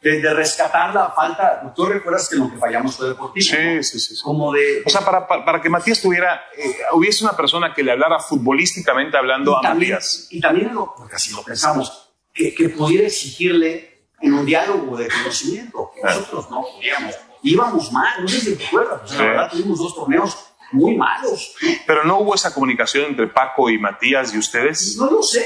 De, 0.00 0.20
de 0.20 0.34
rescatar 0.34 0.92
la 0.92 1.10
falta, 1.12 1.72
tú 1.76 1.86
recuerdas 1.86 2.28
que 2.28 2.34
lo 2.34 2.50
que 2.50 2.56
fallamos 2.58 2.96
fue 2.96 3.10
deportivo. 3.10 3.44
Sí, 3.44 3.84
sí, 3.84 4.00
sí. 4.00 4.16
sí. 4.16 4.22
Como 4.24 4.52
de... 4.52 4.82
O 4.84 4.90
sea, 4.90 5.02
para, 5.02 5.28
para, 5.28 5.44
para 5.44 5.60
que 5.62 5.68
Matías 5.68 6.02
tuviera, 6.02 6.42
eh, 6.58 6.74
hubiese 6.94 7.22
una 7.22 7.36
persona 7.36 7.72
que 7.72 7.84
le 7.84 7.92
hablara 7.92 8.18
futbolísticamente 8.18 9.16
hablando 9.16 9.56
a 9.56 9.60
y 9.60 9.62
también, 9.62 9.92
Matías. 9.92 10.26
y 10.28 10.40
también 10.40 10.74
lo, 10.74 10.92
porque 10.96 11.14
así 11.14 11.32
lo 11.32 11.44
pensamos, 11.44 12.10
que, 12.34 12.52
que 12.52 12.70
pudiera 12.70 13.06
exigirle 13.06 14.08
en 14.20 14.34
un 14.34 14.44
diálogo 14.44 14.96
de 14.96 15.06
conocimiento. 15.06 15.92
que 15.94 16.02
Nosotros 16.02 16.50
no 16.50 16.62
podíamos. 16.62 17.14
Íbamos 17.42 17.90
mal, 17.92 18.22
no 18.22 18.28
sé 18.28 18.40
si 18.40 18.56
te 18.56 18.66
acuerdas. 18.66 19.00
Sea, 19.10 19.16
Sí. 19.18 19.22
La 19.24 19.28
verdad, 19.30 19.50
tuvimos 19.50 19.78
dos 19.78 19.94
torneos 19.94 20.36
muy 20.72 20.96
malos. 20.96 21.54
Pero 21.86 22.04
no 22.04 22.18
hubo 22.20 22.34
esa 22.34 22.54
comunicación 22.54 23.04
entre 23.06 23.26
Paco 23.26 23.68
y 23.68 23.78
Matías 23.78 24.32
y 24.34 24.38
ustedes. 24.38 24.96
No 24.96 25.10
lo 25.10 25.22
sé. 25.22 25.44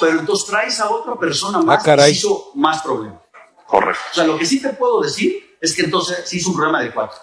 Pero 0.00 0.20
entonces 0.20 0.46
traes 0.46 0.80
a 0.80 0.90
otra 0.90 1.14
persona 1.16 1.60
más 1.60 1.80
Ah, 1.80 1.84
caray. 1.84 2.12
se 2.12 2.18
hizo 2.18 2.50
más 2.54 2.82
problema. 2.82 3.20
Correcto. 3.66 4.00
O 4.12 4.14
sea, 4.14 4.24
lo 4.24 4.38
que 4.38 4.46
sí 4.46 4.60
te 4.62 4.70
puedo 4.70 5.00
decir 5.00 5.56
es 5.60 5.74
que 5.76 5.82
entonces 5.82 6.28
se 6.28 6.36
hizo 6.36 6.50
un 6.50 6.56
problema 6.56 6.80
de 6.82 6.92
cuatro. 6.92 7.18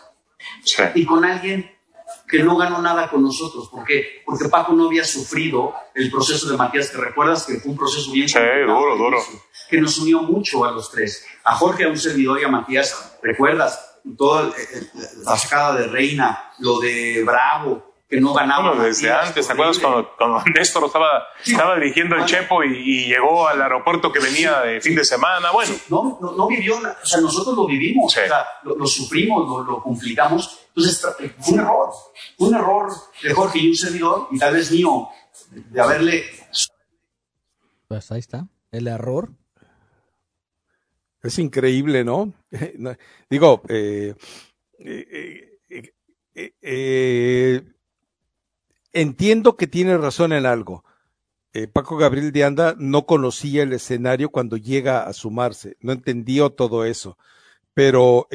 Sí. 0.63 0.83
Y 0.95 1.05
con 1.05 1.23
alguien 1.25 1.69
que 2.27 2.41
no 2.43 2.55
ganó 2.57 2.81
nada 2.81 3.09
con 3.09 3.21
nosotros. 3.21 3.67
¿Por 3.69 3.83
qué? 3.85 4.21
Porque 4.25 4.47
Paco 4.49 4.73
no 4.73 4.87
había 4.87 5.03
sufrido 5.03 5.73
el 5.93 6.09
proceso 6.09 6.49
de 6.49 6.57
Matías, 6.57 6.89
que 6.89 6.97
recuerdas 6.97 7.45
que 7.45 7.55
fue 7.59 7.71
un 7.71 7.77
proceso 7.77 8.11
bien 8.11 8.27
Sí, 8.29 8.39
duro, 8.65 8.95
duro. 8.97 9.17
que 9.69 9.79
nos 9.79 9.97
unió 9.99 10.21
mucho 10.23 10.65
a 10.65 10.71
los 10.71 10.89
tres. 10.89 11.25
A 11.43 11.55
Jorge, 11.55 11.83
a 11.85 11.89
un 11.89 11.97
servidor 11.97 12.39
y 12.39 12.43
a 12.43 12.47
Matías, 12.47 13.17
¿recuerdas? 13.21 13.92
Toda 14.17 14.41
el- 14.43 14.53
el- 14.77 15.23
la 15.23 15.37
sacada 15.37 15.75
de 15.79 15.87
Reina, 15.87 16.51
lo 16.59 16.79
de 16.79 17.23
Bravo, 17.23 17.93
que 18.09 18.19
no 18.21 18.33
ganaba. 18.33 18.69
Bueno, 18.69 18.83
desde 18.83 19.07
Matías, 19.09 19.27
antes, 19.29 19.47
¿te 19.47 19.53
acuerdas 19.53 19.79
cuando, 19.79 20.11
cuando 20.17 20.43
Néstor 20.55 20.83
estaba, 20.85 21.23
estaba 21.43 21.75
dirigiendo 21.75 22.15
el 22.15 22.25
Chepo 22.25 22.63
y, 22.63 22.75
y 22.77 23.05
llegó 23.07 23.47
al 23.47 23.61
aeropuerto 23.61 24.11
que 24.11 24.19
venía 24.19 24.59
de 24.61 24.81
fin 24.81 24.93
de 24.95 25.03
semana? 25.05 25.51
Bueno, 25.51 25.73
no, 25.89 26.19
no, 26.21 26.31
no 26.33 26.47
vivió, 26.47 26.77
o 26.77 27.05
sea, 27.05 27.21
nosotros 27.21 27.55
lo 27.55 27.65
vivimos, 27.65 28.05
o 28.05 28.21
sea, 28.21 28.45
lo, 28.63 28.75
lo 28.75 28.85
sufrimos, 28.85 29.47
lo, 29.47 29.63
lo 29.63 29.81
complicamos. 29.81 30.59
Entonces, 30.75 31.03
tra- 31.03 31.15
fue 31.39 31.53
un 31.53 31.59
error, 31.61 31.89
fue 32.37 32.47
un 32.49 32.55
error 32.55 32.91
de 33.21 33.33
Jorge 33.33 33.59
y 33.59 33.69
un 33.69 33.75
servidor, 33.75 34.27
y 34.31 34.37
tal 34.37 34.53
vez 34.53 34.69
mío, 34.71 35.07
de 35.51 35.81
haberle 35.81 36.23
Pues 37.87 38.11
ahí 38.11 38.19
está. 38.19 38.47
El 38.71 38.87
error. 38.87 39.29
Es 41.23 41.39
increíble, 41.39 42.03
¿no? 42.03 42.33
Digo, 43.29 43.63
eh, 43.69 44.13
eh, 44.77 45.93
eh, 46.35 46.53
eh, 46.61 47.61
entiendo 48.91 49.55
que 49.55 49.67
tiene 49.67 49.97
razón 49.97 50.33
en 50.33 50.45
algo. 50.45 50.83
Paco 51.71 51.97
Gabriel 51.97 52.31
de 52.31 52.43
Anda 52.43 52.75
no 52.79 53.05
conocía 53.05 53.61
el 53.61 53.73
escenario 53.73 54.29
cuando 54.29 54.57
llega 54.57 55.03
a 55.03 55.13
sumarse, 55.13 55.77
no 55.81 55.91
entendió 55.91 56.49
todo 56.49 56.83
eso, 56.83 57.15
pero 57.75 58.27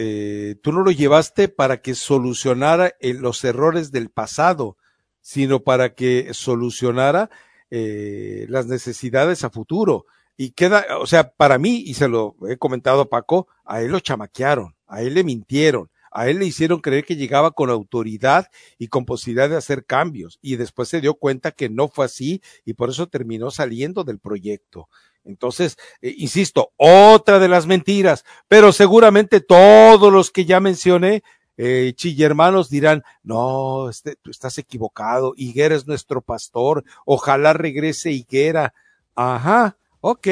tú 0.62 0.70
no 0.70 0.84
lo 0.84 0.93
llevaste 0.93 1.49
para 1.49 1.82
que 1.82 1.97
solucionara 1.97 2.95
los 3.01 3.43
errores 3.43 3.91
del 3.91 4.11
pasado, 4.11 4.76
sino 5.20 5.64
para 5.64 5.97
que 5.97 6.32
solucionara 6.32 7.28
las 7.70 8.66
necesidades 8.66 9.43
a 9.43 9.51
futuro. 9.51 10.07
Y 10.41 10.53
queda, 10.53 10.86
o 11.01 11.07
sea, 11.07 11.32
para 11.32 11.59
mí, 11.59 11.82
y 11.84 11.95
se 11.95 12.07
lo 12.07 12.36
he 12.49 12.57
comentado 12.57 13.03
a 13.03 13.09
Paco, 13.09 13.49
a 13.64 13.82
él 13.82 13.91
lo 13.91 13.99
chamaquearon, 13.99 14.76
a 14.86 15.03
él 15.03 15.14
le 15.14 15.24
mintieron, 15.24 15.91
a 16.12 16.28
él 16.28 16.39
le 16.39 16.47
hicieron 16.47 16.80
creer 16.80 17.05
que 17.05 17.16
llegaba 17.16 17.51
con 17.51 17.70
autoridad 17.70 18.47
y 18.78 18.86
con 18.86 19.05
posibilidad 19.05 19.51
de 19.51 19.57
hacer 19.57 19.84
cambios, 19.84 20.39
y 20.41 20.55
después 20.55 20.89
se 20.89 21.01
dio 21.01 21.14
cuenta 21.14 21.51
que 21.51 21.68
no 21.68 21.89
fue 21.89 22.05
así, 22.05 22.41
y 22.64 22.74
por 22.74 22.89
eso 22.89 23.09
terminó 23.09 23.51
saliendo 23.51 24.05
del 24.05 24.20
proyecto. 24.20 24.89
Entonces, 25.24 25.76
eh, 26.03 26.14
insisto, 26.16 26.70
otra 26.76 27.41
de 27.41 27.49
las 27.49 27.66
mentiras, 27.66 28.24
pero 28.47 28.70
seguramente 28.70 29.41
todos 29.41 30.12
los 30.12 30.30
que 30.30 30.45
ya 30.45 30.61
mencioné, 30.61 31.24
eh, 31.57 31.95
chillermanos 31.97 32.70
dirán, 32.70 33.03
no, 33.24 33.91
este, 33.91 34.14
tú 34.14 34.30
estás 34.30 34.57
equivocado, 34.59 35.34
Higuera 35.36 35.74
es 35.74 35.89
nuestro 35.89 36.20
pastor, 36.20 36.84
ojalá 37.05 37.55
regrese 37.55 38.12
Higuera. 38.12 38.72
Ajá, 39.16 39.76
ok. 40.01 40.26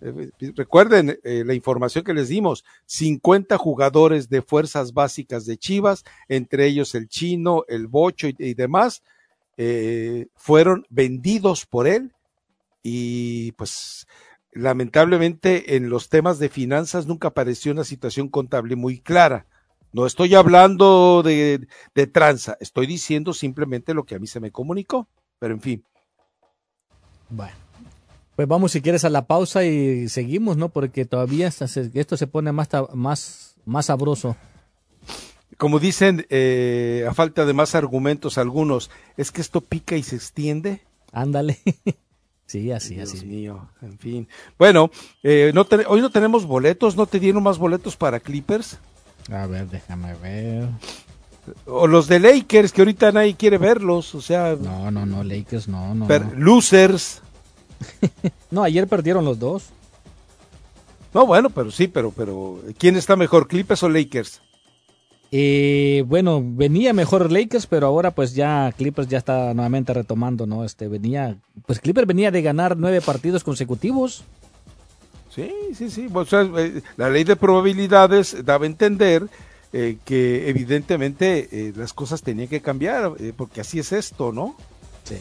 Eh, 0.00 0.30
recuerden 0.54 1.18
eh, 1.24 1.42
la 1.44 1.54
información 1.54 2.04
que 2.04 2.14
les 2.14 2.28
dimos, 2.28 2.64
50 2.86 3.58
jugadores 3.58 4.28
de 4.28 4.42
fuerzas 4.42 4.92
básicas 4.92 5.44
de 5.44 5.56
Chivas, 5.56 6.04
entre 6.28 6.66
ellos 6.66 6.94
el 6.94 7.08
chino, 7.08 7.64
el 7.68 7.88
bocho 7.88 8.28
y, 8.28 8.54
demás, 8.54 9.02
eh, 9.56 10.28
fueron 10.36 10.86
vendidos 10.88 11.66
por 11.66 11.88
él 11.88 12.12
y 12.82 13.52
pues 13.52 14.06
lamentablemente 14.52 15.74
en 15.76 15.90
los 15.90 16.08
temas 16.08 16.38
de 16.38 16.48
finanzas 16.48 17.06
nunca 17.06 17.28
apareció 17.28 17.72
una 17.72 17.84
situación 17.84 18.28
contable 18.28 18.76
muy 18.76 19.00
clara. 19.00 19.46
No 19.92 20.06
estoy 20.06 20.34
hablando 20.34 21.22
de, 21.24 21.66
de 21.94 22.06
tranza, 22.06 22.56
estoy 22.60 22.86
diciendo 22.86 23.32
simplemente 23.32 23.94
lo 23.94 24.04
que 24.04 24.14
a 24.14 24.18
mí 24.18 24.28
se 24.28 24.38
me 24.38 24.52
comunicó, 24.52 25.08
pero 25.40 25.54
en 25.54 25.60
fin. 25.60 25.84
Bueno, 27.30 27.56
pues 28.38 28.46
vamos 28.46 28.70
si 28.70 28.80
quieres 28.80 29.04
a 29.04 29.10
la 29.10 29.26
pausa 29.26 29.64
y 29.64 30.08
seguimos, 30.08 30.56
¿no? 30.56 30.68
Porque 30.68 31.04
todavía 31.04 31.48
esto 31.48 32.16
se 32.16 32.26
pone 32.28 32.52
más, 32.52 32.68
más, 32.94 33.56
más 33.66 33.86
sabroso. 33.86 34.36
Como 35.56 35.80
dicen, 35.80 36.24
eh, 36.30 37.04
a 37.10 37.14
falta 37.14 37.44
de 37.44 37.52
más 37.52 37.74
argumentos 37.74 38.38
algunos, 38.38 38.92
es 39.16 39.32
que 39.32 39.40
esto 39.40 39.60
pica 39.60 39.96
y 39.96 40.04
se 40.04 40.14
extiende. 40.14 40.82
Ándale. 41.10 41.58
sí, 42.46 42.70
así, 42.70 42.94
Dios 42.94 43.12
así. 43.12 43.26
mío, 43.26 43.68
en 43.82 43.98
fin. 43.98 44.28
Bueno, 44.56 44.92
eh, 45.24 45.50
no 45.52 45.64
te- 45.64 45.84
hoy 45.88 46.00
no 46.00 46.10
tenemos 46.10 46.46
boletos, 46.46 46.94
¿no 46.96 47.06
te 47.06 47.18
dieron 47.18 47.42
más 47.42 47.58
boletos 47.58 47.96
para 47.96 48.20
Clippers? 48.20 48.78
A 49.32 49.48
ver, 49.48 49.68
déjame 49.68 50.14
ver. 50.14 50.68
O 51.66 51.88
los 51.88 52.06
de 52.06 52.20
Lakers, 52.20 52.70
que 52.70 52.82
ahorita 52.82 53.10
nadie 53.10 53.34
quiere 53.34 53.58
verlos, 53.58 54.14
o 54.14 54.20
sea, 54.22 54.54
No, 54.54 54.92
no, 54.92 55.04
no, 55.06 55.24
Lakers, 55.24 55.66
no, 55.66 55.92
no. 55.96 56.06
per- 56.06 56.24
no. 56.24 56.34
losers. 56.38 57.20
No, 58.50 58.62
ayer 58.62 58.86
perdieron 58.86 59.24
los 59.24 59.38
dos. 59.38 59.66
No, 61.12 61.26
bueno, 61.26 61.50
pero 61.50 61.70
sí, 61.70 61.88
pero, 61.88 62.12
pero, 62.12 62.60
¿quién 62.78 62.96
está 62.96 63.16
mejor, 63.16 63.48
Clippers 63.48 63.82
o 63.82 63.88
Lakers? 63.88 64.40
Eh, 65.30 66.04
bueno, 66.06 66.42
venía 66.42 66.92
mejor 66.94 67.30
Lakers, 67.30 67.66
pero 67.66 67.86
ahora 67.86 68.12
pues 68.12 68.34
ya 68.34 68.72
Clippers 68.76 69.08
ya 69.08 69.18
está 69.18 69.52
nuevamente 69.52 69.92
retomando, 69.92 70.46
¿no? 70.46 70.64
Este 70.64 70.88
venía, 70.88 71.36
pues 71.66 71.80
Clippers 71.80 72.06
venía 72.06 72.30
de 72.30 72.40
ganar 72.40 72.76
nueve 72.78 73.02
partidos 73.02 73.44
consecutivos. 73.44 74.24
Sí, 75.28 75.52
sí, 75.74 75.90
sí. 75.90 76.08
O 76.12 76.24
sea, 76.24 76.48
eh, 76.56 76.82
la 76.96 77.10
ley 77.10 77.24
de 77.24 77.36
probabilidades 77.36 78.44
daba 78.44 78.64
a 78.64 78.66
entender 78.66 79.28
eh, 79.72 79.98
que 80.04 80.48
evidentemente 80.48 81.48
eh, 81.52 81.72
las 81.76 81.92
cosas 81.92 82.22
tenían 82.22 82.48
que 82.48 82.62
cambiar, 82.62 83.12
porque 83.36 83.60
así 83.60 83.78
es 83.78 83.92
esto, 83.92 84.32
¿no? 84.32 84.56
Sí. 85.04 85.16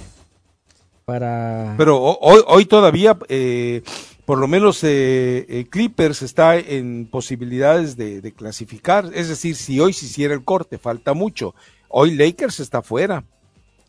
Para. 1.11 1.75
Pero 1.77 1.95
ho- 2.03 2.19
hoy, 2.19 2.41
hoy 2.47 2.65
todavía, 2.65 3.17
eh, 3.29 3.81
por 4.25 4.37
lo 4.39 4.49
menos 4.49 4.83
eh, 4.83 5.45
eh, 5.47 5.65
Clippers 5.69 6.21
está 6.21 6.57
en 6.57 7.07
posibilidades 7.09 7.95
de, 7.95 8.19
de 8.19 8.33
clasificar. 8.33 9.09
Es 9.13 9.29
decir, 9.29 9.55
si 9.55 9.79
hoy 9.79 9.93
se 9.93 10.05
hiciera 10.05 10.33
el 10.33 10.43
corte, 10.43 10.77
falta 10.77 11.13
mucho. 11.13 11.55
Hoy 11.87 12.13
Lakers 12.13 12.59
está 12.59 12.81
fuera. 12.81 13.23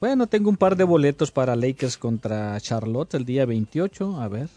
Bueno, 0.01 0.29
tengo 0.29 0.49
un 0.49 0.57
par 0.57 0.77
de 0.77 0.85
boletos 0.85 1.33
para 1.33 1.57
Lakers 1.57 1.99
contra 1.99 2.61
Charlotte 2.61 3.14
el 3.14 3.25
día 3.25 3.45
28. 3.47 4.21
A 4.21 4.29
ver. 4.29 4.49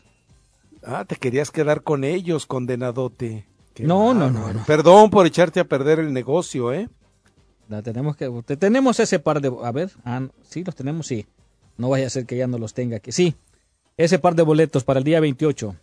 Ah, 0.85 1.03
te 1.05 1.15
querías 1.15 1.49
quedar 1.49 1.81
con 1.81 2.03
ellos, 2.03 2.45
condenadote. 2.45 3.47
No, 3.79 4.13
no, 4.13 4.29
no, 4.29 4.53
no. 4.53 4.63
Perdón 4.67 5.09
por 5.09 5.25
echarte 5.25 5.59
a 5.61 5.63
perder 5.65 5.97
el 5.97 6.13
negocio, 6.13 6.71
¿eh? 6.73 6.89
La 7.69 7.81
tenemos 7.81 8.15
que. 8.15 8.29
te- 8.45 8.55
Tenemos 8.55 8.99
ese 8.99 9.17
par 9.17 9.41
de. 9.41 9.51
A 9.63 9.71
ver. 9.71 9.89
Ah, 10.05 10.21
sí, 10.47 10.63
los 10.63 10.75
tenemos, 10.75 11.07
sí. 11.07 11.25
No 11.77 11.89
vaya 11.89 12.07
a 12.07 12.09
ser 12.09 12.25
que 12.25 12.37
ya 12.37 12.47
no 12.47 12.57
los 12.57 12.73
tenga 12.73 12.97
aquí. 12.97 13.11
Sí. 13.11 13.35
Ese 13.97 14.19
par 14.19 14.35
de 14.35 14.43
boletos 14.43 14.83
para 14.83 14.99
el 14.99 15.03
día 15.03 15.19
28. 15.19 15.75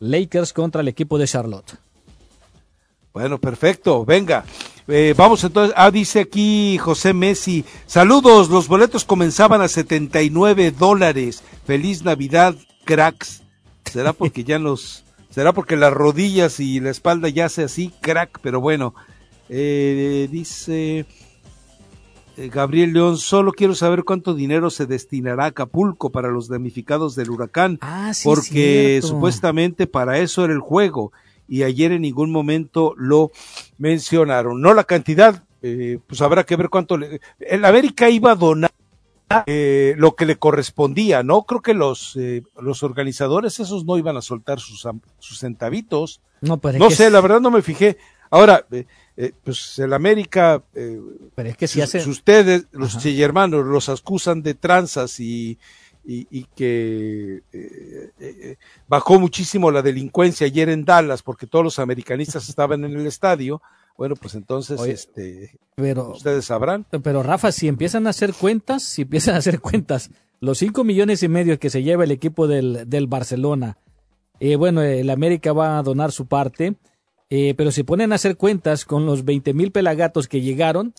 Lakers 0.00 0.52
contra 0.52 0.80
el 0.80 0.88
equipo 0.88 1.18
de 1.18 1.26
Charlotte. 1.26 1.78
Bueno, 3.12 3.38
perfecto, 3.38 4.04
venga. 4.04 4.44
Eh, 4.86 5.14
vamos 5.16 5.44
entonces, 5.44 5.74
ah, 5.76 5.90
dice 5.90 6.20
aquí 6.20 6.78
José 6.78 7.12
Messi, 7.12 7.64
saludos, 7.86 8.48
los 8.48 8.68
boletos 8.68 9.04
comenzaban 9.04 9.60
a 9.60 9.68
79 9.68 10.70
dólares. 10.70 11.42
Feliz 11.66 12.04
Navidad, 12.04 12.54
cracks. 12.84 13.42
¿Será 13.84 14.12
porque 14.12 14.44
ya 14.44 14.58
los, 14.58 15.04
será 15.30 15.52
porque 15.52 15.76
las 15.76 15.92
rodillas 15.92 16.60
y 16.60 16.80
la 16.80 16.90
espalda 16.90 17.28
ya 17.28 17.46
hace 17.46 17.64
así, 17.64 17.92
crack, 18.00 18.38
pero 18.40 18.60
bueno. 18.60 18.94
Eh, 19.50 20.28
dice 20.30 21.06
Gabriel 22.52 22.92
León, 22.92 23.16
solo 23.18 23.52
quiero 23.52 23.74
saber 23.74 24.04
cuánto 24.04 24.34
dinero 24.34 24.70
se 24.70 24.86
destinará 24.86 25.44
a 25.44 25.48
Acapulco 25.48 26.10
para 26.10 26.28
los 26.28 26.48
damnificados 26.48 27.16
del 27.16 27.30
huracán, 27.30 27.78
Ah, 27.80 28.12
sí, 28.14 28.22
porque 28.24 28.98
cierto. 29.00 29.08
supuestamente 29.08 29.86
para 29.88 30.18
eso 30.18 30.44
era 30.44 30.52
el 30.54 30.60
juego 30.60 31.12
y 31.48 31.64
ayer 31.64 31.92
en 31.92 32.02
ningún 32.02 32.30
momento 32.30 32.94
lo 32.96 33.32
mencionaron. 33.78 34.60
No 34.60 34.74
la 34.74 34.84
cantidad, 34.84 35.42
eh, 35.62 35.98
pues 36.06 36.20
habrá 36.22 36.44
que 36.44 36.56
ver 36.56 36.68
cuánto 36.68 36.96
le... 36.98 37.20
El 37.40 37.64
América 37.64 38.10
iba 38.10 38.32
a 38.32 38.36
donar 38.36 38.70
eh, 39.46 39.94
lo 39.98 40.14
que 40.14 40.26
le 40.26 40.36
correspondía, 40.36 41.22
¿no? 41.22 41.42
Creo 41.42 41.60
que 41.62 41.74
los, 41.74 42.16
eh, 42.16 42.42
los 42.60 42.82
organizadores 42.82 43.60
esos 43.60 43.84
no 43.84 43.98
iban 43.98 44.16
a 44.16 44.22
soltar 44.22 44.60
sus, 44.60 44.86
sus 45.18 45.38
centavitos. 45.38 46.20
No, 46.40 46.58
pero 46.58 46.78
No 46.78 46.90
sé, 46.90 47.06
es- 47.06 47.12
la 47.12 47.20
verdad 47.20 47.40
no 47.40 47.50
me 47.50 47.62
fijé. 47.62 47.98
Ahora, 48.30 48.64
eh, 48.70 48.84
eh, 49.16 49.32
pues 49.44 49.78
el 49.78 49.92
América, 49.92 50.62
eh, 50.74 51.00
Pero 51.34 51.48
es 51.48 51.56
que 51.56 51.66
si 51.68 51.74
si, 51.74 51.80
hace- 51.80 52.00
si 52.00 52.10
ustedes, 52.10 52.66
los 52.72 52.98
chillermanos, 52.98 53.64
los 53.66 53.88
acusan 53.88 54.42
de 54.42 54.54
tranzas 54.54 55.18
y, 55.20 55.58
y, 56.04 56.26
y 56.30 56.44
que 56.56 57.42
eh, 57.52 58.10
eh, 58.20 58.56
bajó 58.86 59.18
muchísimo 59.18 59.70
la 59.70 59.82
delincuencia 59.82 60.46
ayer 60.46 60.68
en 60.68 60.84
Dallas 60.84 61.22
porque 61.22 61.46
todos 61.46 61.64
los 61.64 61.78
americanistas 61.78 62.48
estaban 62.48 62.84
en 62.84 62.92
el 62.98 63.06
estadio, 63.06 63.60
bueno, 63.96 64.14
pues 64.14 64.34
entonces 64.34 64.78
Oye, 64.80 64.92
este, 64.92 65.58
Pero, 65.74 66.10
ustedes 66.12 66.44
sabrán. 66.44 66.86
pero 67.02 67.22
Rafa, 67.22 67.50
si 67.50 67.66
empiezan 67.66 68.06
a 68.06 68.10
hacer 68.10 68.32
cuentas, 68.32 68.82
si 68.84 69.02
empiezan 69.02 69.34
a 69.34 69.38
hacer 69.38 69.60
cuentas, 69.60 70.10
los 70.40 70.58
cinco 70.58 70.84
millones 70.84 71.22
y 71.24 71.28
medio 71.28 71.58
que 71.58 71.68
se 71.68 71.82
lleva 71.82 72.04
el 72.04 72.12
equipo 72.12 72.46
del, 72.46 72.88
del 72.88 73.08
Barcelona, 73.08 73.76
eh, 74.38 74.54
bueno, 74.54 74.82
el 74.82 75.10
América 75.10 75.52
va 75.52 75.78
a 75.78 75.82
donar 75.82 76.12
su 76.12 76.26
parte, 76.26 76.76
eh, 77.30 77.54
pero 77.56 77.70
si 77.70 77.82
ponen 77.82 78.12
a 78.12 78.16
hacer 78.16 78.36
cuentas 78.36 78.84
con 78.84 79.06
los 79.06 79.24
20 79.24 79.54
mil 79.54 79.72
pelagatos 79.72 80.28
que 80.28 80.40
llegaron, 80.40 80.94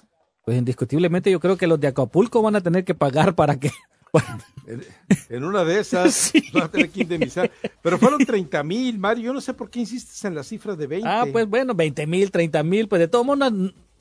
pues 0.46 0.58
indiscutiblemente 0.58 1.32
yo 1.32 1.40
creo 1.40 1.58
que 1.58 1.68
los 1.68 1.80
de 1.80 1.88
Acapulco 1.88 2.42
van 2.42 2.56
a 2.56 2.62
tener 2.62 2.84
que 2.84 2.96
pagar 2.96 3.36
para 3.36 3.60
que... 3.60 3.72
En, 4.68 4.84
en 5.30 5.44
una 5.44 5.64
de 5.64 5.80
esas 5.80 6.32
van 6.54 6.64
a 6.64 6.68
tener 6.70 6.92
que 6.92 7.02
indemnizar. 7.02 7.50
Pero 7.82 7.98
fueron 7.98 8.24
30 8.24 8.62
mil, 8.64 9.00
Mario. 9.00 9.26
Yo 9.26 9.34
no 9.34 9.42
sé 9.42 9.56
por 9.56 9.72
qué 9.72 9.80
insistes 9.80 10.24
en 10.26 10.36
la 10.36 10.44
cifra 10.44 10.76
de 10.76 10.86
20. 10.86 11.08
Ah, 11.08 11.26
pues 11.32 11.48
bueno, 11.48 11.74
20 11.74 12.06
mil, 12.06 12.30
30 12.30 12.62
mil, 12.62 12.88
pues 12.88 13.00
de 13.00 13.08
todo 13.08 13.24
mundo, 13.24 13.50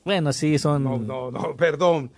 bueno, 0.05 0.31
sí, 0.31 0.59
son... 0.59 0.83
No, 0.83 0.99
no, 0.99 1.31
no, 1.31 1.55
perdón. 1.55 2.11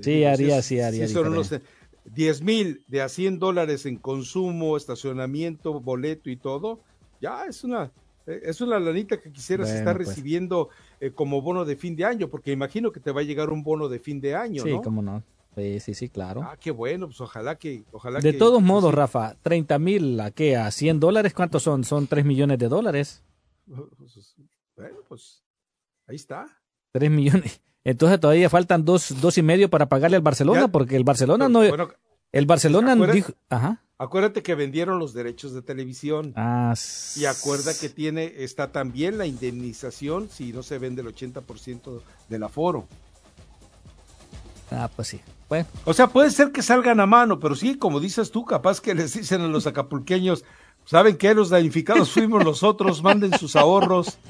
Sí, 0.00 0.24
haría, 0.24 0.62
sí, 0.62 0.80
haría. 0.80 1.06
Sí, 1.06 1.12
son 1.12 1.28
unos 1.28 1.50
diferencia. 1.50 1.70
10 2.04 2.42
mil 2.42 2.84
de 2.88 3.02
a 3.02 3.08
100 3.08 3.38
dólares 3.38 3.86
en 3.86 3.96
consumo, 3.96 4.76
estacionamiento, 4.76 5.80
boleto 5.80 6.30
y 6.30 6.36
todo. 6.36 6.80
Ya 7.20 7.44
es 7.46 7.62
una, 7.64 7.84
eh, 7.84 7.90
es 8.26 8.60
una 8.60 8.78
lanita 8.78 9.20
que 9.20 9.32
quisieras 9.32 9.66
Bueno, 9.68 9.78
estar 9.78 9.96
pues. 9.96 10.08
recibiendo 10.08 10.68
eh, 11.00 11.10
como 11.12 11.42
bono 11.42 11.64
de 11.64 11.76
fin 11.76 11.96
de 11.96 12.04
año, 12.04 12.28
porque 12.28 12.52
imagino 12.52 12.92
que 12.92 13.00
te 13.00 13.10
va 13.12 13.20
a 13.20 13.24
llegar 13.24 13.50
un 13.50 13.62
bono 13.62 13.88
de 13.88 13.98
fin 13.98 14.20
de 14.20 14.34
año, 14.34 14.62
Sí, 14.62 14.70
¿no? 14.70 14.82
cómo 14.82 15.02
no. 15.02 15.22
Sí, 15.54 15.80
sí, 15.80 15.92
sí, 15.94 16.08
claro. 16.08 16.40
Ah, 16.42 16.56
qué 16.58 16.70
bueno, 16.70 17.06
pues 17.08 17.20
ojalá 17.20 17.56
que, 17.56 17.84
ojalá 17.92 18.20
De 18.20 18.32
que- 18.32 18.38
todos 18.38 18.58
que 18.60 18.64
modos, 18.64 18.90
sí. 18.90 18.96
Rafa, 18.96 19.36
30 19.42 19.78
mil 19.78 20.18
a 20.20 20.30
qué, 20.30 20.56
a 20.56 20.70
100 20.70 20.98
dólares, 21.00 21.34
¿cuántos 21.34 21.62
son? 21.62 21.84
Son 21.84 22.06
3 22.06 22.24
millones 22.24 22.58
de 22.58 22.68
dólares. 22.68 23.22
Pues, 23.98 24.34
Bueno, 24.76 24.96
pues 25.08 25.42
ahí 26.06 26.16
está. 26.16 26.46
3 26.92 27.10
millones. 27.10 27.60
Entonces 27.84 28.18
todavía 28.20 28.48
faltan 28.48 28.84
dos, 28.84 29.20
dos 29.20 29.36
y 29.38 29.42
medio 29.42 29.68
para 29.68 29.86
pagarle 29.88 30.16
al 30.16 30.22
Barcelona, 30.22 30.60
Ya. 30.62 30.68
porque 30.68 30.96
el 30.96 31.04
Barcelona 31.04 31.48
no. 31.48 31.58
Bueno, 31.58 31.88
el 32.32 32.46
Barcelona 32.46 32.94
dijo. 33.12 33.32
Ajá. 33.50 33.82
Acuérdate 34.02 34.42
que 34.42 34.54
vendieron 34.54 34.98
los 34.98 35.14
derechos 35.14 35.52
de 35.52 35.62
televisión. 35.62 36.32
Ah, 36.36 36.74
Y 37.16 37.24
acuerda 37.26 37.72
que 37.78 37.88
tiene, 37.88 38.32
está 38.38 38.72
también 38.72 39.16
la 39.16 39.26
indemnización 39.26 40.28
si 40.28 40.52
no 40.52 40.62
se 40.62 40.78
vende 40.78 41.02
el 41.02 41.08
80% 41.14 42.00
del 42.28 42.42
aforo. 42.42 42.86
Ah, 44.70 44.90
pues 44.94 45.08
sí. 45.08 45.20
Bueno. 45.48 45.66
O 45.84 45.94
sea, 45.94 46.08
puede 46.08 46.30
ser 46.30 46.50
que 46.50 46.62
salgan 46.62 46.98
a 46.98 47.06
mano, 47.06 47.38
pero 47.38 47.54
sí, 47.54 47.76
como 47.76 48.00
dices 48.00 48.30
tú, 48.30 48.44
capaz 48.44 48.80
que 48.80 48.94
les 48.94 49.12
dicen 49.14 49.42
a 49.42 49.46
los 49.46 49.66
acapulqueños, 49.66 50.44
¿Saben 50.84 51.16
qué? 51.16 51.34
Los 51.34 51.50
damnificados 51.50 52.10
fuimos 52.10 52.44
nosotros, 52.44 53.02
manden 53.02 53.38
sus 53.38 53.56
ahorros. 53.56 54.18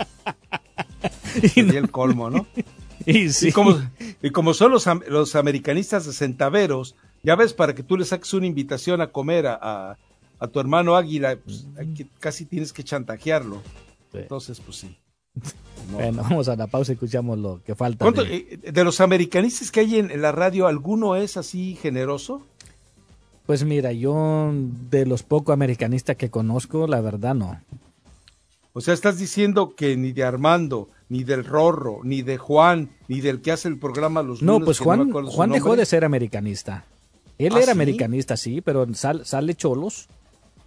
Y 1.56 1.60
el 1.60 1.90
colmo, 1.90 2.28
¿no? 2.28 2.46
Y, 3.06 3.30
sí. 3.30 3.48
y, 3.48 3.52
como, 3.52 3.80
y 4.22 4.30
como 4.30 4.54
son 4.54 4.70
los, 4.70 4.86
los 5.08 5.34
americanistas 5.34 6.06
de 6.06 6.12
centaveros, 6.12 6.94
ya 7.22 7.36
ves, 7.36 7.52
para 7.54 7.74
que 7.74 7.82
tú 7.82 7.96
le 7.96 8.04
saques 8.04 8.32
una 8.34 8.46
invitación 8.46 9.00
a 9.00 9.08
comer 9.12 9.46
a, 9.46 9.58
a- 9.60 9.96
a 10.38 10.48
tu 10.48 10.58
hermano 10.58 10.96
Águila, 10.96 11.38
pues, 11.44 11.66
que- 11.94 12.06
casi 12.18 12.44
tienes 12.46 12.72
que 12.72 12.82
chantajearlo. 12.82 13.62
Entonces, 14.12 14.60
pues 14.60 14.76
sí. 14.78 14.96
No. 15.90 15.96
Bueno, 15.96 16.22
vamos 16.22 16.48
a 16.48 16.54
la 16.54 16.68
pausa 16.68 16.92
y 16.92 16.94
escuchamos 16.94 17.38
lo 17.40 17.60
que 17.64 17.74
falta. 17.74 18.04
¿Cuánto- 18.04 18.22
de- 18.24 18.36
eh, 18.62 18.70
de 18.72 18.84
los 18.84 19.00
americanistas 19.00 19.72
que 19.72 19.80
hay 19.80 19.96
en, 19.98 20.22
la 20.22 20.30
radio, 20.30 20.68
¿alguno 20.68 21.16
es 21.16 21.36
así 21.36 21.74
generoso? 21.74 22.46
Pues 23.46 23.64
mira, 23.64 23.90
yo 23.92 24.52
de 24.90 25.04
los 25.06 25.24
poco 25.24 25.52
americanistas 25.52 26.14
que 26.16 26.30
conozco, 26.30 26.86
la 26.86 27.00
verdad 27.00 27.34
no. 27.34 27.60
O 28.74 28.80
sea, 28.80 28.94
estás 28.94 29.18
diciendo 29.18 29.74
que 29.74 29.96
ni 29.96 30.12
de 30.12 30.22
Armando, 30.22 30.88
ni 31.08 31.24
del 31.24 31.44
Rorro, 31.44 32.00
ni 32.04 32.22
de 32.22 32.38
Juan, 32.38 32.90
ni 33.08 33.20
del 33.20 33.40
que 33.42 33.50
hace 33.50 33.66
el 33.66 33.78
programa 33.78 34.22
los 34.22 34.40
No, 34.40 34.52
lunes, 34.52 34.66
pues 34.66 34.78
Juan, 34.78 35.10
su 35.12 35.26
Juan 35.32 35.50
dejó 35.50 35.74
de 35.74 35.84
ser 35.84 36.04
americanista. 36.04 36.84
Él 37.46 37.52
¿Ah, 37.54 37.58
era 37.58 37.66
sí? 37.66 37.70
americanista, 37.72 38.36
sí, 38.36 38.60
pero 38.60 38.86
sal- 38.94 39.24
sale 39.26 39.54
Cholos. 39.54 40.08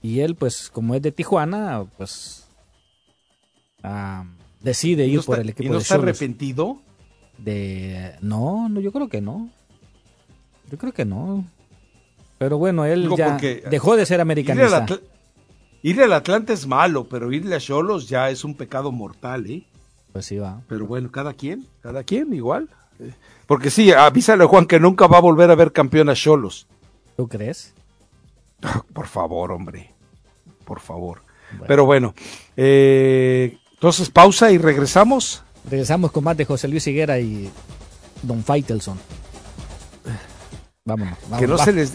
Y 0.01 0.19
él, 0.19 0.35
pues, 0.35 0.69
como 0.69 0.93
es 0.95 1.01
de 1.01 1.11
Tijuana, 1.11 1.83
pues 1.97 2.47
ah, 3.83 4.25
decide 4.61 5.05
¿Y 5.07 5.11
ir 5.11 5.17
no 5.17 5.23
por 5.23 5.35
está- 5.35 5.41
el 5.43 5.49
equipo 5.49 5.63
¿Y 5.63 5.67
no 5.69 5.75
de 5.75 5.81
está 5.81 5.95
Xolos. 5.95 6.03
arrepentido? 6.09 6.81
De... 7.37 8.15
No, 8.21 8.69
no, 8.69 8.79
yo 8.79 8.91
creo 8.91 9.09
que 9.09 9.21
no. 9.21 9.49
Yo 10.71 10.77
creo 10.77 10.93
que 10.93 11.05
no. 11.05 11.45
Pero 12.37 12.57
bueno, 12.57 12.85
él 12.85 13.03
Digo, 13.03 13.17
ya 13.17 13.37
dejó 13.37 13.95
de 13.95 14.05
ser 14.05 14.15
Ir 14.15 14.19
al, 14.19 14.21
americanista. 14.21 14.85
Atl- 14.85 15.01
ir 15.83 16.01
al 16.01 16.13
Atlante 16.13 16.53
es 16.53 16.65
malo, 16.67 17.07
pero 17.07 17.31
irle 17.31 17.55
a 17.55 17.59
Cholos 17.59 18.07
ya 18.09 18.29
es 18.29 18.43
un 18.43 18.55
pecado 18.55 18.91
mortal, 18.91 19.45
¿eh? 19.49 19.65
Pues 20.13 20.25
sí 20.25 20.37
va. 20.37 20.61
Pero 20.69 20.85
bueno, 20.87 21.11
cada 21.11 21.33
quien, 21.33 21.65
cada 21.81 22.03
quien 22.03 22.33
igual. 22.33 22.69
Porque 23.47 23.69
sí, 23.69 23.91
avísale 23.91 24.43
a 24.43 24.47
Juan 24.47 24.65
que 24.65 24.79
nunca 24.79 25.07
va 25.07 25.17
a 25.17 25.21
volver 25.21 25.51
a 25.51 25.55
ver 25.55 25.71
campeón 25.71 26.09
a 26.09 26.15
Cholos. 26.15 26.67
¿Tú 27.15 27.27
crees? 27.27 27.73
Por 28.93 29.07
favor, 29.07 29.51
hombre. 29.51 29.91
Por 30.65 30.79
favor. 30.79 31.21
Pero 31.67 31.85
bueno, 31.85 32.13
eh, 32.57 33.57
entonces 33.73 34.09
pausa 34.09 34.51
y 34.51 34.57
regresamos. 34.57 35.43
Regresamos 35.69 36.11
con 36.11 36.23
más 36.23 36.35
de 36.35 36.45
José 36.45 36.67
Luis 36.67 36.85
Higuera 36.87 37.19
y 37.19 37.49
Don 38.23 38.43
Faitelson. 38.43 38.99
Vámonos. 40.87 41.17
vámonos, 41.23 41.39
que 41.39 41.47
no 41.47 41.57
va. 41.57 41.65
se 41.65 41.73
les 41.73 41.93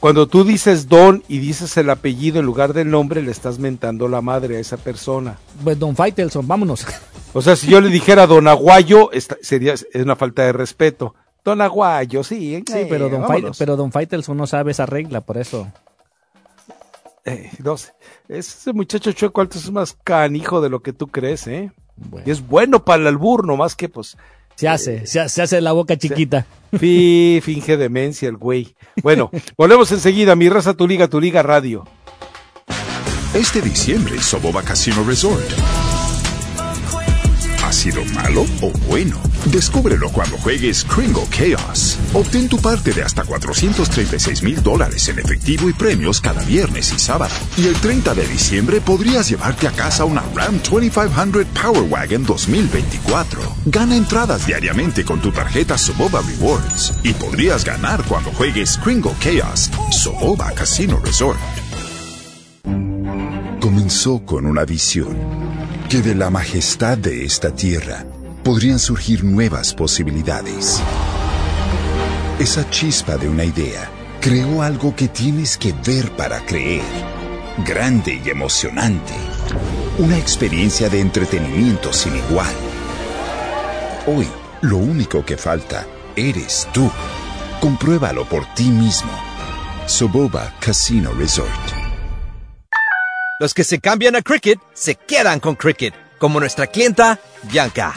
cuando 0.00 0.26
tú 0.26 0.42
dices 0.42 0.88
don 0.88 1.22
y 1.28 1.38
dices 1.38 1.76
el 1.76 1.88
apellido 1.88 2.40
en 2.40 2.46
lugar 2.46 2.72
del 2.72 2.90
nombre 2.90 3.22
le 3.22 3.30
estás 3.30 3.60
mentando 3.60 4.08
la 4.08 4.20
madre 4.20 4.56
a 4.56 4.58
esa 4.60 4.76
persona 4.76 5.38
Pues 5.62 5.78
Don 5.78 5.94
Faitelson, 5.94 6.48
vámonos. 6.48 6.84
o 7.32 7.40
sea 7.40 7.54
si 7.54 7.68
yo 7.68 7.80
le 7.80 7.90
dijera 7.90 8.26
don 8.26 8.48
Aguayo 8.48 9.12
esta- 9.12 9.36
sería 9.40 9.74
es 9.74 9.86
una 9.94 10.16
falta 10.16 10.42
de 10.42 10.52
respeto 10.52 11.14
don 11.44 11.60
Aguayo 11.60 12.24
sí 12.24 12.60
Sí, 12.66 12.86
pero 12.88 13.08
Don, 13.08 13.22
Fai- 13.22 13.28
vámonos. 13.36 13.58
pero 13.58 13.76
Don 13.76 13.92
Faitelson 13.92 14.36
no 14.36 14.48
sabe 14.48 14.72
esa 14.72 14.84
regla, 14.86 15.20
por 15.20 15.38
eso. 15.38 15.70
Eh, 17.24 17.52
no 17.62 17.76
sé. 17.76 17.92
ese 18.28 18.72
muchacho 18.72 19.12
chueco 19.12 19.40
alto 19.42 19.58
es 19.58 19.70
más 19.70 19.96
canijo 20.02 20.60
de 20.60 20.70
lo 20.70 20.80
que 20.82 20.92
tú 20.92 21.06
crees 21.06 21.46
eh 21.46 21.70
y 22.26 22.30
es 22.32 22.44
bueno 22.44 22.84
para 22.84 23.00
el 23.02 23.06
albur 23.06 23.46
nomás 23.46 23.76
que 23.76 23.88
pues 23.88 24.16
Se 24.56 24.68
hace, 24.68 25.06
se, 25.06 25.28
se 25.28 25.42
hace 25.42 25.60
la 25.60 25.72
boca 25.72 25.96
chiquita. 25.96 26.46
fi- 26.78 27.40
finge 27.42 27.76
demencia 27.76 28.28
el 28.28 28.36
güey 28.36 28.74
bueno 29.02 29.30
volvemos 29.58 29.90
enseguida 29.92 30.34
mi 30.36 30.48
raza 30.48 30.74
tu 30.74 30.86
liga 30.86 31.08
tu 31.08 31.20
liga 31.20 31.42
radio 31.42 31.84
Este 33.34 33.60
diciembre, 33.62 34.20
Soboba 34.22 34.62
Casino 34.62 35.02
Resort. 35.04 35.42
¿Ha 37.82 37.86
sido 37.86 38.04
malo 38.14 38.46
o 38.60 38.70
bueno? 38.86 39.16
Descúbrelo 39.46 40.08
cuando 40.12 40.38
juegues 40.38 40.84
Kringle 40.84 41.26
Chaos. 41.30 41.98
Obtén 42.14 42.48
tu 42.48 42.56
parte 42.58 42.92
de 42.92 43.02
hasta 43.02 43.24
436 43.24 44.44
mil 44.44 44.62
dólares 44.62 45.08
en 45.08 45.18
efectivo 45.18 45.68
y 45.68 45.72
premios 45.72 46.20
cada 46.20 46.44
viernes 46.44 46.92
y 46.92 47.00
sábado. 47.00 47.34
Y 47.56 47.66
el 47.66 47.74
30 47.74 48.14
de 48.14 48.28
diciembre 48.28 48.80
podrías 48.80 49.28
llevarte 49.28 49.66
a 49.66 49.72
casa 49.72 50.04
una 50.04 50.22
Ram 50.32 50.60
2500 50.62 51.44
Power 51.60 51.82
Wagon 51.90 52.24
2024. 52.24 53.40
Gana 53.64 53.96
entradas 53.96 54.46
diariamente 54.46 55.04
con 55.04 55.20
tu 55.20 55.32
tarjeta 55.32 55.76
Soboba 55.76 56.22
Rewards. 56.22 56.92
Y 57.02 57.14
podrías 57.14 57.64
ganar 57.64 58.04
cuando 58.04 58.30
juegues 58.30 58.78
Kringle 58.78 59.16
Chaos. 59.18 59.72
Soboba 59.90 60.52
Casino 60.52 61.00
Resort. 61.04 61.40
Comenzó 63.60 64.24
con 64.24 64.46
una 64.46 64.64
visión, 64.64 65.16
que 65.92 66.00
de 66.00 66.14
la 66.14 66.30
majestad 66.30 66.96
de 66.96 67.22
esta 67.22 67.54
tierra 67.54 68.06
podrían 68.42 68.78
surgir 68.78 69.24
nuevas 69.24 69.74
posibilidades. 69.74 70.82
Esa 72.38 72.70
chispa 72.70 73.18
de 73.18 73.28
una 73.28 73.44
idea 73.44 73.90
creó 74.18 74.62
algo 74.62 74.96
que 74.96 75.08
tienes 75.08 75.58
que 75.58 75.74
ver 75.84 76.10
para 76.12 76.40
creer. 76.46 76.80
Grande 77.66 78.22
y 78.24 78.30
emocionante. 78.30 79.12
Una 79.98 80.16
experiencia 80.16 80.88
de 80.88 80.98
entretenimiento 81.00 81.92
sin 81.92 82.16
igual. 82.16 82.54
Hoy, 84.06 84.26
lo 84.62 84.78
único 84.78 85.26
que 85.26 85.36
falta 85.36 85.86
eres 86.16 86.68
tú. 86.72 86.90
Compruébalo 87.60 88.26
por 88.26 88.46
ti 88.54 88.70
mismo. 88.70 89.12
Soboba 89.86 90.54
Casino 90.58 91.12
Resort. 91.12 91.81
Los 93.42 93.54
que 93.54 93.64
se 93.64 93.80
cambian 93.80 94.14
a 94.14 94.22
Cricket 94.22 94.60
se 94.72 94.94
quedan 94.94 95.40
con 95.40 95.56
Cricket, 95.56 95.92
como 96.18 96.38
nuestra 96.38 96.68
clienta 96.68 97.18
Bianca. 97.50 97.92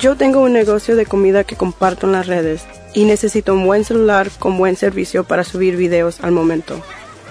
Yo 0.00 0.16
tengo 0.16 0.40
un 0.40 0.54
negocio 0.54 0.96
de 0.96 1.04
comida 1.04 1.44
que 1.44 1.56
comparto 1.56 2.06
en 2.06 2.12
las 2.12 2.26
redes 2.26 2.62
y 2.94 3.04
necesito 3.04 3.52
un 3.52 3.66
buen 3.66 3.84
celular 3.84 4.30
con 4.38 4.56
buen 4.56 4.76
servicio 4.76 5.24
para 5.24 5.44
subir 5.44 5.76
videos 5.76 6.20
al 6.22 6.32
momento. 6.32 6.82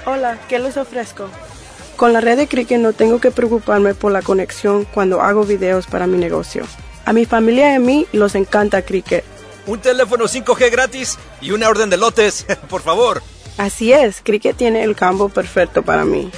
Hola, 0.06 0.38
¿qué 0.50 0.60
les 0.60 0.78
ofrezco? 0.78 1.30
Con 1.98 2.14
la 2.14 2.22
red 2.22 2.38
de 2.38 2.48
Cricket 2.48 2.80
no 2.80 2.94
tengo 2.94 3.20
que 3.20 3.32
preocuparme 3.32 3.96
por 3.96 4.12
la 4.12 4.22
conexión 4.22 4.86
cuando 4.86 5.20
hago 5.20 5.44
videos 5.44 5.88
para 5.88 6.06
mi 6.06 6.20
negocio. 6.20 6.68
A 7.06 7.12
mi 7.12 7.26
familia 7.26 7.72
y 7.72 7.76
a 7.78 7.80
mí 7.80 8.06
los 8.12 8.36
encanta 8.36 8.84
Cricket. 8.84 9.24
Un 9.66 9.80
teléfono 9.80 10.26
5G 10.26 10.70
gratis 10.70 11.18
y 11.42 11.50
una 11.50 11.70
orden 11.70 11.90
de 11.90 11.98
lotes, 11.98 12.46
por 12.70 12.84
favor. 12.84 13.24
Así 13.58 13.94
es, 13.94 14.22
Cricket 14.24 14.58
tiene 14.58 14.84
el 14.84 14.96
combo 14.96 15.28
perfecto 15.28 15.82
para 15.82 16.06
mí. 16.06 16.30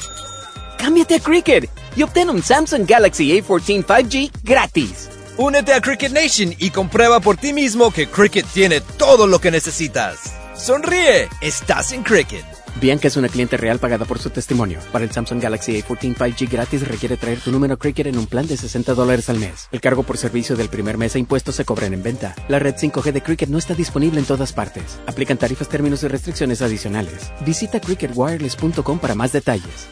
Cámbiate 0.83 1.15
a 1.15 1.19
Cricket 1.21 1.69
y 1.95 2.03
obtén 2.03 2.29
un 2.29 2.43
Samsung 2.43 2.85
Galaxy 2.85 3.31
A14 3.31 3.85
5G 3.85 4.31
gratis. 4.43 5.07
Únete 5.37 5.71
a 5.71 5.79
Cricket 5.79 6.11
Nation 6.11 6.53
y 6.59 6.71
comprueba 6.71 7.21
por 7.21 7.37
ti 7.37 7.53
mismo 7.53 7.89
que 7.89 8.07
Cricket 8.07 8.45
tiene 8.47 8.81
todo 8.97 9.25
lo 9.25 9.39
que 9.39 9.49
necesitas. 9.49 10.33
Sonríe, 10.57 11.29
estás 11.39 11.93
en 11.93 12.03
Cricket. 12.03 12.43
Bianca 12.81 13.07
es 13.07 13.15
una 13.15 13.29
cliente 13.29 13.55
real 13.55 13.79
pagada 13.79 14.03
por 14.03 14.19
su 14.19 14.29
testimonio. 14.29 14.79
Para 14.91 15.05
el 15.05 15.11
Samsung 15.11 15.41
Galaxy 15.41 15.81
A14 15.81 16.17
5G 16.17 16.49
gratis 16.49 16.85
requiere 16.85 17.15
traer 17.15 17.39
tu 17.39 17.53
número 17.53 17.79
Cricket 17.79 18.07
en 18.07 18.17
un 18.17 18.27
plan 18.27 18.45
de 18.45 18.57
60 18.57 18.93
dólares 18.93 19.29
al 19.29 19.39
mes. 19.39 19.69
El 19.71 19.79
cargo 19.79 20.03
por 20.03 20.17
servicio 20.17 20.57
del 20.57 20.67
primer 20.67 20.97
mes 20.97 21.15
e 21.15 21.19
impuestos 21.19 21.55
se 21.55 21.63
cobran 21.63 21.93
en 21.93 22.03
venta. 22.03 22.35
La 22.49 22.59
red 22.59 22.75
5G 22.75 23.13
de 23.13 23.21
Cricket 23.21 23.47
no 23.47 23.57
está 23.57 23.73
disponible 23.73 24.19
en 24.19 24.25
todas 24.25 24.51
partes. 24.51 24.99
Aplican 25.07 25.37
tarifas, 25.37 25.69
términos 25.69 26.03
y 26.03 26.09
restricciones 26.09 26.61
adicionales. 26.61 27.31
Visita 27.45 27.79
cricketwireless.com 27.79 28.99
para 28.99 29.15
más 29.15 29.31
detalles. 29.31 29.87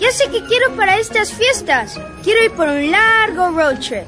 Ya 0.00 0.10
sé 0.12 0.30
qué 0.30 0.42
quiero 0.44 0.74
para 0.76 0.96
estas 0.98 1.32
fiestas. 1.32 2.00
Quiero 2.22 2.42
ir 2.44 2.50
por 2.52 2.68
un 2.68 2.90
largo 2.90 3.50
road 3.50 3.78
trip. 3.80 4.04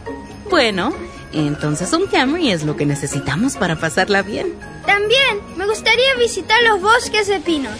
Bueno, 0.51 0.93
entonces 1.33 1.93
un 1.93 2.07
Camry 2.07 2.51
es 2.51 2.63
lo 2.65 2.77
que 2.77 2.87
necesitamos 2.87 3.57
para 3.57 3.77
pasarla 3.77 4.23
bien. 4.23 4.55
También 4.87 5.39
me 5.57 5.67
gustaría 5.67 6.15
visitar 6.19 6.59
los 6.65 6.81
bosques 6.83 7.29
de 7.29 7.39
pinos 7.41 7.73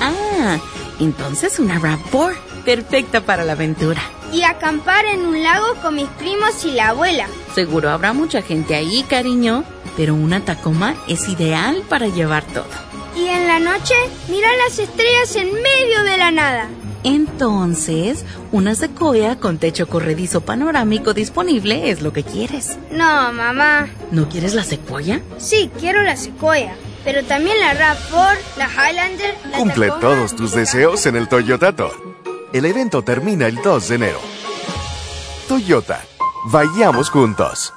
Ah, 0.00 0.58
entonces 1.00 1.58
una 1.58 1.78
RAV4, 1.80 2.34
perfecta 2.64 3.20
para 3.20 3.44
la 3.44 3.52
aventura. 3.52 4.00
y 4.32 4.42
acampar 4.42 5.06
en 5.06 5.24
un 5.24 5.42
lago 5.42 5.74
con 5.82 5.94
mis 5.94 6.08
primos 6.10 6.64
y 6.64 6.72
la 6.72 6.88
abuela. 6.90 7.26
Seguro 7.54 7.88
habrá 7.90 8.12
mucha 8.12 8.42
gente 8.42 8.74
ahí, 8.74 9.02
cariño, 9.08 9.64
pero 9.96 10.14
una 10.14 10.44
Tacoma 10.44 10.94
es 11.08 11.28
ideal 11.28 11.82
para 11.88 12.08
llevar 12.08 12.44
todo. 12.44 12.66
Y 13.16 13.26
en 13.26 13.46
la 13.48 13.58
noche, 13.58 13.94
mirar 14.28 14.52
las 14.66 14.78
estrellas 14.78 15.34
en 15.36 15.50
medio 15.54 16.04
de 16.04 16.16
la 16.18 16.30
nada. 16.30 16.68
Entonces, 17.04 18.24
una 18.52 18.74
Sequoia 18.74 19.38
con 19.38 19.58
techo 19.58 19.86
corredizo 19.88 20.40
panorámico 20.40 21.14
disponible 21.14 21.90
es 21.90 22.02
lo 22.02 22.12
que 22.12 22.24
quieres. 22.24 22.78
No, 22.90 23.32
mamá. 23.32 23.88
¿No 24.10 24.28
quieres 24.28 24.54
la 24.54 24.64
Sequoia? 24.64 25.22
Sí, 25.38 25.70
quiero 25.78 26.02
la 26.02 26.16
Sequoia, 26.16 26.74
pero 27.04 27.24
también 27.24 27.58
la 27.60 27.74
RAV4, 27.74 28.38
la 28.56 28.68
Highlander, 28.68 29.34
la 29.50 29.58
Cumple 29.58 29.86
Tacoma. 29.88 30.00
todos 30.00 30.36
tus 30.36 30.52
deseos 30.52 31.06
en 31.06 31.16
el 31.16 31.28
Toyota 31.28 31.74
Tour. 31.74 31.92
El 32.52 32.64
evento 32.64 33.02
termina 33.02 33.46
el 33.46 33.56
2 33.56 33.88
de 33.88 33.94
enero. 33.94 34.18
Toyota, 35.48 36.02
vayamos 36.50 37.10
juntos. 37.10 37.72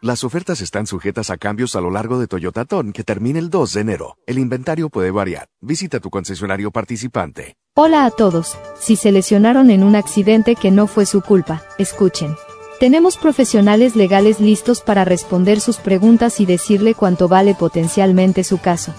Las 0.00 0.22
ofertas 0.22 0.60
están 0.60 0.86
sujetas 0.86 1.30
a 1.30 1.38
cambios 1.38 1.74
a 1.74 1.80
lo 1.80 1.90
largo 1.90 2.20
de 2.20 2.28
Toyota 2.28 2.64
Ton 2.64 2.92
que 2.92 3.02
termina 3.02 3.40
el 3.40 3.50
2 3.50 3.72
de 3.72 3.80
enero. 3.80 4.16
El 4.26 4.38
inventario 4.38 4.90
puede 4.90 5.10
variar. 5.10 5.48
Visita 5.60 5.98
tu 5.98 6.10
concesionario 6.10 6.70
participante. 6.70 7.56
Hola 7.80 8.06
a 8.06 8.10
todos, 8.10 8.58
si 8.80 8.96
se 8.96 9.12
lesionaron 9.12 9.70
en 9.70 9.84
un 9.84 9.94
accidente 9.94 10.56
que 10.56 10.72
no 10.72 10.88
fue 10.88 11.06
su 11.06 11.20
culpa, 11.20 11.62
escuchen. 11.78 12.34
Tenemos 12.80 13.16
profesionales 13.16 13.94
legales 13.94 14.40
listos 14.40 14.80
para 14.80 15.04
responder 15.04 15.60
sus 15.60 15.76
preguntas 15.76 16.40
y 16.40 16.44
decirle 16.44 16.96
cuánto 16.96 17.28
vale 17.28 17.54
potencialmente 17.54 18.42
su 18.42 18.58
caso. 18.58 18.92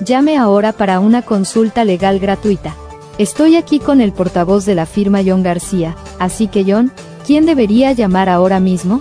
Llame 0.00 0.36
ahora 0.36 0.72
para 0.72 0.98
una 0.98 1.22
consulta 1.22 1.84
legal 1.84 2.18
gratuita. 2.18 2.74
Estoy 3.18 3.54
aquí 3.54 3.78
con 3.78 4.00
el 4.00 4.12
portavoz 4.12 4.64
de 4.66 4.74
la 4.74 4.86
firma 4.86 5.20
John 5.24 5.44
García, 5.44 5.94
así 6.18 6.48
que 6.48 6.64
John, 6.66 6.90
¿quién 7.24 7.46
debería 7.46 7.92
llamar 7.92 8.28
ahora 8.28 8.58
mismo? 8.58 9.00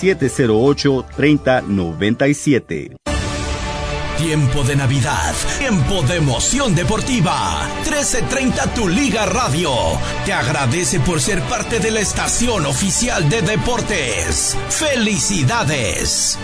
800-708-3097. 0.00 2.96
Tiempo 4.18 4.64
de 4.64 4.76
Navidad, 4.76 5.32
tiempo 5.58 6.02
de 6.02 6.16
emoción 6.16 6.74
deportiva. 6.74 7.66
1330 7.84 8.74
Tu 8.74 8.86
Liga 8.86 9.24
Radio 9.24 9.70
te 10.26 10.34
agradece 10.34 11.00
por 11.00 11.22
ser 11.22 11.40
parte 11.44 11.80
de 11.80 11.90
la 11.90 12.00
estación 12.00 12.66
oficial 12.66 13.30
de 13.30 13.40
deportes. 13.40 14.58
¡Felicidades! 14.68 16.38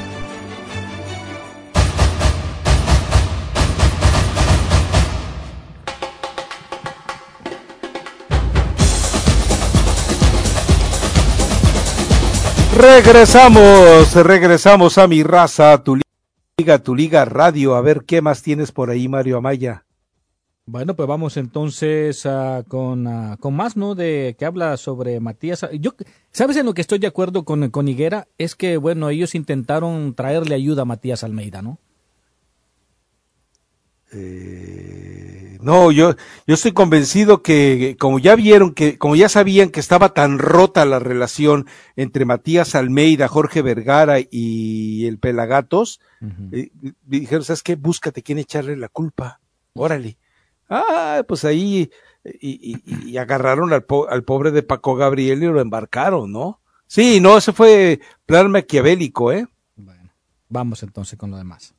Regresamos, 12.76 14.14
regresamos 14.14 14.98
a 14.98 15.08
mi 15.08 15.22
raza, 15.22 15.82
tu 15.82 15.98
liga, 16.58 16.78
tu 16.78 16.94
liga 16.94 17.24
radio. 17.24 17.74
A 17.74 17.80
ver 17.80 18.04
qué 18.04 18.20
más 18.20 18.42
tienes 18.42 18.70
por 18.70 18.90
ahí, 18.90 19.08
Mario 19.08 19.38
Amaya. 19.38 19.86
Bueno, 20.66 20.94
pues 20.94 21.08
vamos 21.08 21.38
entonces 21.38 22.26
ah, 22.26 22.64
con, 22.68 23.08
con 23.40 23.54
más, 23.54 23.78
¿no? 23.78 23.94
De 23.94 24.36
que 24.38 24.44
habla 24.44 24.76
sobre 24.76 25.20
Matías. 25.20 25.66
Yo, 25.80 25.94
¿sabes 26.32 26.58
en 26.58 26.66
lo 26.66 26.74
que 26.74 26.82
estoy 26.82 26.98
de 26.98 27.06
acuerdo 27.06 27.46
con, 27.46 27.70
con 27.70 27.88
Higuera? 27.88 28.28
Es 28.36 28.54
que, 28.54 28.76
bueno, 28.76 29.08
ellos 29.08 29.34
intentaron 29.34 30.14
traerle 30.14 30.54
ayuda 30.54 30.82
a 30.82 30.86
Matías 30.86 31.24
Almeida, 31.24 31.62
¿no? 31.62 31.78
Eh, 34.16 35.58
no, 35.60 35.90
yo, 35.90 36.14
yo 36.46 36.54
estoy 36.54 36.72
convencido 36.72 37.42
que 37.42 37.96
como 37.98 38.18
ya 38.18 38.36
vieron 38.36 38.72
que, 38.72 38.98
como 38.98 39.16
ya 39.16 39.28
sabían 39.28 39.70
que 39.70 39.80
estaba 39.80 40.14
tan 40.14 40.38
rota 40.38 40.84
la 40.84 40.98
relación 40.98 41.66
entre 41.96 42.24
Matías 42.24 42.74
Almeida, 42.74 43.28
Jorge 43.28 43.62
Vergara 43.62 44.18
y 44.30 45.06
el 45.06 45.18
Pelagatos, 45.18 46.00
eh, 46.52 46.70
dijeron, 47.04 47.44
¿sabes 47.44 47.62
qué? 47.62 47.74
Búscate 47.76 48.22
quién 48.22 48.38
echarle 48.38 48.76
la 48.76 48.88
culpa. 48.88 49.40
Órale. 49.74 50.18
Ah, 50.68 51.22
pues 51.26 51.44
ahí, 51.44 51.90
y, 52.24 52.82
y, 52.84 53.10
y 53.10 53.16
agarraron 53.18 53.72
al, 53.72 53.84
po 53.84 54.08
al, 54.08 54.24
pobre 54.24 54.50
de 54.50 54.62
Paco 54.62 54.96
Gabriel 54.96 55.42
y 55.42 55.46
lo 55.46 55.60
embarcaron, 55.60 56.32
¿no? 56.32 56.60
Sí, 56.86 57.20
no, 57.20 57.36
ese 57.38 57.52
fue 57.52 58.00
plan 58.24 58.50
maquiavélico, 58.50 59.32
¿eh? 59.32 59.46
Bueno, 59.76 60.10
vamos 60.48 60.82
entonces 60.82 61.18
con 61.18 61.30
lo 61.30 61.36
demás. 61.36 61.75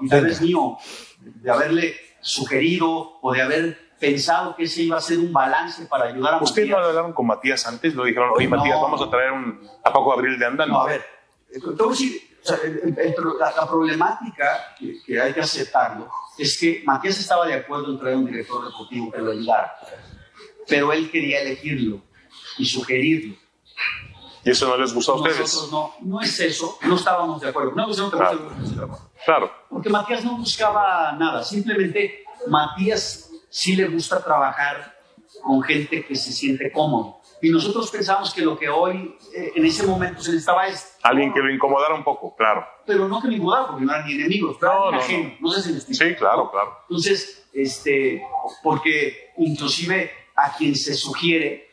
Y 0.00 0.08
tal 0.08 0.24
vez 0.24 0.40
mío, 0.40 0.76
de 1.20 1.50
haberle 1.50 1.94
sugerido 2.20 3.18
o 3.20 3.32
de 3.32 3.42
haber 3.42 3.92
pensado 4.00 4.56
que 4.56 4.64
ese 4.64 4.82
iba 4.82 4.96
a 4.96 5.00
ser 5.00 5.18
un 5.20 5.32
balance 5.32 5.86
para 5.86 6.06
ayudar 6.06 6.34
a 6.34 6.42
¿Ustedes 6.42 6.68
no 6.68 6.78
hablaron 6.78 7.12
con 7.12 7.26
Matías 7.28 7.64
antes? 7.68 7.94
¿Lo 7.94 8.04
dijeron, 8.04 8.30
oye, 8.34 8.48
No. 8.48 8.56
Matías, 8.56 8.80
vamos 8.80 9.00
a 9.00 9.08
traer 9.08 9.30
un, 9.30 9.60
a 9.84 9.92
Paco 9.92 10.10
Gabriel 10.10 10.36
de 10.36 10.46
Anda? 10.46 10.66
No, 10.66 10.80
a 10.80 10.86
ver, 10.86 11.04
decir, 11.48 12.20
o 12.42 12.44
sea, 12.44 12.56
el- 12.64 12.98
el- 12.98 13.14
la, 13.38 13.52
la 13.56 13.68
problemática 13.68 14.74
que, 14.76 15.00
que 15.06 15.20
hay 15.20 15.32
que 15.32 15.40
aceptarlo 15.42 16.10
es 16.36 16.58
que 16.58 16.82
Matías 16.84 17.20
estaba 17.20 17.46
de 17.46 17.54
acuerdo 17.54 17.92
en 17.92 18.00
traer 18.00 18.16
un 18.16 18.26
director 18.26 18.64
deportivo 18.64 19.12
que 19.12 19.18
lo 19.18 19.30
ayudara, 19.30 19.76
pero 20.66 20.92
él 20.92 21.08
quería 21.08 21.40
elegirlo 21.40 22.00
y 22.58 22.64
sugerirlo. 22.66 23.36
¿Y 24.44 24.50
eso 24.50 24.66
no 24.68 24.76
les 24.76 24.92
gustó 24.92 25.12
a 25.12 25.16
ustedes? 25.16 25.38
Nosotros 25.40 25.72
no, 25.72 25.94
no 26.00 26.20
es 26.20 26.38
eso, 26.40 26.78
no 26.82 26.96
estábamos 26.96 27.40
de 27.40 27.48
acuerdo. 27.50 27.72
No, 27.76 27.86
no 27.86 28.10
Claro. 28.10 28.38
de 28.38 28.82
acuerdo. 28.82 29.10
Claro. 29.24 29.52
Porque 29.70 29.88
Matías 29.88 30.24
no 30.24 30.36
buscaba 30.36 31.12
nada, 31.12 31.44
simplemente 31.44 32.24
Matías 32.48 33.30
sí 33.48 33.76
le 33.76 33.86
gusta 33.88 34.22
trabajar 34.22 34.98
con 35.42 35.62
gente 35.62 36.04
que 36.04 36.16
se 36.16 36.32
siente 36.32 36.70
cómodo. 36.72 37.20
Y 37.40 37.50
nosotros 37.50 37.90
pensamos 37.90 38.32
que 38.32 38.42
lo 38.42 38.56
que 38.56 38.68
hoy, 38.68 39.16
eh, 39.34 39.52
en 39.56 39.66
ese 39.66 39.84
momento, 39.84 40.22
se 40.22 40.30
necesitaba 40.30 40.68
es, 40.68 40.96
Alguien 41.02 41.32
que 41.32 41.40
lo 41.40 41.52
incomodara 41.52 41.94
un 41.94 42.04
poco, 42.04 42.36
claro. 42.36 42.64
pero 42.86 43.08
no 43.08 43.20
que 43.20 43.26
me 43.28 43.34
incomodaba, 43.34 43.68
porque 43.68 43.84
no 43.84 43.92
eran 43.92 44.06
ni 44.06 44.12
enemigos, 44.14 44.56
No, 44.62 44.92
no, 44.92 44.98
ajenos. 44.98 45.40
No 45.40 45.50
sé 45.50 45.62
si 45.62 45.70
me 45.70 45.76
explico. 45.78 46.04
Sí, 46.04 46.14
claro, 46.14 46.50
claro. 46.52 46.78
Entonces, 46.88 47.44
este, 47.52 48.22
porque 48.62 49.32
inclusive 49.38 50.12
a 50.36 50.56
quien 50.56 50.76
se 50.76 50.94
sugiere 50.94 51.68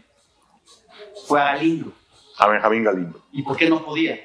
fue 1.27 1.39
a 1.39 1.45
Galindo. 1.53 1.91
A 2.39 2.47
Benjamín 2.47 2.83
Galindo. 2.83 3.25
¿Y 3.31 3.43
por 3.43 3.55
qué 3.57 3.69
no 3.69 3.83
podía? 3.83 4.17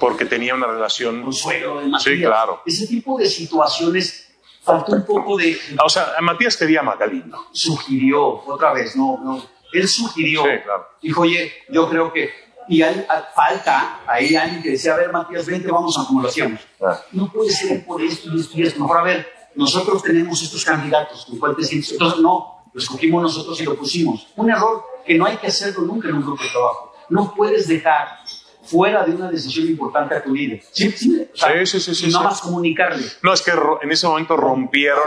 Porque 0.00 0.24
tenía 0.24 0.54
una 0.54 0.66
relación... 0.66 1.22
Con 1.22 1.32
suegro 1.32 1.80
de 1.80 1.86
Matías. 1.86 2.02
Sí, 2.02 2.20
claro. 2.20 2.62
Ese 2.66 2.86
tipo 2.86 3.18
de 3.18 3.26
situaciones 3.26 4.34
faltó 4.62 4.92
un 4.92 5.04
poco 5.04 5.36
de... 5.36 5.58
O 5.84 5.88
sea, 5.88 6.14
Matías 6.22 6.56
quería 6.56 6.80
a 6.80 6.96
Galindo. 6.96 7.46
Sugirió, 7.52 8.42
otra 8.46 8.72
vez, 8.72 8.96
no, 8.96 9.18
no. 9.22 9.44
Él 9.72 9.86
sugirió. 9.88 10.42
Sí, 10.42 10.48
claro. 10.64 10.86
Dijo, 11.02 11.20
oye, 11.22 11.52
yo 11.68 11.88
creo 11.88 12.12
que... 12.12 12.30
Y 12.68 12.80
hay, 12.80 13.04
hay- 13.08 13.22
falta 13.34 14.00
ahí 14.06 14.34
alguien 14.36 14.62
que 14.62 14.70
decía, 14.70 14.94
a 14.94 14.96
ver, 14.96 15.12
Matías, 15.12 15.44
vente, 15.46 15.70
vamos 15.70 15.98
a 15.98 16.06
como 16.06 16.22
lo 16.22 16.28
hacíamos. 16.28 16.60
Ah. 16.80 16.98
No 17.12 17.30
puede 17.30 17.50
ser 17.50 17.84
por 17.84 18.00
esto 18.00 18.30
y 18.32 18.40
esto 18.40 18.52
y 18.56 18.62
esto. 18.62 18.80
Mejor, 18.80 18.98
a 18.98 19.02
ver, 19.02 19.28
nosotros 19.56 20.02
tenemos 20.02 20.40
estos 20.42 20.64
candidatos, 20.64 21.26
¿con 21.26 21.38
cuál 21.38 21.56
te 21.56 21.64
sientes? 21.64 21.92
Entonces, 21.92 22.20
no, 22.20 22.64
lo 22.72 22.80
escogimos 22.80 23.22
nosotros 23.22 23.60
y 23.60 23.64
lo 23.64 23.74
pusimos. 23.76 24.28
Un 24.36 24.48
error 24.50 24.84
que 25.04 25.14
no 25.16 25.26
hay 25.26 25.36
que 25.38 25.48
hacerlo 25.48 25.82
nunca 25.82 26.08
en 26.08 26.14
un 26.14 26.22
grupo 26.22 26.42
de 26.42 26.48
trabajo. 26.50 26.91
No 27.12 27.34
puedes 27.34 27.68
dejar 27.68 28.18
fuera 28.64 29.04
de 29.04 29.12
una 29.14 29.30
decisión 29.30 29.66
importante 29.66 30.14
a 30.14 30.22
tu 30.22 30.32
líder. 30.34 30.62
Sí, 30.70 30.90
sí, 30.92 31.28
o 31.32 31.36
sea, 31.36 31.66
Sí, 31.66 31.80
sí, 31.80 32.06
y 32.08 32.12
no 32.12 32.18
sí. 32.20 32.24
más 32.24 32.40
comunicarle. 32.40 33.04
No, 33.22 33.32
es 33.32 33.42
que 33.42 33.50
en 33.82 33.90
ese 33.90 34.06
momento 34.06 34.36
rompieron. 34.36 35.02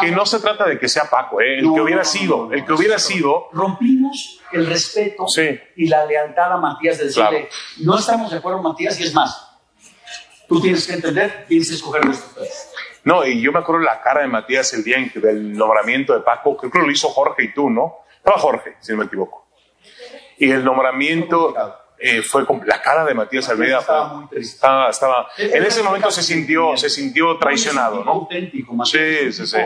Que 0.00 0.10
no 0.10 0.24
se 0.26 0.38
trata 0.40 0.66
de 0.66 0.78
que 0.78 0.88
sea 0.88 1.08
Paco, 1.10 1.40
¿eh? 1.40 1.58
el 1.58 1.64
No, 1.66 1.74
que 1.74 1.80
hubiera 1.80 2.02
no, 2.02 2.08
sido. 2.08 2.52
el 2.52 2.64
que 2.64 2.72
hubiera 2.74 2.98
sido. 2.98 3.48
Rompimos 3.52 4.40
el 4.52 4.66
respeto 4.66 5.24
y 5.76 5.88
la 5.88 6.04
lealtad 6.06 6.52
a 6.52 6.56
Matías 6.58 6.98
de 6.98 7.06
decirle, 7.06 7.48
no 7.78 7.98
estamos 7.98 8.30
de 8.30 8.36
acuerdo, 8.38 8.62
Matías, 8.62 9.00
y 9.00 9.04
es 9.04 9.14
más, 9.14 9.58
tú 10.46 10.60
tienes 10.60 10.86
que 10.86 10.92
entender, 10.92 11.46
tienes 11.48 11.68
que 11.70 11.74
escoger 11.76 12.04
nuestro 12.04 12.28
tres. 12.42 12.70
No, 13.04 13.24
y 13.26 13.40
yo 13.40 13.52
me 13.52 13.60
acuerdo 13.60 13.82
la 13.82 14.00
cara 14.02 14.20
de 14.20 14.28
Matías 14.28 14.72
el 14.74 14.84
día 14.84 14.98
en 14.98 15.10
que- 15.10 15.18
del 15.20 15.54
nombramiento 15.56 16.12
de 16.14 16.20
Paco, 16.20 16.56
que 16.58 16.68
creo 16.70 16.82
que 16.82 16.86
lo 16.88 16.92
hizo 16.92 17.08
Jorge 17.08 17.44
y 17.44 17.54
tú, 17.54 17.70
¿no? 17.70 17.96
Estaba 18.18 18.38
Jorge, 18.38 18.76
si 18.80 18.92
no 18.92 18.98
me 18.98 19.04
equivoco. 19.06 19.46
Y 20.38 20.50
el 20.50 20.64
nombramiento 20.64 21.54
eh, 21.98 22.22
fue 22.22 22.46
con 22.46 22.62
la 22.66 22.80
cara 22.80 23.04
de 23.04 23.14
Matías 23.14 23.48
Almeida. 23.48 23.78
estaba 23.80 24.08
fue- 24.10 24.18
muy 24.18 24.26
triste. 24.28 24.54
estaba- 24.54 24.90
estaba- 24.90 25.26
en 25.36 25.64
ese 25.64 25.82
momento 25.82 26.10
se 26.10 26.22
sintió, 26.22 26.76
se 26.76 26.88
sintió 26.88 27.36
traicionado, 27.38 28.04
¿no? 28.04 28.10
auténtico, 28.12 28.72
Matías. 28.74 28.92
Sí, 28.92 29.32
sí, 29.32 29.46
sí. 29.46 29.58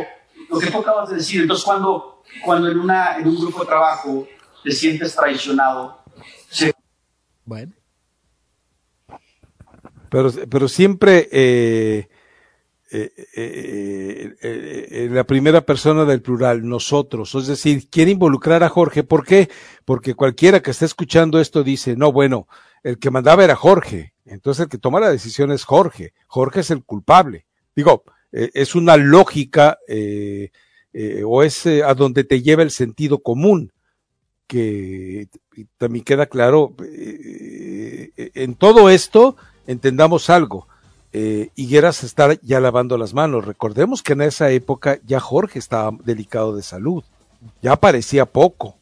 Lo 0.48 0.58
que 0.58 0.70
tú 0.70 0.78
acabas 0.78 1.10
de 1.10 1.16
decir, 1.16 1.42
entonces 1.42 1.64
cuando, 1.64 2.22
cuando 2.44 2.70
en, 2.70 2.78
una, 2.78 3.16
en 3.18 3.26
un 3.28 3.36
grupo 3.36 3.60
de 3.60 3.66
trabajo 3.66 4.26
te 4.64 4.70
sientes 4.72 5.14
traicionado, 5.14 6.02
se 6.48 6.72
Bueno. 7.44 7.72
Pero, 10.10 10.30
pero 10.50 10.68
siempre 10.68 11.28
eh, 11.32 12.08
eh, 12.94 13.10
eh, 13.34 14.34
eh, 14.42 15.08
la 15.10 15.24
primera 15.24 15.62
persona 15.62 16.04
del 16.04 16.20
plural, 16.20 16.68
nosotros. 16.68 17.34
Es 17.34 17.46
decir, 17.46 17.88
quiere 17.88 18.10
involucrar 18.10 18.62
a 18.62 18.68
Jorge. 18.68 19.02
¿Por 19.02 19.24
qué? 19.24 19.48
Porque 19.86 20.14
cualquiera 20.14 20.60
que 20.60 20.72
esté 20.72 20.84
escuchando 20.84 21.40
esto 21.40 21.64
dice, 21.64 21.96
no, 21.96 22.12
bueno, 22.12 22.48
el 22.82 22.98
que 22.98 23.10
mandaba 23.10 23.44
era 23.44 23.56
Jorge. 23.56 24.12
Entonces 24.26 24.64
el 24.64 24.68
que 24.68 24.76
toma 24.76 25.00
la 25.00 25.10
decisión 25.10 25.52
es 25.52 25.64
Jorge. 25.64 26.12
Jorge 26.26 26.60
es 26.60 26.70
el 26.70 26.84
culpable. 26.84 27.46
Digo, 27.74 28.04
es 28.30 28.74
una 28.74 28.98
lógica 28.98 29.78
o 31.24 31.42
es 31.42 31.66
a 31.66 31.94
donde 31.94 32.24
te 32.24 32.42
lleva 32.42 32.62
el 32.62 32.70
sentido 32.70 33.22
común 33.22 33.72
que 34.46 35.28
también 35.78 36.04
queda 36.04 36.26
claro, 36.26 36.74
en 38.16 38.54
todo 38.54 38.90
esto 38.90 39.36
entendamos 39.66 40.28
algo. 40.28 40.68
Eh, 41.12 41.50
Higuera 41.54 41.92
se 41.92 42.06
está 42.06 42.34
ya 42.42 42.60
lavando 42.60 42.96
las 42.98 43.14
manos. 43.14 43.44
Recordemos 43.44 44.02
que 44.02 44.14
en 44.14 44.22
esa 44.22 44.50
época 44.50 44.98
ya 45.04 45.20
Jorge 45.20 45.58
estaba 45.58 45.96
delicado 46.04 46.56
de 46.56 46.62
salud, 46.62 47.04
ya 47.60 47.76
parecía 47.76 48.26
poco, 48.26 48.76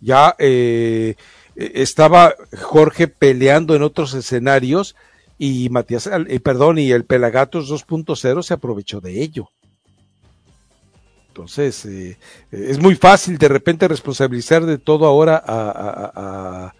ya 0.00 0.34
eh, 0.38 1.16
eh, 1.56 1.72
estaba 1.74 2.34
Jorge 2.62 3.08
peleando 3.08 3.74
en 3.74 3.82
otros 3.82 4.14
escenarios 4.14 4.94
y 5.38 5.68
Matías, 5.70 6.06
eh, 6.06 6.40
perdón, 6.40 6.78
y 6.78 6.90
el 6.92 7.04
Pelagatos 7.04 7.70
2.0 7.70 8.42
se 8.42 8.54
aprovechó 8.54 9.00
de 9.00 9.22
ello. 9.22 9.50
Entonces, 11.28 11.84
eh, 11.84 12.16
es 12.50 12.78
muy 12.78 12.94
fácil 12.94 13.36
de 13.36 13.48
repente 13.48 13.88
responsabilizar 13.88 14.64
de 14.64 14.78
todo 14.78 15.04
ahora 15.04 15.36
a, 15.36 15.70
a, 16.14 16.72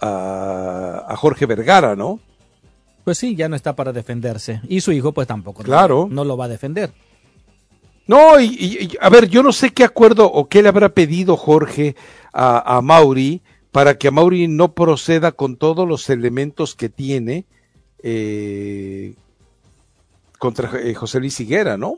a, 0.00 1.04
a, 1.12 1.16
Jorge 1.16 1.44
Vergara, 1.44 1.94
¿no? 1.94 2.18
Pues 3.08 3.16
sí, 3.16 3.34
ya 3.34 3.48
no 3.48 3.56
está 3.56 3.74
para 3.74 3.90
defenderse. 3.94 4.60
Y 4.68 4.82
su 4.82 4.92
hijo, 4.92 5.12
pues 5.12 5.26
tampoco. 5.26 5.62
Claro. 5.62 6.08
No, 6.10 6.16
no 6.16 6.24
lo 6.24 6.36
va 6.36 6.44
a 6.44 6.48
defender. 6.48 6.92
No, 8.06 8.38
y, 8.38 8.48
y, 8.48 8.90
a 9.00 9.08
ver, 9.08 9.30
yo 9.30 9.42
no 9.42 9.50
sé 9.50 9.70
qué 9.70 9.82
acuerdo 9.82 10.30
o 10.30 10.46
qué 10.46 10.62
le 10.62 10.68
habrá 10.68 10.90
pedido 10.90 11.38
Jorge 11.38 11.96
a, 12.34 12.76
a 12.76 12.82
Mauri 12.82 13.40
para 13.72 13.96
que 13.96 14.08
a 14.08 14.10
Mauri 14.10 14.46
no 14.46 14.74
proceda 14.74 15.32
con 15.32 15.56
todos 15.56 15.88
los 15.88 16.10
elementos 16.10 16.74
que 16.74 16.90
tiene 16.90 17.46
eh, 18.02 19.14
contra 20.38 20.78
eh, 20.78 20.92
José 20.92 21.18
Luis 21.20 21.40
Higuera, 21.40 21.78
¿no? 21.78 21.94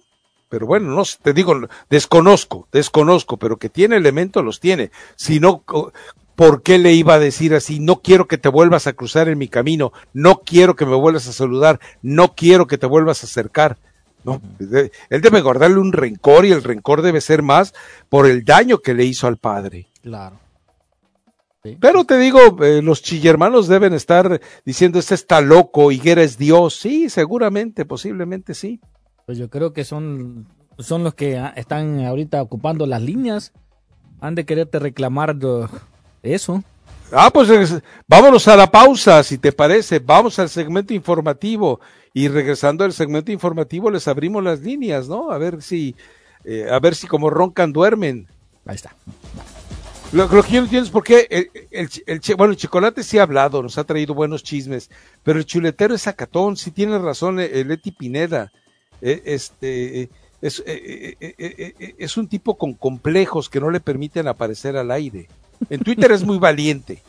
Pero 0.49 0.65
bueno, 0.65 0.95
no 0.95 1.03
te 1.21 1.33
digo, 1.33 1.61
desconozco, 1.89 2.69
desconozco, 2.71 3.37
pero 3.37 3.57
que 3.57 3.69
tiene 3.69 3.97
elementos 3.97 4.45
los 4.45 4.61
tiene. 4.61 4.93
Si 5.17 5.41
no, 5.41 5.65
¿por 6.41 6.63
qué 6.63 6.79
le 6.79 6.95
iba 6.95 7.13
a 7.13 7.19
decir 7.19 7.55
así? 7.55 7.81
No 7.81 8.01
quiero 8.01 8.27
que 8.27 8.39
te 8.39 8.49
vuelvas 8.49 8.87
a 8.87 8.95
cruzar 8.95 9.29
en 9.29 9.37
mi 9.37 9.49
camino, 9.49 9.93
no 10.15 10.41
quiero 10.41 10.75
que 10.75 10.87
me 10.87 10.97
vuelvas 10.97 11.29
a 11.29 11.35
saludar, 11.35 11.81
no 12.01 12.35
quiero 12.35 12.67
que 12.67 12.79
te 12.79 12.87
vuelvas 12.87 13.23
a 13.23 13.27
acercar. 13.27 13.77
No, 14.25 14.41
él 14.59 15.21
debe 15.21 15.43
guardarle 15.43 15.77
un 15.77 15.93
rencor 15.93 16.47
y 16.47 16.53
el 16.53 16.65
rencor 16.65 17.03
debe 17.03 17.21
ser 17.21 17.43
más 17.43 17.75
por 18.09 18.25
el 18.25 18.43
daño 18.43 18.79
que 18.79 18.95
le 18.95 19.05
hizo 19.05 19.27
al 19.27 19.37
padre. 19.37 19.89
Claro. 20.01 20.41
¿Sí? 21.63 21.77
Pero 21.79 22.07
te 22.07 22.17
digo, 22.17 22.65
eh, 22.65 22.81
los 22.81 23.03
chillermanos 23.03 23.69
deben 23.69 23.93
estar 23.93 24.41
diciendo, 24.65 24.99
este 24.99 25.17
está 25.17 25.43
loco, 25.43 25.93
Higuera 25.93 26.23
es 26.23 26.39
Dios. 26.39 26.75
Sí, 26.75 27.11
seguramente, 27.11 27.85
posiblemente 27.85 28.55
sí. 28.55 28.81
Pues 29.27 29.37
yo 29.37 29.51
creo 29.51 29.75
que 29.75 29.85
son, 29.85 30.49
son 30.79 31.05
los 31.05 31.13
que 31.13 31.39
están 31.57 32.03
ahorita 32.03 32.41
ocupando 32.41 32.87
las 32.87 33.03
líneas. 33.03 33.53
Han 34.23 34.35
de 34.35 34.47
quererte 34.47 34.79
reclamar 34.79 35.37
eso. 36.23 36.63
Ah, 37.13 37.31
pues 37.33 37.49
vámonos 38.07 38.47
a 38.47 38.57
la 38.57 38.71
pausa, 38.71 39.23
si 39.23 39.39
te 39.39 39.53
parece. 39.53 39.99
Vamos 39.99 40.39
al 40.39 40.49
segmento 40.49 40.95
informativo. 40.95 41.81
Y 42.13 42.29
regresando 42.29 42.85
al 42.85 42.93
segmento 42.93 43.31
informativo, 43.33 43.91
les 43.91 44.09
abrimos 44.09 44.43
las 44.43 44.61
líneas, 44.61 45.09
¿no? 45.09 45.31
A 45.31 45.39
ver 45.39 45.63
si, 45.63 45.95
eh, 46.45 46.67
a 46.71 46.79
ver 46.81 46.95
si 46.95 47.07
como 47.07 47.31
roncan, 47.31 47.73
duermen. 47.73 48.27
Ahí 48.67 48.77
está. 48.77 48.95
Lo, 50.13 50.27
lo, 50.27 50.43
que 50.43 50.53
yo 50.53 50.61
no 50.61 50.65
entiendo 50.65 50.87
es 50.87 50.91
por 50.91 51.05
qué 51.05 51.29
el, 51.31 51.51
el, 51.71 51.89
el, 52.07 52.21
bueno, 52.37 52.53
el 52.53 52.57
chocolate 52.57 53.05
sí 53.05 53.19
ha 53.19 53.23
hablado, 53.23 53.63
nos 53.63 53.79
ha 53.79 53.85
traído 53.85 54.13
buenos 54.13 54.43
chismes, 54.43 54.91
pero 55.23 55.39
el 55.39 55.47
chuletero 55.47 55.95
es 55.95 56.03
sacatón, 56.03 56.57
sí 56.57 56.73
tiene 56.73 56.99
razón 56.99 57.39
el 57.39 57.69
Leti 57.69 57.93
Pineda. 57.93 58.51
Eh, 59.01 59.23
este, 59.25 60.11
es, 60.43 60.63
eh, 60.67 61.17
eh, 61.21 61.95
es 61.97 62.17
un 62.17 62.29
tipo 62.29 62.59
con 62.59 62.75
complejos 62.75 63.49
que 63.49 63.61
no 63.61 63.71
le 63.71 63.79
permiten 63.79 64.27
aparecer 64.27 64.77
al 64.77 64.91
aire. 64.91 65.29
En 65.69 65.81
Twitter 65.81 66.11
es 66.13 66.25
muy 66.25 66.39
valiente, 66.39 67.03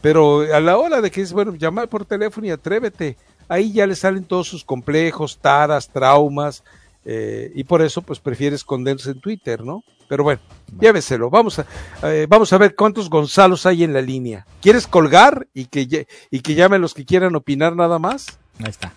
pero 0.00 0.40
a 0.40 0.60
la 0.60 0.76
hora 0.76 1.00
de 1.00 1.10
que 1.10 1.22
es, 1.22 1.32
bueno, 1.32 1.54
llamar 1.54 1.88
por 1.88 2.04
teléfono 2.04 2.46
y 2.46 2.50
atrévete, 2.50 3.16
ahí 3.48 3.72
ya 3.72 3.86
le 3.86 3.94
salen 3.94 4.24
todos 4.24 4.48
sus 4.48 4.64
complejos, 4.64 5.38
taras, 5.40 5.88
traumas, 5.88 6.62
eh, 7.04 7.52
y 7.54 7.64
por 7.64 7.82
eso 7.82 8.02
pues 8.02 8.18
prefiere 8.18 8.56
esconderse 8.56 9.10
en 9.10 9.20
Twitter, 9.20 9.62
¿no? 9.62 9.82
Pero 10.08 10.24
bueno, 10.24 10.40
lléveselo. 10.80 11.30
Vamos 11.30 11.58
a, 11.58 11.66
eh, 12.02 12.26
vamos 12.28 12.52
a 12.52 12.58
ver 12.58 12.74
cuántos 12.74 13.08
Gonzalos 13.08 13.66
hay 13.66 13.84
en 13.84 13.92
la 13.92 14.02
línea. 14.02 14.46
¿Quieres 14.60 14.86
colgar 14.86 15.46
y 15.54 15.66
que, 15.66 16.06
y 16.30 16.40
que 16.40 16.54
llamen 16.54 16.80
los 16.80 16.94
que 16.94 17.04
quieran 17.04 17.34
opinar 17.36 17.74
nada 17.74 17.98
más? 17.98 18.38
Ahí 18.58 18.70
está. 18.70 18.92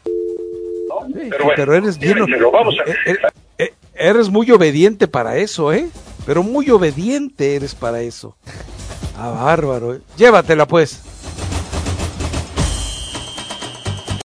Sí, 1.08 1.14
pero, 1.30 1.45
bueno, 1.45 1.53
pero, 1.55 1.76
eres 1.76 1.97
bien, 1.97 2.18
vamos 2.51 2.76
a... 2.80 3.12
eh, 3.58 3.74
eres 3.93 4.30
muy 4.30 4.51
obediente 4.51 5.08
para 5.08 5.38
eso, 5.38 5.72
¿eh? 5.72 5.88
Pero 6.26 6.43
muy 6.43 6.70
obediente 6.70 7.55
eres 7.55 7.74
para 7.74 8.01
eso. 8.01 8.36
Ah, 9.18 9.30
bárbaro. 9.32 9.97
Llévatela 10.18 10.65
pues. 10.68 10.99